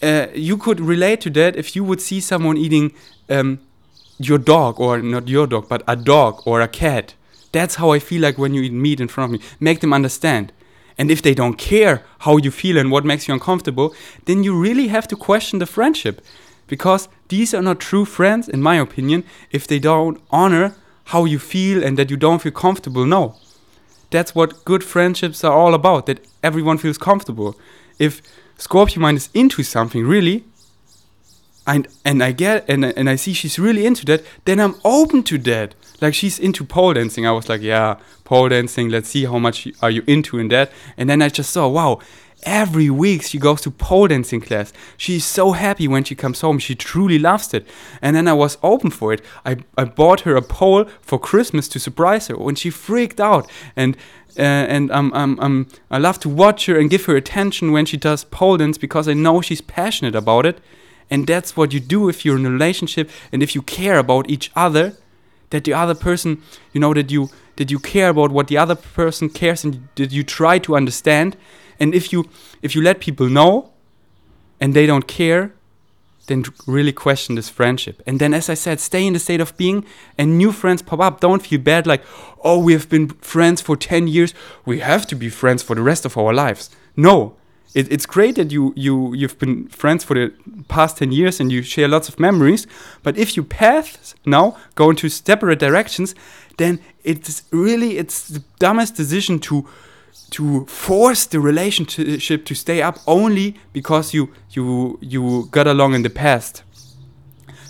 uh, 0.00 0.28
you 0.32 0.56
could 0.58 0.78
relate 0.78 1.20
to 1.22 1.30
that 1.30 1.56
if 1.56 1.74
you 1.74 1.82
would 1.82 2.00
see 2.00 2.20
someone 2.20 2.56
eating 2.56 2.92
um, 3.28 3.58
your 4.18 4.38
dog, 4.38 4.78
or 4.78 5.02
not 5.02 5.26
your 5.26 5.48
dog, 5.48 5.68
but 5.68 5.82
a 5.88 5.96
dog 5.96 6.42
or 6.46 6.60
a 6.60 6.68
cat 6.68 7.14
that's 7.52 7.76
how 7.76 7.90
I 7.90 7.98
feel 7.98 8.22
like 8.22 8.38
when 8.38 8.54
you 8.54 8.62
eat 8.62 8.72
meat 8.72 9.00
in 9.00 9.08
front 9.08 9.32
of 9.32 9.40
me. 9.40 9.46
Make 9.60 9.80
them 9.80 9.92
understand. 9.92 10.52
And 10.96 11.10
if 11.10 11.22
they 11.22 11.34
don't 11.34 11.56
care 11.56 12.04
how 12.20 12.36
you 12.36 12.50
feel 12.50 12.76
and 12.76 12.90
what 12.90 13.04
makes 13.04 13.28
you 13.28 13.34
uncomfortable, 13.34 13.94
then 14.24 14.42
you 14.42 14.58
really 14.58 14.88
have 14.88 15.06
to 15.08 15.16
question 15.16 15.58
the 15.58 15.66
friendship. 15.66 16.20
Because 16.66 17.08
these 17.28 17.54
are 17.54 17.62
not 17.62 17.80
true 17.80 18.04
friends, 18.04 18.48
in 18.48 18.60
my 18.60 18.76
opinion, 18.76 19.24
if 19.50 19.66
they 19.66 19.78
don't 19.78 20.20
honor 20.30 20.74
how 21.04 21.24
you 21.24 21.38
feel 21.38 21.82
and 21.82 21.96
that 21.96 22.10
you 22.10 22.16
don't 22.16 22.42
feel 22.42 22.52
comfortable. 22.52 23.06
No. 23.06 23.36
That's 24.10 24.34
what 24.34 24.64
good 24.64 24.82
friendships 24.82 25.44
are 25.44 25.52
all 25.52 25.74
about, 25.74 26.06
that 26.06 26.26
everyone 26.42 26.78
feels 26.78 26.98
comfortable. 26.98 27.56
If 27.98 28.22
Scorpion 28.56 29.02
Mind 29.02 29.18
is 29.18 29.30
into 29.34 29.62
something, 29.62 30.04
really, 30.04 30.44
and, 31.68 31.86
and 32.04 32.22
I 32.22 32.32
get 32.32 32.68
and, 32.68 32.84
and 32.84 33.08
I 33.08 33.16
see 33.16 33.32
she's 33.32 33.58
really 33.58 33.86
into 33.86 34.04
that, 34.06 34.24
then 34.44 34.58
I'm 34.58 34.74
open 34.84 35.22
to 35.24 35.38
that 35.38 35.74
like 36.00 36.14
she's 36.14 36.38
into 36.38 36.64
pole 36.64 36.94
dancing. 36.94 37.26
I 37.26 37.32
was 37.32 37.48
like, 37.48 37.60
yeah, 37.60 37.96
pole 38.24 38.48
dancing. 38.48 38.88
Let's 38.88 39.08
see 39.08 39.24
how 39.24 39.38
much 39.38 39.68
are 39.82 39.90
you 39.90 40.02
into 40.06 40.38
in 40.38 40.48
that. 40.48 40.70
And 40.96 41.10
then 41.10 41.22
I 41.22 41.28
just 41.28 41.50
saw, 41.50 41.68
wow, 41.68 42.00
every 42.44 42.88
week 42.88 43.22
she 43.22 43.38
goes 43.38 43.60
to 43.62 43.70
pole 43.70 44.06
dancing 44.06 44.40
class. 44.40 44.72
She's 44.96 45.24
so 45.24 45.52
happy 45.52 45.88
when 45.88 46.04
she 46.04 46.14
comes 46.14 46.40
home. 46.40 46.58
She 46.58 46.74
truly 46.74 47.18
loves 47.18 47.52
it. 47.52 47.66
And 48.00 48.14
then 48.14 48.28
I 48.28 48.32
was 48.32 48.58
open 48.62 48.90
for 48.90 49.12
it. 49.12 49.22
I, 49.44 49.56
I 49.76 49.84
bought 49.84 50.20
her 50.20 50.36
a 50.36 50.42
pole 50.42 50.84
for 51.00 51.18
Christmas 51.18 51.66
to 51.68 51.80
surprise 51.80 52.28
her 52.28 52.36
when 52.36 52.54
she 52.54 52.70
freaked 52.70 53.20
out. 53.20 53.50
And 53.74 53.96
uh, 54.38 54.42
and 54.42 54.88
um, 54.92 55.12
um, 55.14 55.36
um, 55.40 55.66
I 55.90 55.98
love 55.98 56.20
to 56.20 56.28
watch 56.28 56.66
her 56.66 56.78
and 56.78 56.88
give 56.88 57.06
her 57.06 57.16
attention 57.16 57.72
when 57.72 57.86
she 57.86 57.96
does 57.96 58.22
pole 58.22 58.58
dance 58.58 58.78
because 58.78 59.08
I 59.08 59.14
know 59.14 59.40
she's 59.40 59.60
passionate 59.60 60.14
about 60.14 60.46
it. 60.46 60.60
And 61.10 61.26
that's 61.26 61.56
what 61.56 61.72
you 61.72 61.80
do 61.80 62.08
if 62.08 62.24
you're 62.24 62.36
in 62.36 62.46
a 62.46 62.50
relationship 62.50 63.10
and 63.32 63.42
if 63.42 63.54
you 63.54 63.62
care 63.62 63.98
about 63.98 64.28
each 64.28 64.50
other 64.54 64.96
that 65.50 65.64
the 65.64 65.72
other 65.72 65.94
person 65.94 66.42
you 66.72 66.80
know 66.80 66.94
that 66.94 67.10
you 67.10 67.30
that 67.56 67.70
you 67.70 67.78
care 67.78 68.10
about 68.10 68.30
what 68.30 68.48
the 68.48 68.56
other 68.56 68.74
person 68.74 69.28
cares 69.28 69.64
and 69.64 69.88
that 69.96 70.12
you 70.12 70.22
try 70.22 70.58
to 70.60 70.76
understand. 70.76 71.36
And 71.80 71.94
if 71.94 72.12
you 72.12 72.28
if 72.62 72.74
you 72.74 72.82
let 72.82 73.00
people 73.00 73.28
know 73.28 73.70
and 74.60 74.74
they 74.74 74.86
don't 74.86 75.06
care 75.06 75.52
then 76.26 76.44
really 76.66 76.92
question 76.92 77.36
this 77.36 77.48
friendship. 77.48 78.02
And 78.06 78.20
then 78.20 78.34
as 78.34 78.50
i 78.50 78.54
said 78.54 78.80
stay 78.80 79.06
in 79.06 79.14
the 79.14 79.18
state 79.18 79.40
of 79.40 79.56
being 79.56 79.84
and 80.16 80.36
new 80.36 80.52
friends 80.52 80.82
pop 80.82 81.00
up. 81.00 81.20
Don't 81.20 81.42
feel 81.42 81.60
bad 81.60 81.86
like 81.86 82.02
oh 82.44 82.58
we 82.58 82.72
have 82.74 82.88
been 82.88 83.08
friends 83.08 83.60
for 83.60 83.76
10 83.76 84.08
years. 84.08 84.34
We 84.64 84.80
have 84.80 85.06
to 85.06 85.16
be 85.16 85.30
friends 85.30 85.62
for 85.62 85.74
the 85.74 85.82
rest 85.82 86.04
of 86.04 86.16
our 86.16 86.34
lives. 86.34 86.70
No 86.96 87.36
it, 87.78 87.92
it's 87.92 88.06
great 88.06 88.34
that 88.34 88.50
you 88.50 88.72
you 88.76 89.14
you've 89.14 89.38
been 89.38 89.68
friends 89.68 90.04
for 90.04 90.14
the 90.14 90.32
past 90.68 90.98
10 90.98 91.12
years 91.12 91.40
and 91.40 91.52
you 91.52 91.62
share 91.62 91.88
lots 91.88 92.08
of 92.08 92.18
memories 92.18 92.66
but 93.02 93.16
if 93.16 93.36
you 93.36 93.44
paths 93.44 94.14
now 94.24 94.56
go 94.74 94.90
into 94.90 95.08
separate 95.08 95.58
directions 95.58 96.14
then 96.56 96.80
it's 97.04 97.42
really 97.50 97.98
it's 97.98 98.28
the 98.28 98.42
dumbest 98.58 98.96
decision 98.96 99.38
to 99.38 99.66
to 100.30 100.66
force 100.66 101.26
the 101.26 101.40
relationship 101.40 102.44
to 102.44 102.54
stay 102.54 102.82
up 102.82 102.98
only 103.06 103.54
because 103.72 104.12
you 104.12 104.30
you 104.50 104.98
you 105.00 105.48
got 105.50 105.66
along 105.66 105.94
in 105.94 106.02
the 106.02 106.10
past. 106.10 106.62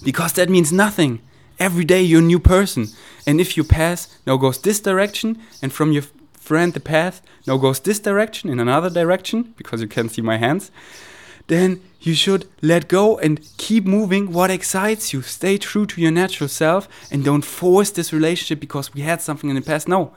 Because 0.02 0.32
that 0.34 0.48
means 0.48 0.72
nothing. 0.72 1.20
Every 1.58 1.84
day 1.84 2.02
you're 2.02 2.20
a 2.20 2.24
new 2.24 2.38
person. 2.38 2.86
And 3.26 3.40
if 3.40 3.56
you 3.56 3.64
pass 3.64 4.08
now 4.26 4.36
goes 4.36 4.60
this 4.60 4.80
direction 4.80 5.38
and 5.62 5.72
from 5.72 5.92
your 5.92 6.04
friend 6.48 6.72
the 6.72 6.88
path 6.94 7.16
now 7.46 7.56
goes 7.64 7.78
this 7.80 8.00
direction 8.08 8.50
in 8.52 8.58
another 8.60 8.90
direction 9.00 9.38
because 9.60 9.80
you 9.82 9.90
can 9.96 10.08
see 10.08 10.22
my 10.22 10.38
hands 10.46 10.70
then 11.48 11.80
you 12.00 12.14
should 12.14 12.46
let 12.62 12.88
go 12.88 13.18
and 13.18 13.40
keep 13.56 13.84
moving 13.84 14.32
what 14.32 14.50
excites 14.50 15.12
you. 15.12 15.22
Stay 15.22 15.58
true 15.58 15.86
to 15.86 16.00
your 16.00 16.12
natural 16.12 16.48
self 16.48 16.88
and 17.10 17.24
don't 17.24 17.44
force 17.44 17.90
this 17.90 18.12
relationship 18.12 18.60
because 18.60 18.94
we 18.94 19.00
had 19.00 19.20
something 19.20 19.50
in 19.50 19.56
the 19.56 19.62
past. 19.62 19.88
No. 19.88 20.12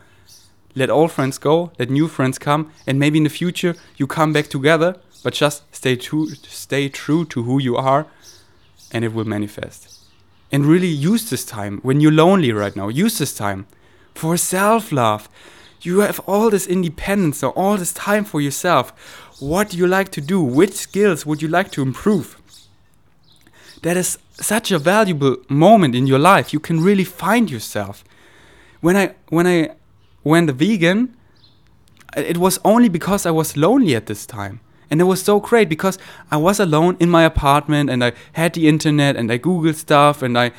Let 0.75 0.89
all 0.89 1.07
friends 1.07 1.37
go, 1.37 1.71
let 1.79 1.89
new 1.89 2.07
friends 2.07 2.37
come, 2.37 2.71
and 2.87 2.97
maybe 2.97 3.17
in 3.17 3.25
the 3.25 3.29
future 3.29 3.75
you 3.97 4.07
come 4.07 4.31
back 4.31 4.47
together, 4.47 4.95
but 5.23 5.33
just 5.33 5.63
stay 5.75 5.95
true 5.95 6.27
stay 6.47 6.87
true 6.87 7.25
to 7.25 7.43
who 7.43 7.59
you 7.59 7.75
are 7.75 8.07
and 8.93 9.03
it 9.03 9.13
will 9.13 9.25
manifest. 9.25 9.97
And 10.51 10.65
really 10.65 10.87
use 10.87 11.29
this 11.29 11.45
time 11.45 11.79
when 11.81 12.01
you're 12.01 12.11
lonely 12.11 12.51
right 12.51 12.75
now. 12.75 12.89
Use 12.89 13.17
this 13.17 13.33
time 13.33 13.67
for 14.13 14.37
self-love. 14.37 15.29
You 15.81 15.99
have 15.99 16.19
all 16.27 16.49
this 16.49 16.67
independence 16.67 17.43
or 17.43 17.51
all 17.51 17.77
this 17.77 17.93
time 17.93 18.23
for 18.23 18.39
yourself 18.39 18.93
what 19.41 19.71
do 19.71 19.77
you 19.77 19.87
like 19.87 20.09
to 20.11 20.21
do? 20.21 20.39
Which 20.39 20.73
skills 20.73 21.25
would 21.25 21.41
you 21.41 21.47
like 21.47 21.71
to 21.71 21.81
improve? 21.81 22.37
That 23.81 23.97
is 23.97 24.19
such 24.33 24.71
a 24.71 24.77
valuable 24.77 25.37
moment 25.49 25.95
in 25.95 26.05
your 26.05 26.19
life. 26.19 26.53
You 26.53 26.59
can 26.59 26.79
really 26.79 27.03
find 27.03 27.49
yourself. 27.49 28.03
When 28.81 28.95
I 28.95 29.15
when 29.29 29.47
I 29.47 29.71
went 30.23 30.51
vegan, 30.51 31.17
it 32.15 32.37
was 32.37 32.59
only 32.63 32.87
because 32.87 33.25
I 33.25 33.31
was 33.31 33.57
lonely 33.57 33.95
at 33.95 34.05
this 34.05 34.27
time. 34.27 34.59
And 34.91 35.01
it 35.01 35.05
was 35.05 35.23
so 35.23 35.39
great 35.39 35.67
because 35.67 35.97
I 36.29 36.37
was 36.37 36.59
alone 36.59 36.97
in 36.99 37.09
my 37.09 37.23
apartment 37.23 37.89
and 37.89 38.03
I 38.03 38.11
had 38.33 38.53
the 38.53 38.67
internet 38.67 39.15
and 39.15 39.31
I 39.31 39.39
Googled 39.39 39.75
stuff 39.75 40.21
and 40.21 40.37
I 40.37 40.51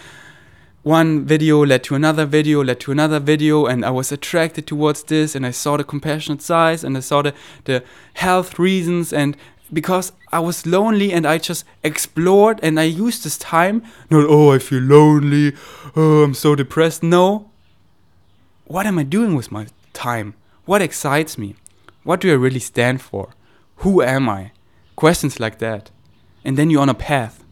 one 0.82 1.24
video 1.24 1.64
led 1.64 1.84
to 1.84 1.94
another 1.94 2.26
video, 2.26 2.62
led 2.62 2.80
to 2.80 2.92
another 2.92 3.20
video, 3.20 3.66
and 3.66 3.84
I 3.84 3.90
was 3.90 4.10
attracted 4.10 4.66
towards 4.66 5.04
this, 5.04 5.34
and 5.34 5.46
I 5.46 5.52
saw 5.52 5.76
the 5.76 5.84
compassionate 5.84 6.42
size, 6.42 6.82
and 6.82 6.96
I 6.96 7.00
saw 7.00 7.22
the, 7.22 7.34
the 7.64 7.84
health 8.14 8.58
reasons, 8.58 9.12
and 9.12 9.36
because 9.72 10.12
I 10.30 10.40
was 10.40 10.66
lonely 10.66 11.12
and 11.12 11.26
I 11.26 11.38
just 11.38 11.64
explored 11.82 12.60
and 12.62 12.78
I 12.78 12.82
used 12.82 13.24
this 13.24 13.38
time, 13.38 13.82
not, 14.10 14.26
oh, 14.28 14.52
I 14.52 14.58
feel 14.58 14.82
lonely, 14.82 15.54
oh, 15.96 16.24
I'm 16.24 16.34
so 16.34 16.54
depressed. 16.54 17.02
No. 17.02 17.50
What 18.66 18.86
am 18.86 18.98
I 18.98 19.02
doing 19.02 19.34
with 19.34 19.50
my 19.50 19.66
time? 19.94 20.34
What 20.66 20.82
excites 20.82 21.38
me? 21.38 21.56
What 22.02 22.20
do 22.20 22.30
I 22.30 22.34
really 22.34 22.60
stand 22.60 23.00
for? 23.00 23.34
Who 23.76 24.02
am 24.02 24.28
I? 24.28 24.52
Questions 24.94 25.40
like 25.40 25.58
that. 25.58 25.90
And 26.44 26.58
then 26.58 26.68
you're 26.68 26.82
on 26.82 26.88
a 26.88 26.94
path 26.94 27.42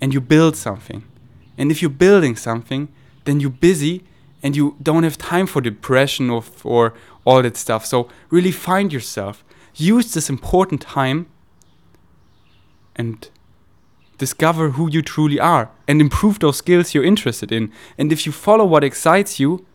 and 0.00 0.12
you 0.12 0.20
build 0.20 0.56
something 0.56 1.04
and 1.56 1.70
if 1.70 1.80
you're 1.80 1.90
building 1.90 2.36
something, 2.36 2.88
then 3.24 3.40
you're 3.40 3.50
busy 3.50 4.04
and 4.42 4.56
you 4.56 4.76
don't 4.82 5.04
have 5.04 5.16
time 5.16 5.46
for 5.46 5.60
depression 5.60 6.30
or 6.30 6.42
for 6.42 6.94
all 7.24 7.42
that 7.42 7.56
stuff. 7.56 7.86
So 7.86 8.08
really 8.30 8.52
find 8.52 8.92
yourself. 8.92 9.44
Use 9.74 10.12
this 10.12 10.28
important 10.28 10.82
time 10.82 11.26
and 12.94 13.28
discover 14.18 14.70
who 14.70 14.90
you 14.90 15.02
truly 15.02 15.40
are 15.40 15.70
and 15.88 16.00
improve 16.00 16.38
those 16.38 16.58
skills 16.58 16.94
you're 16.94 17.04
interested 17.04 17.50
in. 17.50 17.72
And 17.98 18.12
if 18.12 18.26
you 18.26 18.32
follow 18.32 18.64
what 18.64 18.84
excites 18.84 19.40
you, 19.40 19.66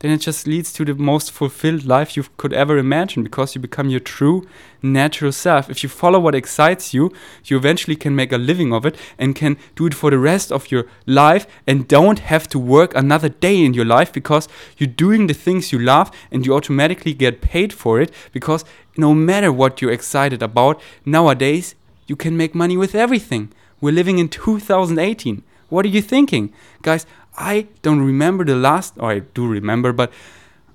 then 0.00 0.10
it 0.10 0.18
just 0.18 0.46
leads 0.46 0.72
to 0.72 0.84
the 0.84 0.94
most 0.94 1.30
fulfilled 1.30 1.84
life 1.84 2.16
you 2.16 2.24
could 2.38 2.54
ever 2.54 2.78
imagine 2.78 3.22
because 3.22 3.54
you 3.54 3.60
become 3.60 3.90
your 3.90 4.00
true 4.00 4.46
natural 4.82 5.30
self. 5.30 5.68
If 5.68 5.82
you 5.82 5.90
follow 5.90 6.18
what 6.18 6.34
excites 6.34 6.94
you, 6.94 7.12
you 7.44 7.58
eventually 7.58 7.96
can 7.96 8.16
make 8.16 8.32
a 8.32 8.38
living 8.38 8.72
of 8.72 8.86
it 8.86 8.96
and 9.18 9.36
can 9.36 9.58
do 9.76 9.86
it 9.86 9.94
for 9.94 10.10
the 10.10 10.18
rest 10.18 10.50
of 10.50 10.70
your 10.70 10.86
life 11.06 11.46
and 11.66 11.86
don't 11.86 12.20
have 12.20 12.48
to 12.48 12.58
work 12.58 12.94
another 12.94 13.28
day 13.28 13.62
in 13.62 13.74
your 13.74 13.84
life 13.84 14.10
because 14.10 14.48
you're 14.78 14.86
doing 14.86 15.26
the 15.26 15.34
things 15.34 15.70
you 15.70 15.78
love 15.78 16.10
and 16.30 16.46
you 16.46 16.54
automatically 16.54 17.12
get 17.12 17.42
paid 17.42 17.70
for 17.70 18.00
it 18.00 18.10
because 18.32 18.64
no 18.96 19.14
matter 19.14 19.52
what 19.52 19.82
you're 19.82 19.92
excited 19.92 20.42
about, 20.42 20.80
nowadays 21.04 21.74
you 22.06 22.16
can 22.16 22.38
make 22.38 22.54
money 22.54 22.76
with 22.76 22.94
everything. 22.94 23.52
We're 23.82 23.92
living 23.92 24.18
in 24.18 24.30
2018. 24.30 25.42
What 25.68 25.84
are 25.84 25.88
you 25.88 26.02
thinking? 26.02 26.52
Guys, 26.82 27.06
I 27.40 27.68
don't 27.80 28.02
remember 28.02 28.44
the 28.44 28.54
last, 28.54 28.94
or 28.98 29.10
I 29.10 29.20
do 29.20 29.48
remember, 29.48 29.94
but 29.94 30.12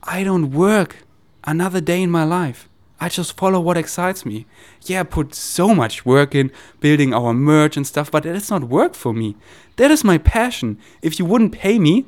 I 0.01 0.24
don't 0.24 0.49
work 0.49 1.05
another 1.43 1.80
day 1.80 2.01
in 2.01 2.09
my 2.09 2.24
life. 2.24 2.68
I 2.99 3.07
just 3.07 3.38
follow 3.38 3.59
what 3.59 3.78
excites 3.78 4.26
me. 4.26 4.47
Yeah, 4.82 5.01
I 5.01 5.03
put 5.03 5.36
so 5.36 5.76
much 5.76 6.05
work 6.05 6.34
in 6.34 6.51
building 6.80 7.13
our 7.13 7.36
merch 7.36 7.78
and 7.78 7.86
stuff, 7.86 8.09
but 8.09 8.24
that 8.24 8.36
is 8.36 8.49
not 8.49 8.63
work 8.63 8.95
for 8.95 9.13
me. 9.13 9.36
That 9.76 9.91
is 9.91 10.03
my 10.03 10.18
passion. 10.18 10.80
If 11.03 11.20
you 11.20 11.26
wouldn't 11.26 11.51
pay 11.51 11.78
me, 11.78 12.05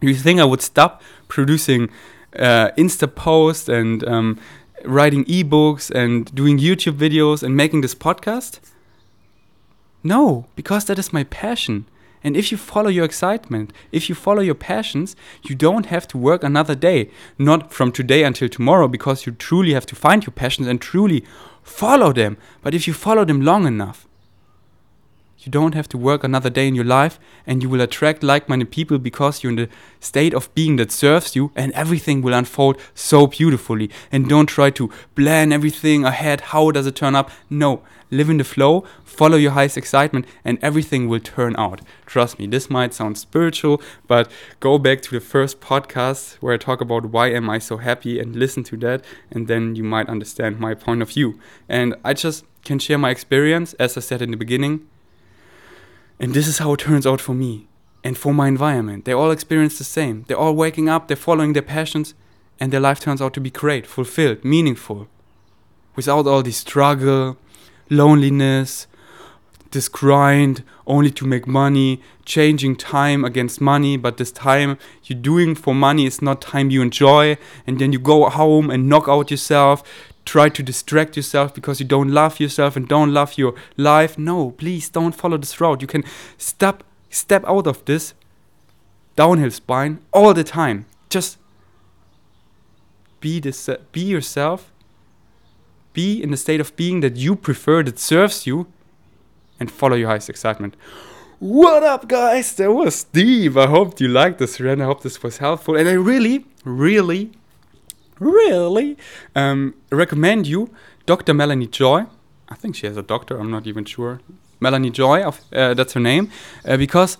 you 0.00 0.14
think 0.14 0.40
I 0.40 0.44
would 0.44 0.62
stop 0.62 1.00
producing 1.28 1.88
uh, 2.36 2.70
Insta 2.76 3.14
posts 3.14 3.68
and 3.68 4.02
um, 4.08 4.40
writing 4.84 5.24
ebooks 5.26 5.88
and 5.90 6.34
doing 6.34 6.58
YouTube 6.58 6.96
videos 6.96 7.44
and 7.44 7.56
making 7.56 7.82
this 7.82 7.94
podcast? 7.94 8.58
No, 10.02 10.46
because 10.56 10.86
that 10.86 10.98
is 10.98 11.12
my 11.12 11.24
passion. 11.24 11.86
And 12.24 12.36
if 12.36 12.50
you 12.50 12.58
follow 12.58 12.88
your 12.88 13.04
excitement, 13.04 13.72
if 13.92 14.08
you 14.08 14.14
follow 14.14 14.40
your 14.40 14.54
passions, 14.54 15.14
you 15.42 15.54
don't 15.54 15.86
have 15.86 16.08
to 16.08 16.18
work 16.18 16.42
another 16.42 16.74
day, 16.74 17.10
not 17.38 17.72
from 17.72 17.92
today 17.92 18.24
until 18.24 18.48
tomorrow, 18.48 18.88
because 18.88 19.26
you 19.26 19.32
truly 19.32 19.74
have 19.74 19.86
to 19.86 19.96
find 19.96 20.24
your 20.24 20.32
passions 20.32 20.66
and 20.66 20.80
truly 20.80 21.24
follow 21.62 22.12
them. 22.12 22.36
But 22.62 22.74
if 22.74 22.88
you 22.88 22.94
follow 22.94 23.24
them 23.24 23.42
long 23.42 23.66
enough, 23.66 24.07
you 25.48 25.52
don't 25.52 25.74
have 25.74 25.88
to 25.88 25.96
work 25.96 26.24
another 26.24 26.50
day 26.50 26.68
in 26.68 26.74
your 26.74 26.84
life 26.84 27.18
and 27.46 27.62
you 27.62 27.70
will 27.70 27.80
attract 27.80 28.22
like 28.22 28.50
minded 28.50 28.70
people 28.70 28.98
because 28.98 29.42
you're 29.42 29.52
in 29.52 29.56
the 29.56 29.68
state 29.98 30.34
of 30.34 30.54
being 30.54 30.76
that 30.76 30.92
serves 30.92 31.34
you 31.34 31.50
and 31.56 31.72
everything 31.72 32.20
will 32.20 32.34
unfold 32.34 32.78
so 32.94 33.26
beautifully. 33.26 33.88
And 34.12 34.28
don't 34.28 34.44
try 34.44 34.68
to 34.72 34.90
plan 35.14 35.50
everything 35.50 36.04
ahead. 36.04 36.42
How 36.52 36.70
does 36.70 36.86
it 36.86 36.96
turn 36.96 37.14
up? 37.14 37.30
No, 37.48 37.80
live 38.10 38.28
in 38.28 38.36
the 38.36 38.44
flow, 38.44 38.84
follow 39.04 39.38
your 39.38 39.52
highest 39.52 39.78
excitement, 39.78 40.26
and 40.44 40.58
everything 40.60 41.08
will 41.08 41.20
turn 41.20 41.56
out. 41.56 41.80
Trust 42.04 42.38
me, 42.38 42.46
this 42.46 42.68
might 42.68 42.92
sound 42.92 43.16
spiritual, 43.16 43.80
but 44.06 44.30
go 44.60 44.78
back 44.78 45.00
to 45.02 45.10
the 45.10 45.20
first 45.20 45.62
podcast 45.62 46.34
where 46.42 46.52
I 46.52 46.58
talk 46.58 46.82
about 46.82 47.06
why 47.06 47.28
am 47.28 47.48
I 47.48 47.58
so 47.58 47.78
happy 47.78 48.20
and 48.20 48.36
listen 48.36 48.64
to 48.64 48.76
that, 48.78 49.02
and 49.30 49.48
then 49.48 49.74
you 49.76 49.82
might 49.82 50.10
understand 50.10 50.60
my 50.60 50.74
point 50.74 51.00
of 51.00 51.08
view. 51.08 51.40
And 51.70 51.94
I 52.04 52.12
just 52.12 52.44
can 52.64 52.78
share 52.78 52.98
my 52.98 53.10
experience, 53.10 53.72
as 53.74 53.96
I 53.96 54.00
said 54.00 54.20
in 54.20 54.30
the 54.30 54.36
beginning. 54.36 54.86
And 56.20 56.34
this 56.34 56.48
is 56.48 56.58
how 56.58 56.72
it 56.72 56.80
turns 56.80 57.06
out 57.06 57.20
for 57.20 57.34
me 57.34 57.68
and 58.02 58.16
for 58.16 58.34
my 58.34 58.48
environment. 58.48 59.04
They 59.04 59.12
all 59.12 59.30
experience 59.30 59.78
the 59.78 59.84
same. 59.84 60.24
They're 60.26 60.36
all 60.36 60.54
waking 60.54 60.88
up, 60.88 61.08
they're 61.08 61.16
following 61.16 61.52
their 61.52 61.62
passions, 61.62 62.14
and 62.58 62.72
their 62.72 62.80
life 62.80 63.00
turns 63.00 63.22
out 63.22 63.34
to 63.34 63.40
be 63.40 63.50
great, 63.50 63.86
fulfilled, 63.86 64.44
meaningful. 64.44 65.08
Without 65.94 66.26
all 66.26 66.42
the 66.42 66.52
struggle, 66.52 67.36
loneliness, 67.90 68.86
this 69.70 69.88
grind 69.88 70.64
only 70.86 71.10
to 71.10 71.26
make 71.26 71.46
money, 71.46 72.00
changing 72.24 72.76
time 72.76 73.24
against 73.24 73.60
money, 73.60 73.96
but 73.96 74.16
this 74.16 74.32
time 74.32 74.78
you're 75.04 75.18
doing 75.18 75.54
for 75.54 75.74
money 75.74 76.06
is 76.06 76.22
not 76.22 76.40
time 76.40 76.70
you 76.70 76.82
enjoy, 76.82 77.36
and 77.66 77.78
then 77.78 77.92
you 77.92 77.98
go 77.98 78.28
home 78.28 78.70
and 78.70 78.88
knock 78.88 79.08
out 79.08 79.30
yourself, 79.30 79.82
try 80.28 80.48
to 80.50 80.62
distract 80.62 81.16
yourself 81.16 81.54
because 81.54 81.80
you 81.80 81.86
don't 81.86 82.10
love 82.10 82.38
yourself 82.38 82.76
and 82.76 82.86
don't 82.86 83.12
love 83.12 83.38
your 83.38 83.54
life. 83.76 84.18
No, 84.18 84.50
please 84.50 84.88
don't 84.90 85.14
follow 85.14 85.38
this 85.38 85.60
route. 85.60 85.80
You 85.80 85.88
can 85.88 86.04
step 86.36 86.84
step 87.10 87.44
out 87.46 87.66
of 87.66 87.84
this 87.86 88.14
downhill 89.16 89.50
spine 89.50 90.00
all 90.12 90.34
the 90.34 90.44
time. 90.44 90.84
Just 91.08 91.38
be 93.20 93.40
this 93.40 93.68
be 93.92 94.02
yourself 94.02 94.70
be 95.98 96.22
in 96.22 96.30
the 96.30 96.36
state 96.36 96.60
of 96.60 96.76
being 96.76 97.00
that 97.00 97.16
you 97.16 97.34
prefer, 97.34 97.82
that 97.82 97.98
serves 97.98 98.46
you, 98.46 98.66
and 99.58 99.68
follow 99.68 99.96
your 99.96 100.08
highest 100.08 100.30
excitement. 100.30 100.76
What 101.40 101.82
up, 101.82 102.06
guys? 102.06 102.54
That 102.54 102.72
was 102.72 102.94
Steve. 102.94 103.56
I 103.56 103.66
hope 103.66 104.00
you 104.00 104.06
liked 104.06 104.38
this 104.38 104.60
rant. 104.60 104.80
I 104.80 104.84
hope 104.84 105.02
this 105.02 105.22
was 105.22 105.38
helpful. 105.38 105.76
And 105.76 105.88
I 105.88 105.92
really, 105.92 106.44
really, 106.64 107.32
really 108.18 108.96
um, 109.34 109.74
recommend 109.90 110.46
you 110.46 110.70
Dr. 111.06 111.34
Melanie 111.34 111.66
Joy. 111.66 112.06
I 112.48 112.54
think 112.54 112.76
she 112.76 112.86
has 112.86 112.96
a 112.96 113.02
doctor, 113.02 113.38
I'm 113.38 113.50
not 113.50 113.66
even 113.66 113.84
sure. 113.84 114.20
Melanie 114.60 114.90
Joy, 114.90 115.22
of, 115.22 115.40
uh, 115.52 115.74
that's 115.74 115.92
her 115.92 116.00
name. 116.00 116.30
Uh, 116.64 116.76
because, 116.76 117.18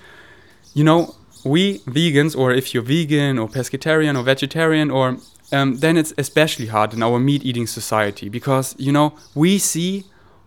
you 0.75 0.85
know, 0.85 1.15
we 1.45 1.79
vegans, 1.81 2.37
or 2.37 2.53
if 2.53 2.75
you're 2.75 2.83
vegan 2.83 3.39
or 3.39 3.49
pescatarian 3.49 4.19
or 4.19 4.23
vegetarian 4.23 4.91
or 4.91 5.19
um, 5.53 5.79
then 5.79 5.97
it's 5.97 6.13
especially 6.19 6.67
hard 6.67 6.93
in 6.93 7.03
our 7.03 7.19
meat 7.19 7.43
eating 7.45 7.67
society 7.67 8.29
because, 8.29 8.75
you 8.79 8.93
know, 8.93 9.17
we 9.35 9.59
see 9.59 10.05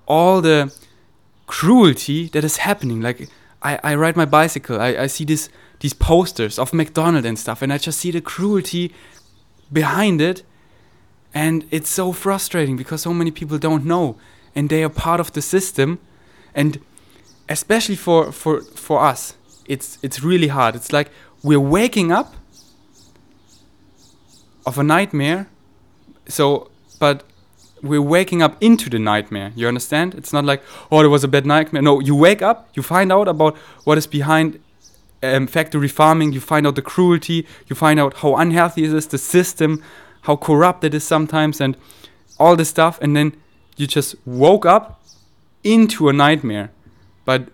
all 0.08 0.42
the 0.42 0.74
cruelty 1.48 2.28
that 2.30 2.44
is 2.44 2.58
happening. 2.58 3.02
Like, 3.02 3.30
I, 3.64 3.80
I 3.84 3.96
ride 3.96 4.16
my 4.16 4.26
bicycle, 4.26 4.80
I, 4.80 4.90
I 4.90 5.08
see 5.08 5.26
this, 5.26 5.50
these 5.80 5.94
posters 5.94 6.60
of 6.60 6.74
McDonald's 6.74 7.28
and 7.28 7.38
stuff, 7.38 7.62
and 7.62 7.74
I 7.74 7.78
just 7.78 8.00
see 8.00 8.12
the 8.12 8.22
cruelty 8.22 8.94
behind 9.72 10.22
it. 10.22 10.44
And 11.34 11.66
it's 11.72 11.90
so 11.90 12.12
frustrating 12.12 12.76
because 12.76 13.02
so 13.02 13.14
many 13.14 13.32
people 13.32 13.58
don't 13.58 13.86
know 13.86 14.18
and 14.54 14.70
they 14.70 14.84
are 14.84 14.90
part 14.90 15.20
of 15.20 15.32
the 15.32 15.42
system. 15.42 16.00
And 16.54 16.80
especially 17.48 17.96
for, 17.96 18.32
for, 18.32 18.62
for 18.62 19.00
us, 19.00 19.36
it's, 19.66 19.98
it's 20.02 20.22
really 20.22 20.50
hard. 20.50 20.76
It's 20.76 20.92
like 20.92 21.10
we're 21.42 21.60
waking 21.60 22.12
up 22.12 22.36
of 24.66 24.78
a 24.78 24.84
nightmare. 24.84 25.48
So, 26.28 26.70
but 27.00 27.24
we're 27.82 28.02
waking 28.02 28.42
up 28.42 28.62
into 28.62 28.90
the 28.90 29.00
nightmare. 29.00 29.52
You 29.56 29.68
understand? 29.68 30.14
It's 30.16 30.34
not 30.34 30.46
like, 30.46 30.62
oh, 30.92 31.00
there 31.00 31.10
was 31.10 31.24
a 31.24 31.28
bad 31.28 31.46
nightmare. 31.46 31.82
No, 31.82 32.00
you 32.00 32.16
wake 32.16 32.42
up, 32.42 32.70
you 32.74 32.84
find 32.84 33.12
out 33.12 33.28
about 33.28 33.58
what 33.86 33.98
is 33.98 34.08
behind 34.08 34.60
um, 35.24 35.48
factory 35.48 35.88
farming, 35.88 36.34
you 36.34 36.40
find 36.40 36.66
out 36.66 36.76
the 36.76 36.82
cruelty, 36.82 37.46
you 37.68 37.76
find 37.76 38.00
out 38.00 38.18
how 38.18 38.36
unhealthy 38.36 38.84
it 38.84 38.94
is, 38.94 39.08
the 39.08 39.18
system, 39.18 39.84
how 40.22 40.36
corrupt 40.36 40.84
it 40.84 40.94
is 40.94 41.04
sometimes, 41.04 41.62
and 41.62 41.78
all 42.40 42.56
this 42.56 42.70
stuff, 42.70 43.00
and 43.02 43.16
then 43.16 43.36
you 43.78 43.88
just 43.88 44.16
woke 44.26 44.66
up 44.66 45.02
into 45.64 46.10
a 46.10 46.14
nightmare. 46.14 46.72
But 47.26 47.50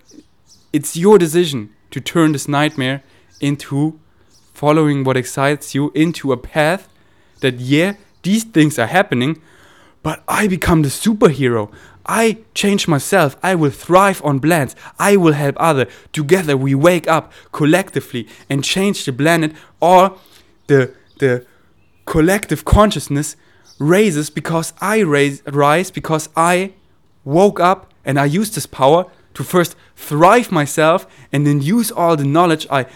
it's 0.72 0.96
your 0.96 1.18
decision 1.18 1.74
to 1.90 2.00
turn 2.00 2.32
this 2.32 2.48
nightmare 2.48 3.02
into 3.40 3.98
following 4.54 5.04
what 5.04 5.16
excites 5.16 5.74
you, 5.74 5.92
into 5.94 6.32
a 6.32 6.36
path 6.36 6.88
that, 7.40 7.60
yeah, 7.60 7.94
these 8.22 8.44
things 8.44 8.78
are 8.78 8.86
happening, 8.86 9.40
but 10.02 10.22
I 10.26 10.48
become 10.48 10.82
the 10.82 10.88
superhero. 10.88 11.70
I 12.08 12.38
change 12.54 12.88
myself. 12.88 13.36
I 13.42 13.54
will 13.54 13.70
thrive 13.70 14.22
on 14.24 14.40
plants. 14.40 14.74
I 14.98 15.16
will 15.16 15.34
help 15.34 15.56
other. 15.58 15.86
Together 16.12 16.56
we 16.56 16.74
wake 16.74 17.06
up 17.06 17.30
collectively 17.52 18.26
and 18.48 18.64
change 18.64 19.04
the 19.04 19.12
planet 19.12 19.52
or 19.80 20.16
the 20.66 20.94
the 21.18 21.44
collective 22.06 22.64
consciousness 22.64 23.36
raises 23.78 24.30
because 24.30 24.72
I 24.80 25.00
raise, 25.00 25.42
rise 25.46 25.90
because 25.90 26.28
I 26.34 26.72
woke 27.24 27.60
up 27.60 27.92
and 28.04 28.18
I 28.18 28.24
use 28.24 28.50
this 28.50 28.66
power 28.66 29.04
to 29.34 29.44
first 29.44 29.76
thrive 29.94 30.50
myself 30.50 31.06
and 31.32 31.46
then 31.46 31.60
use 31.60 31.90
all 31.92 32.16
the 32.16 32.24
knowledge 32.24 32.66
I 32.70 32.86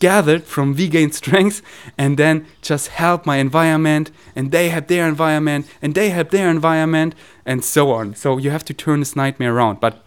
gathered 0.00 0.44
from 0.44 0.74
V-Gain 0.74 1.12
Strengths 1.12 1.62
and 1.96 2.18
then 2.18 2.46
just 2.62 2.88
help 2.88 3.24
my 3.24 3.36
environment 3.36 4.10
and 4.34 4.50
they 4.50 4.70
help 4.70 4.88
their 4.88 5.06
environment 5.06 5.66
and 5.80 5.94
they 5.94 6.10
help 6.10 6.30
their 6.30 6.50
environment 6.50 7.14
and 7.46 7.64
so 7.64 7.92
on. 7.92 8.16
So 8.16 8.38
you 8.38 8.50
have 8.50 8.64
to 8.64 8.74
turn 8.74 9.00
this 9.00 9.14
nightmare 9.14 9.54
around. 9.54 9.78
But 9.78 10.02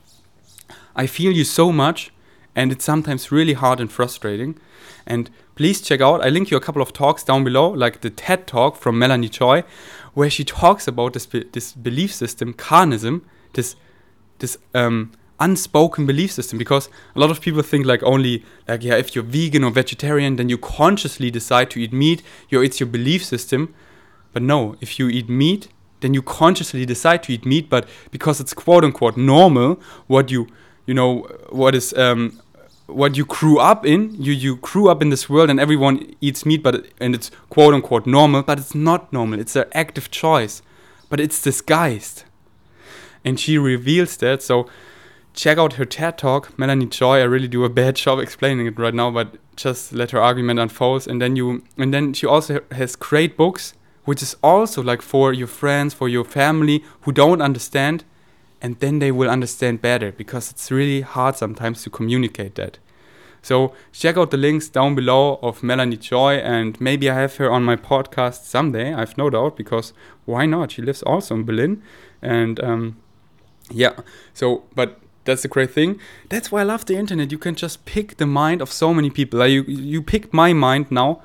I 0.95 1.07
feel 1.07 1.31
you 1.31 1.45
so 1.45 1.71
much 1.71 2.11
and 2.55 2.71
it's 2.71 2.83
sometimes 2.83 3.31
really 3.31 3.53
hard 3.53 3.79
and 3.79 3.91
frustrating. 3.91 4.59
And 5.05 5.29
please 5.55 5.81
check 5.81 6.01
out, 6.01 6.25
I 6.25 6.29
link 6.29 6.51
you 6.51 6.57
a 6.57 6.61
couple 6.61 6.81
of 6.81 6.91
talks 6.93 7.23
down 7.23 7.43
below, 7.43 7.69
like 7.69 8.01
the 8.01 8.09
TED 8.09 8.47
talk 8.47 8.75
from 8.75 8.97
Melanie 8.99 9.29
Joy, 9.29 9.63
where 10.13 10.29
she 10.29 10.43
talks 10.43 10.87
about 10.87 11.13
this, 11.13 11.25
be 11.25 11.43
this 11.51 11.73
belief 11.73 12.13
system, 12.13 12.53
carnism, 12.53 13.21
this, 13.53 13.75
this 14.39 14.57
um, 14.73 15.11
unspoken 15.43 16.05
belief 16.05 16.31
system 16.31 16.57
because 16.57 16.89
a 17.15 17.19
lot 17.19 17.31
of 17.31 17.41
people 17.41 17.61
think 17.61 17.85
like 17.85 18.03
only 18.03 18.43
like 18.67 18.83
yeah 18.83 18.95
if 18.95 19.13
you're 19.13 19.23
vegan 19.23 19.63
or 19.63 19.71
vegetarian 19.71 20.35
then 20.37 20.49
you 20.49 20.57
consciously 20.57 21.29
decide 21.39 21.69
to 21.69 21.79
eat 21.79 21.93
meat 21.93 22.23
your 22.49 22.63
it's 22.63 22.79
your 22.79 22.89
belief 22.97 23.23
system. 23.23 23.73
But 24.33 24.41
no 24.41 24.75
if 24.81 24.97
you 24.99 25.09
eat 25.09 25.29
meat 25.29 25.67
then 26.01 26.13
you 26.13 26.21
consciously 26.21 26.85
decide 26.85 27.23
to 27.23 27.33
eat 27.33 27.45
meat 27.45 27.69
but 27.69 27.87
because 28.11 28.39
it's 28.41 28.53
quote 28.53 28.83
unquote 28.83 29.17
normal 29.17 29.79
what 30.07 30.31
you 30.31 30.47
you 30.85 30.93
know 30.93 31.27
what 31.49 31.75
is 31.75 31.93
um, 31.93 32.39
what 32.87 33.17
you 33.17 33.25
grew 33.25 33.59
up 33.59 33.85
in 33.85 34.13
you 34.21 34.33
you 34.33 34.57
grew 34.57 34.89
up 34.89 35.01
in 35.01 35.09
this 35.09 35.29
world 35.29 35.49
and 35.49 35.59
everyone 35.59 36.13
eats 36.21 36.45
meat 36.45 36.61
but 36.61 36.85
and 36.99 37.15
it's 37.15 37.31
quote 37.49 37.73
unquote 37.73 38.05
normal 38.05 38.43
but 38.43 38.59
it's 38.59 38.75
not 38.75 39.11
normal. 39.11 39.39
It's 39.39 39.55
an 39.55 39.65
active 39.73 40.11
choice 40.11 40.61
but 41.09 41.19
it's 41.19 41.41
disguised. 41.41 42.23
And 43.25 43.39
she 43.39 43.57
reveals 43.57 44.17
that 44.17 44.41
so 44.41 44.67
check 45.33 45.57
out 45.57 45.73
her 45.73 45.85
TED 45.85 46.17
talk, 46.17 46.57
Melanie 46.57 46.85
Joy. 46.85 47.19
I 47.19 47.23
really 47.23 47.47
do 47.47 47.63
a 47.63 47.69
bad 47.69 47.95
job 47.95 48.19
explaining 48.19 48.67
it 48.67 48.79
right 48.79 48.93
now, 48.93 49.11
but 49.11 49.35
just 49.55 49.93
let 49.93 50.11
her 50.11 50.21
argument 50.21 50.59
unfold. 50.59 51.07
And 51.07 51.21
then 51.21 51.35
you, 51.35 51.63
and 51.77 51.93
then 51.93 52.13
she 52.13 52.25
also 52.25 52.61
has 52.71 52.95
great 52.95 53.35
books, 53.35 53.73
which 54.05 54.21
is 54.21 54.35
also 54.43 54.81
like 54.81 55.01
for 55.01 55.33
your 55.33 55.47
friends, 55.47 55.93
for 55.93 56.07
your 56.07 56.23
family 56.23 56.83
who 57.01 57.11
don't 57.11 57.41
understand, 57.41 58.03
and 58.61 58.79
then 58.79 58.99
they 58.99 59.11
will 59.11 59.29
understand 59.29 59.81
better 59.81 60.11
because 60.11 60.51
it's 60.51 60.71
really 60.71 61.01
hard 61.01 61.35
sometimes 61.35 61.83
to 61.83 61.89
communicate 61.89 62.55
that. 62.55 62.79
So 63.41 63.73
check 63.91 64.15
out 64.15 64.31
the 64.31 64.37
links 64.37 64.69
down 64.69 64.95
below 64.95 65.37
of 65.41 65.63
Melanie 65.63 65.97
Joy, 65.97 66.35
and 66.35 66.79
maybe 66.79 67.09
I 67.09 67.15
have 67.15 67.35
her 67.37 67.51
on 67.51 67.63
my 67.63 67.75
podcast 67.75 68.45
someday. 68.45 68.93
I've 68.93 69.17
no 69.17 69.29
doubt 69.29 69.57
because 69.57 69.91
why 70.25 70.45
not? 70.45 70.71
She 70.71 70.81
lives 70.81 71.03
also 71.03 71.35
in 71.35 71.43
Berlin, 71.43 71.83
and 72.21 72.63
um, 72.63 72.97
yeah. 73.69 73.99
So, 74.33 74.63
but 74.75 75.02
that's 75.25 75.41
the 75.41 75.47
great 75.47 75.71
thing. 75.71 75.99
That's 76.29 76.51
why 76.51 76.61
I 76.61 76.63
love 76.63 76.85
the 76.85 76.95
internet. 76.95 77.31
You 77.31 77.37
can 77.37 77.55
just 77.55 77.85
pick 77.85 78.17
the 78.17 78.25
mind 78.25 78.61
of 78.61 78.71
so 78.71 78.93
many 78.93 79.09
people. 79.09 79.39
Like 79.39 79.51
you, 79.51 79.63
you 79.63 80.01
picked 80.01 80.33
my 80.33 80.53
mind 80.53 80.91
now 80.91 81.21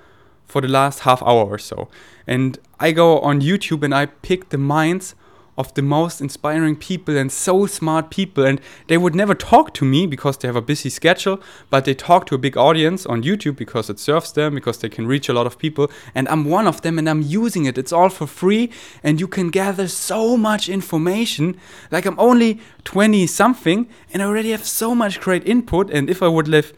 for 0.47 0.61
the 0.61 0.69
last 0.69 1.01
half 1.01 1.23
hour 1.23 1.45
or 1.45 1.59
so. 1.59 1.89
And 2.27 2.59
I 2.81 2.93
go 2.93 3.21
on 3.21 3.41
YouTube 3.41 3.83
and 3.83 3.95
I 3.95 4.07
pick 4.07 4.51
the 4.51 4.59
minds 4.59 5.15
of 5.59 5.75
the 5.75 5.83
most 5.83 6.21
inspiring 6.21 6.77
people 6.77 7.17
and 7.17 7.33
so 7.33 7.67
smart 7.67 8.11
people. 8.11 8.47
And 8.47 8.61
they 8.87 8.97
would 8.97 9.15
never 9.15 9.35
talk 9.35 9.75
to 9.75 9.85
me 9.85 10.07
because 10.07 10.39
they 10.39 10.47
have 10.47 10.57
a 10.57 10.63
busy 10.63 10.89
schedule, 10.89 11.43
but 11.69 11.85
they 11.85 11.95
talk 11.95 12.27
to 12.27 12.37
a 12.37 12.39
big 12.39 12.57
audience 12.57 13.05
on 13.05 13.25
YouTube 13.25 13.57
because 13.57 13.91
it 13.91 13.99
serves 13.99 14.33
them, 14.33 14.55
because 14.55 14.79
they 14.79 14.89
can 14.89 15.09
reach 15.09 15.29
a 15.29 15.33
lot 15.33 15.47
of 15.47 15.59
people. 15.59 15.91
And 16.15 16.29
I'm 16.29 16.45
one 16.45 16.69
of 16.69 16.83
them 16.83 16.97
and 16.97 17.11
I'm 17.11 17.23
using 17.23 17.65
it. 17.65 17.77
It's 17.77 17.93
all 17.93 18.09
for 18.09 18.29
free. 18.29 18.71
And 19.03 19.21
you 19.21 19.27
can 19.27 19.51
gather 19.51 19.89
so 19.89 20.37
much 20.37 20.69
information. 20.69 21.59
Like 21.91 22.07
I'm 22.07 22.19
only 22.21 22.61
20 22.85 23.27
something 23.27 23.89
and 24.13 24.23
I 24.23 24.27
already 24.27 24.53
have 24.53 24.65
so 24.65 24.95
much 24.95 25.21
great 25.21 25.47
input. 25.47 25.91
And 25.91 26.09
if 26.09 26.23
I 26.23 26.29
would 26.29 26.47
live 26.47 26.73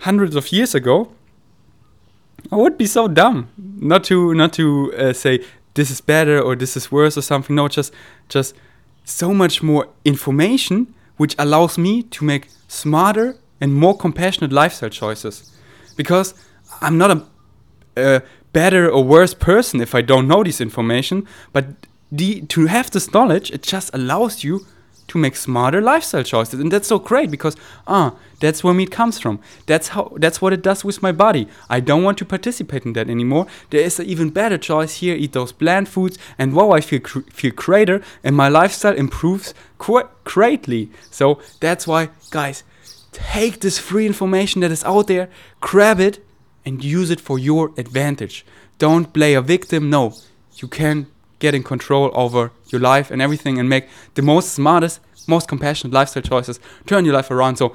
hundreds 0.00 0.34
of 0.34 0.50
years 0.50 0.74
ago, 0.74 1.12
I 2.50 2.56
would 2.56 2.78
be 2.78 2.86
so 2.86 3.08
dumb 3.08 3.48
not 3.56 4.04
to 4.04 4.32
not 4.34 4.52
to 4.54 4.92
uh, 4.94 5.12
say 5.12 5.44
this 5.78 5.90
is 5.92 6.00
better 6.00 6.40
or 6.40 6.56
this 6.56 6.76
is 6.76 6.90
worse 6.90 7.16
or 7.16 7.22
something. 7.22 7.54
No, 7.54 7.68
just 7.68 7.94
just 8.28 8.54
so 9.04 9.32
much 9.32 9.62
more 9.62 9.86
information 10.04 10.92
which 11.18 11.34
allows 11.38 11.78
me 11.78 12.02
to 12.02 12.24
make 12.24 12.48
smarter 12.66 13.36
and 13.60 13.72
more 13.72 13.96
compassionate 13.96 14.52
lifestyle 14.52 14.90
choices. 14.90 15.50
Because 15.96 16.34
I'm 16.80 16.98
not 16.98 17.10
a, 17.10 17.22
a 17.96 18.22
better 18.52 18.90
or 18.90 19.04
worse 19.04 19.34
person 19.34 19.80
if 19.80 19.94
I 19.94 20.02
don't 20.02 20.26
know 20.26 20.42
this 20.42 20.60
information, 20.60 21.26
but 21.52 21.64
the, 22.10 22.40
to 22.42 22.66
have 22.66 22.90
this 22.90 23.12
knowledge, 23.12 23.50
it 23.50 23.62
just 23.62 23.94
allows 23.94 24.44
you 24.44 24.66
to 25.08 25.18
make 25.18 25.36
smarter 25.36 25.80
lifestyle 25.80 26.22
choices. 26.22 26.60
And 26.60 26.70
that's 26.70 26.88
so 26.88 26.98
great 26.98 27.30
because 27.30 27.56
ah 27.86 28.14
that's 28.40 28.62
where 28.62 28.74
meat 28.74 28.90
comes 28.90 29.18
from. 29.18 29.40
That's 29.66 29.88
how 29.88 30.12
that's 30.16 30.40
what 30.40 30.52
it 30.52 30.62
does 30.62 30.84
with 30.84 31.02
my 31.02 31.12
body. 31.12 31.48
I 31.68 31.80
don't 31.80 32.04
want 32.04 32.18
to 32.18 32.24
participate 32.24 32.84
in 32.86 32.92
that 32.92 33.10
anymore. 33.10 33.46
There 33.70 33.80
is 33.80 33.98
an 33.98 34.06
even 34.06 34.30
better 34.30 34.58
choice 34.58 34.96
here. 34.96 35.16
Eat 35.16 35.32
those 35.32 35.52
plant 35.52 35.88
foods. 35.88 36.18
And 36.38 36.54
wow 36.54 36.70
i 36.70 36.80
feel 36.80 37.00
feel 37.30 37.52
greater. 37.54 38.02
And 38.22 38.36
my 38.36 38.48
lifestyle 38.48 38.94
improves 38.94 39.54
quite 39.78 40.08
greatly. 40.24 40.90
So 41.10 41.40
that's 41.60 41.86
why 41.86 42.10
guys 42.30 42.62
take 43.12 43.60
this 43.60 43.78
free 43.78 44.06
information 44.06 44.60
that 44.60 44.70
is 44.70 44.84
out 44.84 45.06
there 45.06 45.28
grab 45.60 45.98
it 45.98 46.24
and 46.64 46.84
use 46.84 47.10
it 47.10 47.20
for 47.20 47.38
your 47.38 47.72
advantage. 47.76 48.44
Don't 48.78 49.12
play 49.12 49.34
a 49.34 49.42
victim. 49.42 49.90
No 49.90 50.14
you 50.62 50.68
can 50.68 51.06
get 51.38 51.54
in 51.54 51.62
control 51.62 52.10
over 52.14 52.52
your 52.68 52.80
life 52.80 53.10
and 53.10 53.22
everything 53.22 53.58
and 53.58 53.68
make 53.68 53.88
the 54.14 54.22
most 54.22 54.52
smartest, 54.52 55.00
most 55.26 55.48
compassionate 55.48 55.92
lifestyle 55.92 56.22
choices, 56.22 56.60
turn 56.86 57.04
your 57.04 57.14
life 57.14 57.30
around. 57.30 57.56
So 57.56 57.74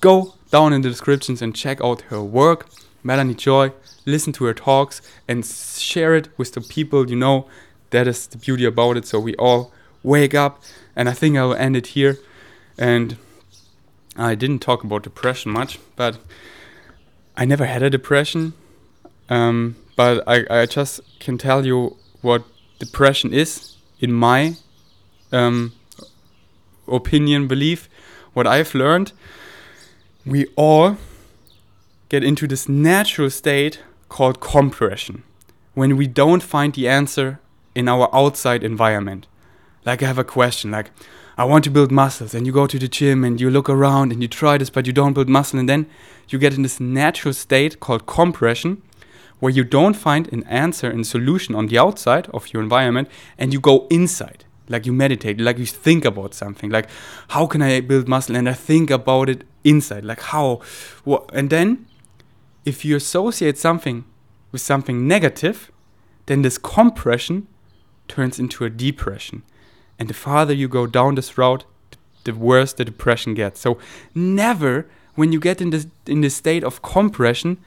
go 0.00 0.34
down 0.50 0.72
in 0.72 0.82
the 0.82 0.88
descriptions 0.88 1.42
and 1.42 1.54
check 1.54 1.80
out 1.82 2.02
her 2.02 2.22
work, 2.22 2.68
Melanie 3.02 3.34
Joy, 3.34 3.72
listen 4.06 4.32
to 4.34 4.44
her 4.44 4.54
talks 4.54 5.00
and 5.26 5.44
share 5.44 6.14
it 6.14 6.28
with 6.36 6.52
the 6.52 6.60
people 6.60 7.08
you 7.08 7.16
know. 7.16 7.48
That 7.90 8.06
is 8.06 8.26
the 8.26 8.36
beauty 8.36 8.64
about 8.64 8.96
it. 8.96 9.06
So 9.06 9.18
we 9.18 9.34
all 9.36 9.72
wake 10.02 10.34
up 10.34 10.62
and 10.94 11.08
I 11.08 11.12
think 11.12 11.36
I 11.36 11.44
will 11.44 11.54
end 11.54 11.76
it 11.76 11.88
here. 11.88 12.18
And 12.76 13.16
I 14.16 14.34
didn't 14.34 14.58
talk 14.58 14.84
about 14.84 15.04
depression 15.04 15.52
much, 15.52 15.78
but 15.96 16.18
I 17.36 17.44
never 17.44 17.66
had 17.66 17.82
a 17.82 17.90
depression. 17.90 18.52
Um, 19.28 19.76
but 19.96 20.22
I, 20.26 20.44
I 20.50 20.66
just 20.66 21.00
can 21.20 21.38
tell 21.38 21.64
you 21.64 21.96
what 22.20 22.44
depression 22.78 23.32
is, 23.32 23.76
in 24.00 24.12
my 24.12 24.56
um, 25.32 25.72
opinion, 26.86 27.48
belief, 27.48 27.88
what 28.32 28.46
I've 28.46 28.74
learned, 28.74 29.12
we 30.24 30.46
all 30.56 30.96
get 32.08 32.24
into 32.24 32.46
this 32.46 32.68
natural 32.68 33.30
state 33.30 33.80
called 34.08 34.40
compression 34.40 35.22
when 35.74 35.96
we 35.96 36.06
don't 36.06 36.42
find 36.42 36.74
the 36.74 36.88
answer 36.88 37.40
in 37.74 37.88
our 37.88 38.08
outside 38.14 38.64
environment. 38.64 39.26
Like, 39.84 40.02
I 40.02 40.06
have 40.06 40.18
a 40.18 40.24
question, 40.24 40.70
like, 40.70 40.90
I 41.36 41.44
want 41.44 41.62
to 41.64 41.70
build 41.70 41.92
muscles, 41.92 42.34
and 42.34 42.46
you 42.46 42.52
go 42.52 42.66
to 42.66 42.78
the 42.78 42.88
gym 42.88 43.22
and 43.22 43.40
you 43.40 43.48
look 43.48 43.70
around 43.70 44.10
and 44.10 44.20
you 44.20 44.28
try 44.28 44.58
this, 44.58 44.70
but 44.70 44.86
you 44.86 44.92
don't 44.92 45.12
build 45.12 45.28
muscle, 45.28 45.58
and 45.58 45.68
then 45.68 45.86
you 46.28 46.38
get 46.38 46.54
in 46.54 46.62
this 46.62 46.80
natural 46.80 47.32
state 47.32 47.78
called 47.78 48.06
compression 48.06 48.82
where 49.40 49.52
you 49.52 49.64
don't 49.64 49.94
find 49.94 50.32
an 50.32 50.42
answer 50.44 50.90
and 50.90 51.06
solution 51.06 51.54
on 51.54 51.66
the 51.66 51.78
outside 51.78 52.28
of 52.28 52.52
your 52.52 52.62
environment 52.62 53.08
and 53.36 53.52
you 53.52 53.60
go 53.60 53.86
inside. 53.90 54.44
Like 54.68 54.84
you 54.84 54.92
meditate 54.92 55.40
like 55.40 55.58
you 55.58 55.66
think 55.66 56.04
about 56.04 56.34
something. 56.34 56.70
Like 56.70 56.88
how 57.28 57.46
can 57.46 57.62
i 57.62 57.80
build 57.80 58.08
muscle? 58.08 58.36
And 58.36 58.48
i 58.48 58.52
think 58.52 58.90
about 58.90 59.28
it 59.28 59.44
inside. 59.64 60.04
Like 60.04 60.20
how? 60.20 60.60
What 61.04 61.30
and 61.32 61.50
then 61.50 61.86
if 62.64 62.84
you 62.84 62.96
associate 62.96 63.56
something 63.56 64.04
with 64.52 64.60
something 64.60 65.08
negative 65.08 65.70
then 66.26 66.42
this 66.42 66.58
compression 66.58 67.46
turns 68.06 68.38
into 68.38 68.64
a 68.64 68.70
depression. 68.70 69.42
And 69.98 70.08
the 70.08 70.14
farther 70.14 70.52
you 70.52 70.68
go 70.68 70.86
down 70.86 71.14
this 71.14 71.38
route, 71.38 71.64
the 72.24 72.32
worse 72.32 72.74
the 72.74 72.84
depression 72.84 73.34
gets. 73.34 73.60
So 73.60 73.78
never 74.14 74.86
when 75.14 75.32
you 75.32 75.40
get 75.40 75.60
in 75.60 75.70
this 75.70 75.86
in 76.06 76.20
this 76.20 76.36
state 76.36 76.62
of 76.62 76.82
compression, 76.82 77.58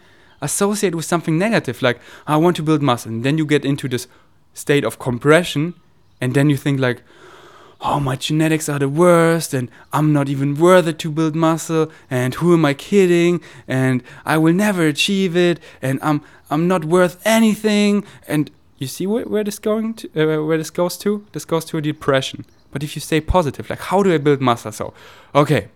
associate 0.42 0.96
with 0.96 1.06
something 1.06 1.38
negative 1.38 1.82
like 1.82 2.00
I 2.28 2.38
want 2.38 2.56
to 2.58 2.64
build 2.64 2.82
muscle. 2.82 3.12
And 3.12 3.24
then 3.24 3.38
you 3.38 3.46
get 3.46 3.66
into 3.66 3.88
this 3.88 4.08
state 4.54 4.84
of 4.84 5.00
compression 5.00 5.74
and 6.20 6.34
then 6.34 6.50
you 6.50 6.58
think 6.58 6.80
like 6.80 7.02
oh 7.84 8.00
my 8.00 8.16
genetics 8.16 8.70
are 8.70 8.78
the 8.78 8.90
worst 8.90 9.54
and 9.54 9.70
i'm 9.92 10.14
not 10.14 10.30
even 10.30 10.56
worthy 10.56 10.94
to 10.94 11.10
build 11.10 11.36
muscle 11.36 11.92
and 12.10 12.36
who 12.36 12.54
am 12.54 12.64
i 12.64 12.74
kidding? 12.74 13.42
And 13.68 14.04
i 14.26 14.38
will 14.38 14.54
never 14.54 14.86
achieve 14.86 15.36
it 15.36 15.60
and 15.82 16.00
i'm 16.02 16.22
i'm 16.50 16.68
not 16.68 16.86
worth 16.86 17.22
anything. 17.26 18.04
And 18.28 18.52
you 18.78 18.88
see 18.88 19.08
where, 19.08 19.26
where 19.26 19.44
this 19.44 19.60
going 19.60 19.94
to 19.96 20.08
uh, 20.16 20.46
where 20.46 20.58
this 20.58 20.70
goes 20.70 20.98
to? 20.98 21.26
This 21.32 21.46
goes 21.46 21.66
to 21.66 21.78
a 21.78 21.82
depression. 21.82 22.46
But 22.72 22.84
if 22.84 22.96
you 22.96 23.02
stay 23.02 23.22
positive 23.22 23.70
like 23.70 23.80
how 23.80 24.04
do 24.04 24.14
i 24.14 24.18
build 24.18 24.42
muscle? 24.42 24.72
So 24.72 24.94
okay 25.34 25.70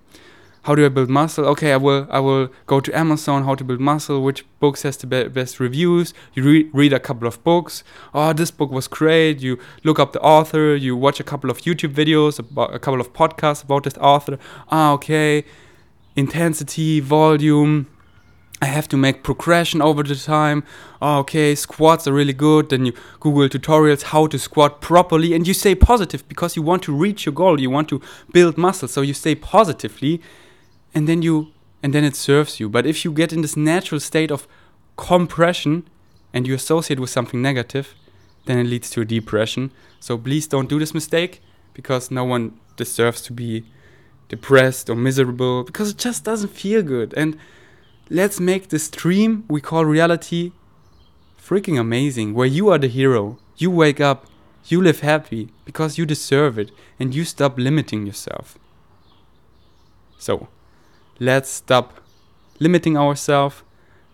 how 0.66 0.74
do 0.74 0.84
I 0.84 0.90
build 0.90 1.10
muscle? 1.10 1.46
Okay, 1.46 1.72
I 1.74 1.78
will 1.78 2.08
I 2.10 2.20
will 2.20 2.50
go 2.66 2.80
to 2.80 2.98
Amazon 2.98 3.44
how 3.44 3.54
to 3.54 3.64
build 3.64 3.80
muscle. 3.80 4.24
Which 4.24 4.44
books 4.60 4.82
has 4.82 4.98
the 4.98 5.06
be 5.06 5.28
best 5.28 5.60
reviews? 5.60 6.12
You 6.34 6.42
re 6.44 6.70
read 6.74 6.92
a 6.92 7.00
couple 7.00 7.28
of 7.28 7.44
books. 7.44 7.84
Oh, 8.16 8.34
this 8.34 8.50
book 8.50 8.72
was 8.72 8.88
great. 8.88 9.42
You 9.42 9.60
look 9.84 10.00
up 10.00 10.12
the 10.14 10.22
author. 10.22 10.76
You 10.76 10.96
watch 10.96 11.20
a 11.20 11.24
couple 11.24 11.52
of 11.52 11.60
YouTube 11.60 11.94
videos 11.94 12.40
about 12.40 12.74
a 12.74 12.80
couple 12.80 13.00
of 13.00 13.14
podcasts 13.14 13.64
about 13.64 13.84
this 13.84 13.96
author. 13.98 14.40
Ah, 14.72 14.92
okay. 14.94 15.46
Intensity, 16.16 17.00
volume. 17.00 17.86
I 18.60 18.66
have 18.66 18.88
to 18.88 18.98
make 18.98 19.22
progression 19.22 19.84
over 19.84 20.02
the 20.02 20.16
time. 20.16 20.64
Oh, 21.00 21.20
okay, 21.20 21.54
squats 21.54 22.08
are 22.08 22.14
really 22.14 22.34
good. 22.34 22.70
Then 22.70 22.88
you 22.88 22.94
Google 23.20 23.50
tutorials 23.50 24.02
how 24.02 24.26
to 24.28 24.40
squat 24.40 24.82
properly, 24.82 25.36
and 25.36 25.46
you 25.48 25.54
stay 25.54 25.76
positive 25.76 26.28
because 26.28 26.56
you 26.56 26.64
want 26.64 26.82
to 26.84 26.96
reach 26.96 27.28
your 27.28 27.34
goal. 27.34 27.62
You 27.62 27.70
want 27.70 27.88
to 27.90 28.02
build 28.32 28.58
muscle, 28.58 28.88
so 28.88 29.02
you 29.02 29.14
stay 29.14 29.36
positively 29.36 30.22
and 30.96 31.08
then 31.08 31.22
you 31.22 31.52
and 31.84 31.94
then 31.94 32.04
it 32.04 32.16
serves 32.16 32.60
you. 32.60 32.68
But 32.68 32.88
if 32.88 33.06
you 33.06 33.12
get 33.12 33.32
in 33.32 33.42
this 33.42 33.56
natural 33.56 34.00
state 34.00 34.32
of 34.32 34.48
compression 34.98 35.88
and 36.34 36.48
you 36.48 36.56
associate 36.56 37.00
with 37.00 37.12
something 37.12 37.42
negative, 37.42 37.94
then 38.46 38.58
it 38.58 38.64
leads 38.64 38.90
to 38.92 39.02
a 39.02 39.06
depression. 39.06 39.72
So 40.00 40.18
please 40.18 40.48
don't 40.48 40.70
do 40.70 40.80
this 40.80 40.96
mistake 40.96 41.44
because 41.74 42.10
no 42.10 42.24
one 42.24 42.60
deserves 42.76 43.22
to 43.24 43.34
be 43.34 43.66
depressed 44.30 44.90
or 44.90 44.96
miserable 44.96 45.64
because 45.64 45.92
it 45.92 45.98
just 45.98 46.24
doesn't 46.24 46.50
feel 46.50 46.82
good. 46.82 47.14
And 47.16 47.38
let's 48.10 48.40
make 48.40 48.70
this 48.70 48.90
dream 48.90 49.44
we 49.48 49.62
call 49.62 49.86
reality 49.86 50.54
freaking 51.40 51.80
amazing 51.80 52.34
where 52.34 52.48
you 52.48 52.70
are 52.70 52.80
the 52.80 52.88
hero. 52.88 53.38
You 53.58 53.70
wake 53.70 54.02
up, 54.02 54.26
you 54.66 54.82
live 54.82 55.02
happy 55.02 55.50
because 55.66 55.98
you 56.00 56.06
deserve 56.06 56.58
it 56.58 56.72
and 57.00 57.14
you 57.14 57.26
stop 57.26 57.60
limiting 57.60 58.08
yourself. 58.08 58.58
So, 60.18 60.48
let's 61.20 61.50
stop 61.50 62.02
limiting 62.60 62.98
ourselves. 62.98 63.64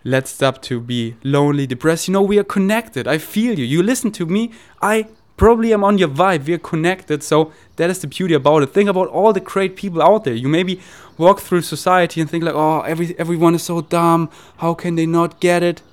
Let's 0.04 0.32
stop 0.32 0.62
to 0.64 0.80
be 0.80 1.16
lonely 1.24 1.68
depressed. 1.68 2.08
You 2.08 2.14
know 2.14 2.24
we 2.24 2.40
are 2.40 2.44
connected. 2.44 3.08
I 3.08 3.18
feel 3.20 3.58
you. 3.60 3.66
You 3.66 3.84
listen 3.84 4.12
to 4.14 4.26
me. 4.26 4.52
I 4.82 5.08
probably 5.38 5.74
am 5.74 5.84
on 5.84 5.98
your 5.98 6.08
vibe. 6.08 6.46
We 6.46 6.54
are 6.54 6.60
connected. 6.60 7.22
So 7.22 7.52
that 7.76 7.90
is 7.90 8.00
the 8.00 8.08
beauty 8.08 8.34
about 8.34 8.64
it. 8.64 8.74
Think 8.74 8.90
about 8.90 9.10
all 9.10 9.32
the 9.32 9.40
great 9.40 9.76
people 9.76 10.02
out 10.02 10.24
there. 10.24 10.34
You 10.34 10.48
maybe 10.48 10.80
walk 11.18 11.40
through 11.40 11.62
society 11.62 12.20
and 12.20 12.30
think 12.30 12.44
like 12.44 12.56
oh 12.56 12.82
every 12.82 13.16
everyone 13.20 13.54
is 13.54 13.64
so 13.64 13.82
dumb. 13.82 14.30
How 14.58 14.74
can 14.74 14.96
they 14.96 15.06
not 15.06 15.40
get 15.40 15.62
it? 15.62 15.84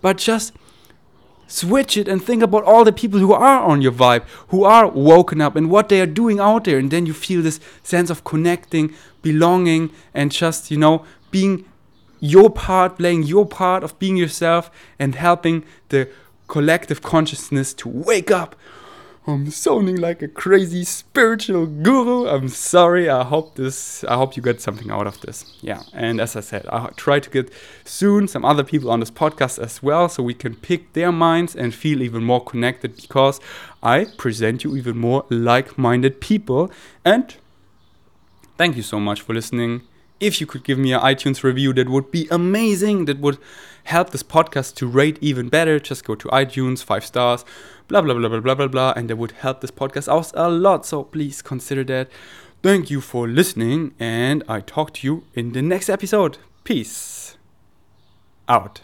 But 0.00 0.18
just 0.18 0.52
switch 1.46 1.96
it 1.96 2.08
and 2.08 2.22
think 2.22 2.42
about 2.42 2.64
all 2.64 2.84
the 2.84 2.92
people 2.92 3.18
who 3.18 3.32
are 3.32 3.62
on 3.62 3.82
your 3.82 3.92
vibe, 3.92 4.24
who 4.48 4.64
are 4.64 4.88
woken 4.88 5.40
up 5.40 5.56
and 5.56 5.70
what 5.70 5.88
they 5.88 6.00
are 6.00 6.06
doing 6.06 6.40
out 6.40 6.64
there. 6.64 6.78
And 6.78 6.90
then 6.90 7.06
you 7.06 7.12
feel 7.12 7.42
this 7.42 7.60
sense 7.82 8.10
of 8.10 8.24
connecting, 8.24 8.94
belonging, 9.22 9.90
and 10.14 10.32
just, 10.32 10.70
you 10.70 10.76
know, 10.76 11.04
being 11.30 11.64
your 12.20 12.50
part, 12.50 12.98
playing 12.98 13.24
your 13.24 13.46
part 13.46 13.82
of 13.82 13.98
being 13.98 14.16
yourself 14.16 14.70
and 14.98 15.14
helping 15.14 15.64
the 15.88 16.08
collective 16.46 17.02
consciousness 17.02 17.74
to 17.74 17.88
wake 17.88 18.30
up 18.30 18.54
I'm 19.24 19.52
sounding 19.52 19.96
like 19.96 20.20
a 20.20 20.26
crazy 20.26 20.82
spiritual 20.82 21.66
guru. 21.66 22.26
I'm 22.26 22.48
sorry. 22.48 23.08
I 23.08 23.22
hope 23.22 23.54
this. 23.54 24.02
I 24.04 24.16
hope 24.16 24.36
you 24.36 24.42
get 24.42 24.60
something 24.60 24.90
out 24.90 25.06
of 25.06 25.20
this. 25.20 25.44
Yeah. 25.60 25.82
And 25.92 26.20
as 26.20 26.34
I 26.34 26.40
said, 26.40 26.66
I 26.66 26.88
try 26.96 27.20
to 27.20 27.30
get 27.30 27.52
soon 27.84 28.26
some 28.26 28.44
other 28.44 28.64
people 28.64 28.90
on 28.90 28.98
this 28.98 29.12
podcast 29.12 29.62
as 29.62 29.80
well, 29.80 30.08
so 30.08 30.24
we 30.24 30.34
can 30.34 30.56
pick 30.56 30.94
their 30.94 31.12
minds 31.12 31.54
and 31.54 31.72
feel 31.72 32.02
even 32.02 32.24
more 32.24 32.42
connected 32.42 32.96
because 32.96 33.38
I 33.80 34.06
present 34.16 34.64
you 34.64 34.76
even 34.76 34.98
more 34.98 35.24
like-minded 35.30 36.20
people. 36.20 36.72
And 37.04 37.32
thank 38.58 38.76
you 38.76 38.82
so 38.82 38.98
much 38.98 39.20
for 39.20 39.34
listening. 39.34 39.82
If 40.18 40.40
you 40.40 40.48
could 40.48 40.64
give 40.64 40.78
me 40.78 40.92
an 40.92 41.00
iTunes 41.00 41.44
review, 41.44 41.72
that 41.74 41.88
would 41.88 42.10
be 42.10 42.26
amazing. 42.28 43.04
That 43.04 43.20
would 43.20 43.38
help 43.84 44.10
this 44.10 44.22
podcast 44.24 44.74
to 44.76 44.86
rate 44.86 45.18
even 45.20 45.48
better. 45.48 45.78
Just 45.78 46.04
go 46.04 46.16
to 46.16 46.28
iTunes, 46.28 46.82
five 46.82 47.04
stars 47.04 47.44
blah, 47.88 48.00
blah, 48.00 48.14
blah, 48.14 48.28
blah, 48.28 48.40
blah, 48.40 48.54
blah, 48.54 48.66
blah. 48.66 48.92
And 48.96 49.10
that 49.10 49.16
would 49.16 49.32
help 49.32 49.60
this 49.60 49.70
podcast 49.70 50.08
out 50.08 50.32
a 50.34 50.48
lot. 50.48 50.86
So 50.86 51.04
please 51.04 51.42
consider 51.42 51.84
that. 51.84 52.08
Thank 52.62 52.90
you 52.90 53.00
for 53.00 53.28
listening. 53.28 53.94
And 54.00 54.42
I 54.48 54.60
talk 54.60 54.94
to 54.94 55.06
you 55.06 55.24
in 55.34 55.52
the 55.52 55.62
next 55.62 55.90
episode. 55.90 56.38
Peace 56.64 57.36
out. 58.48 58.80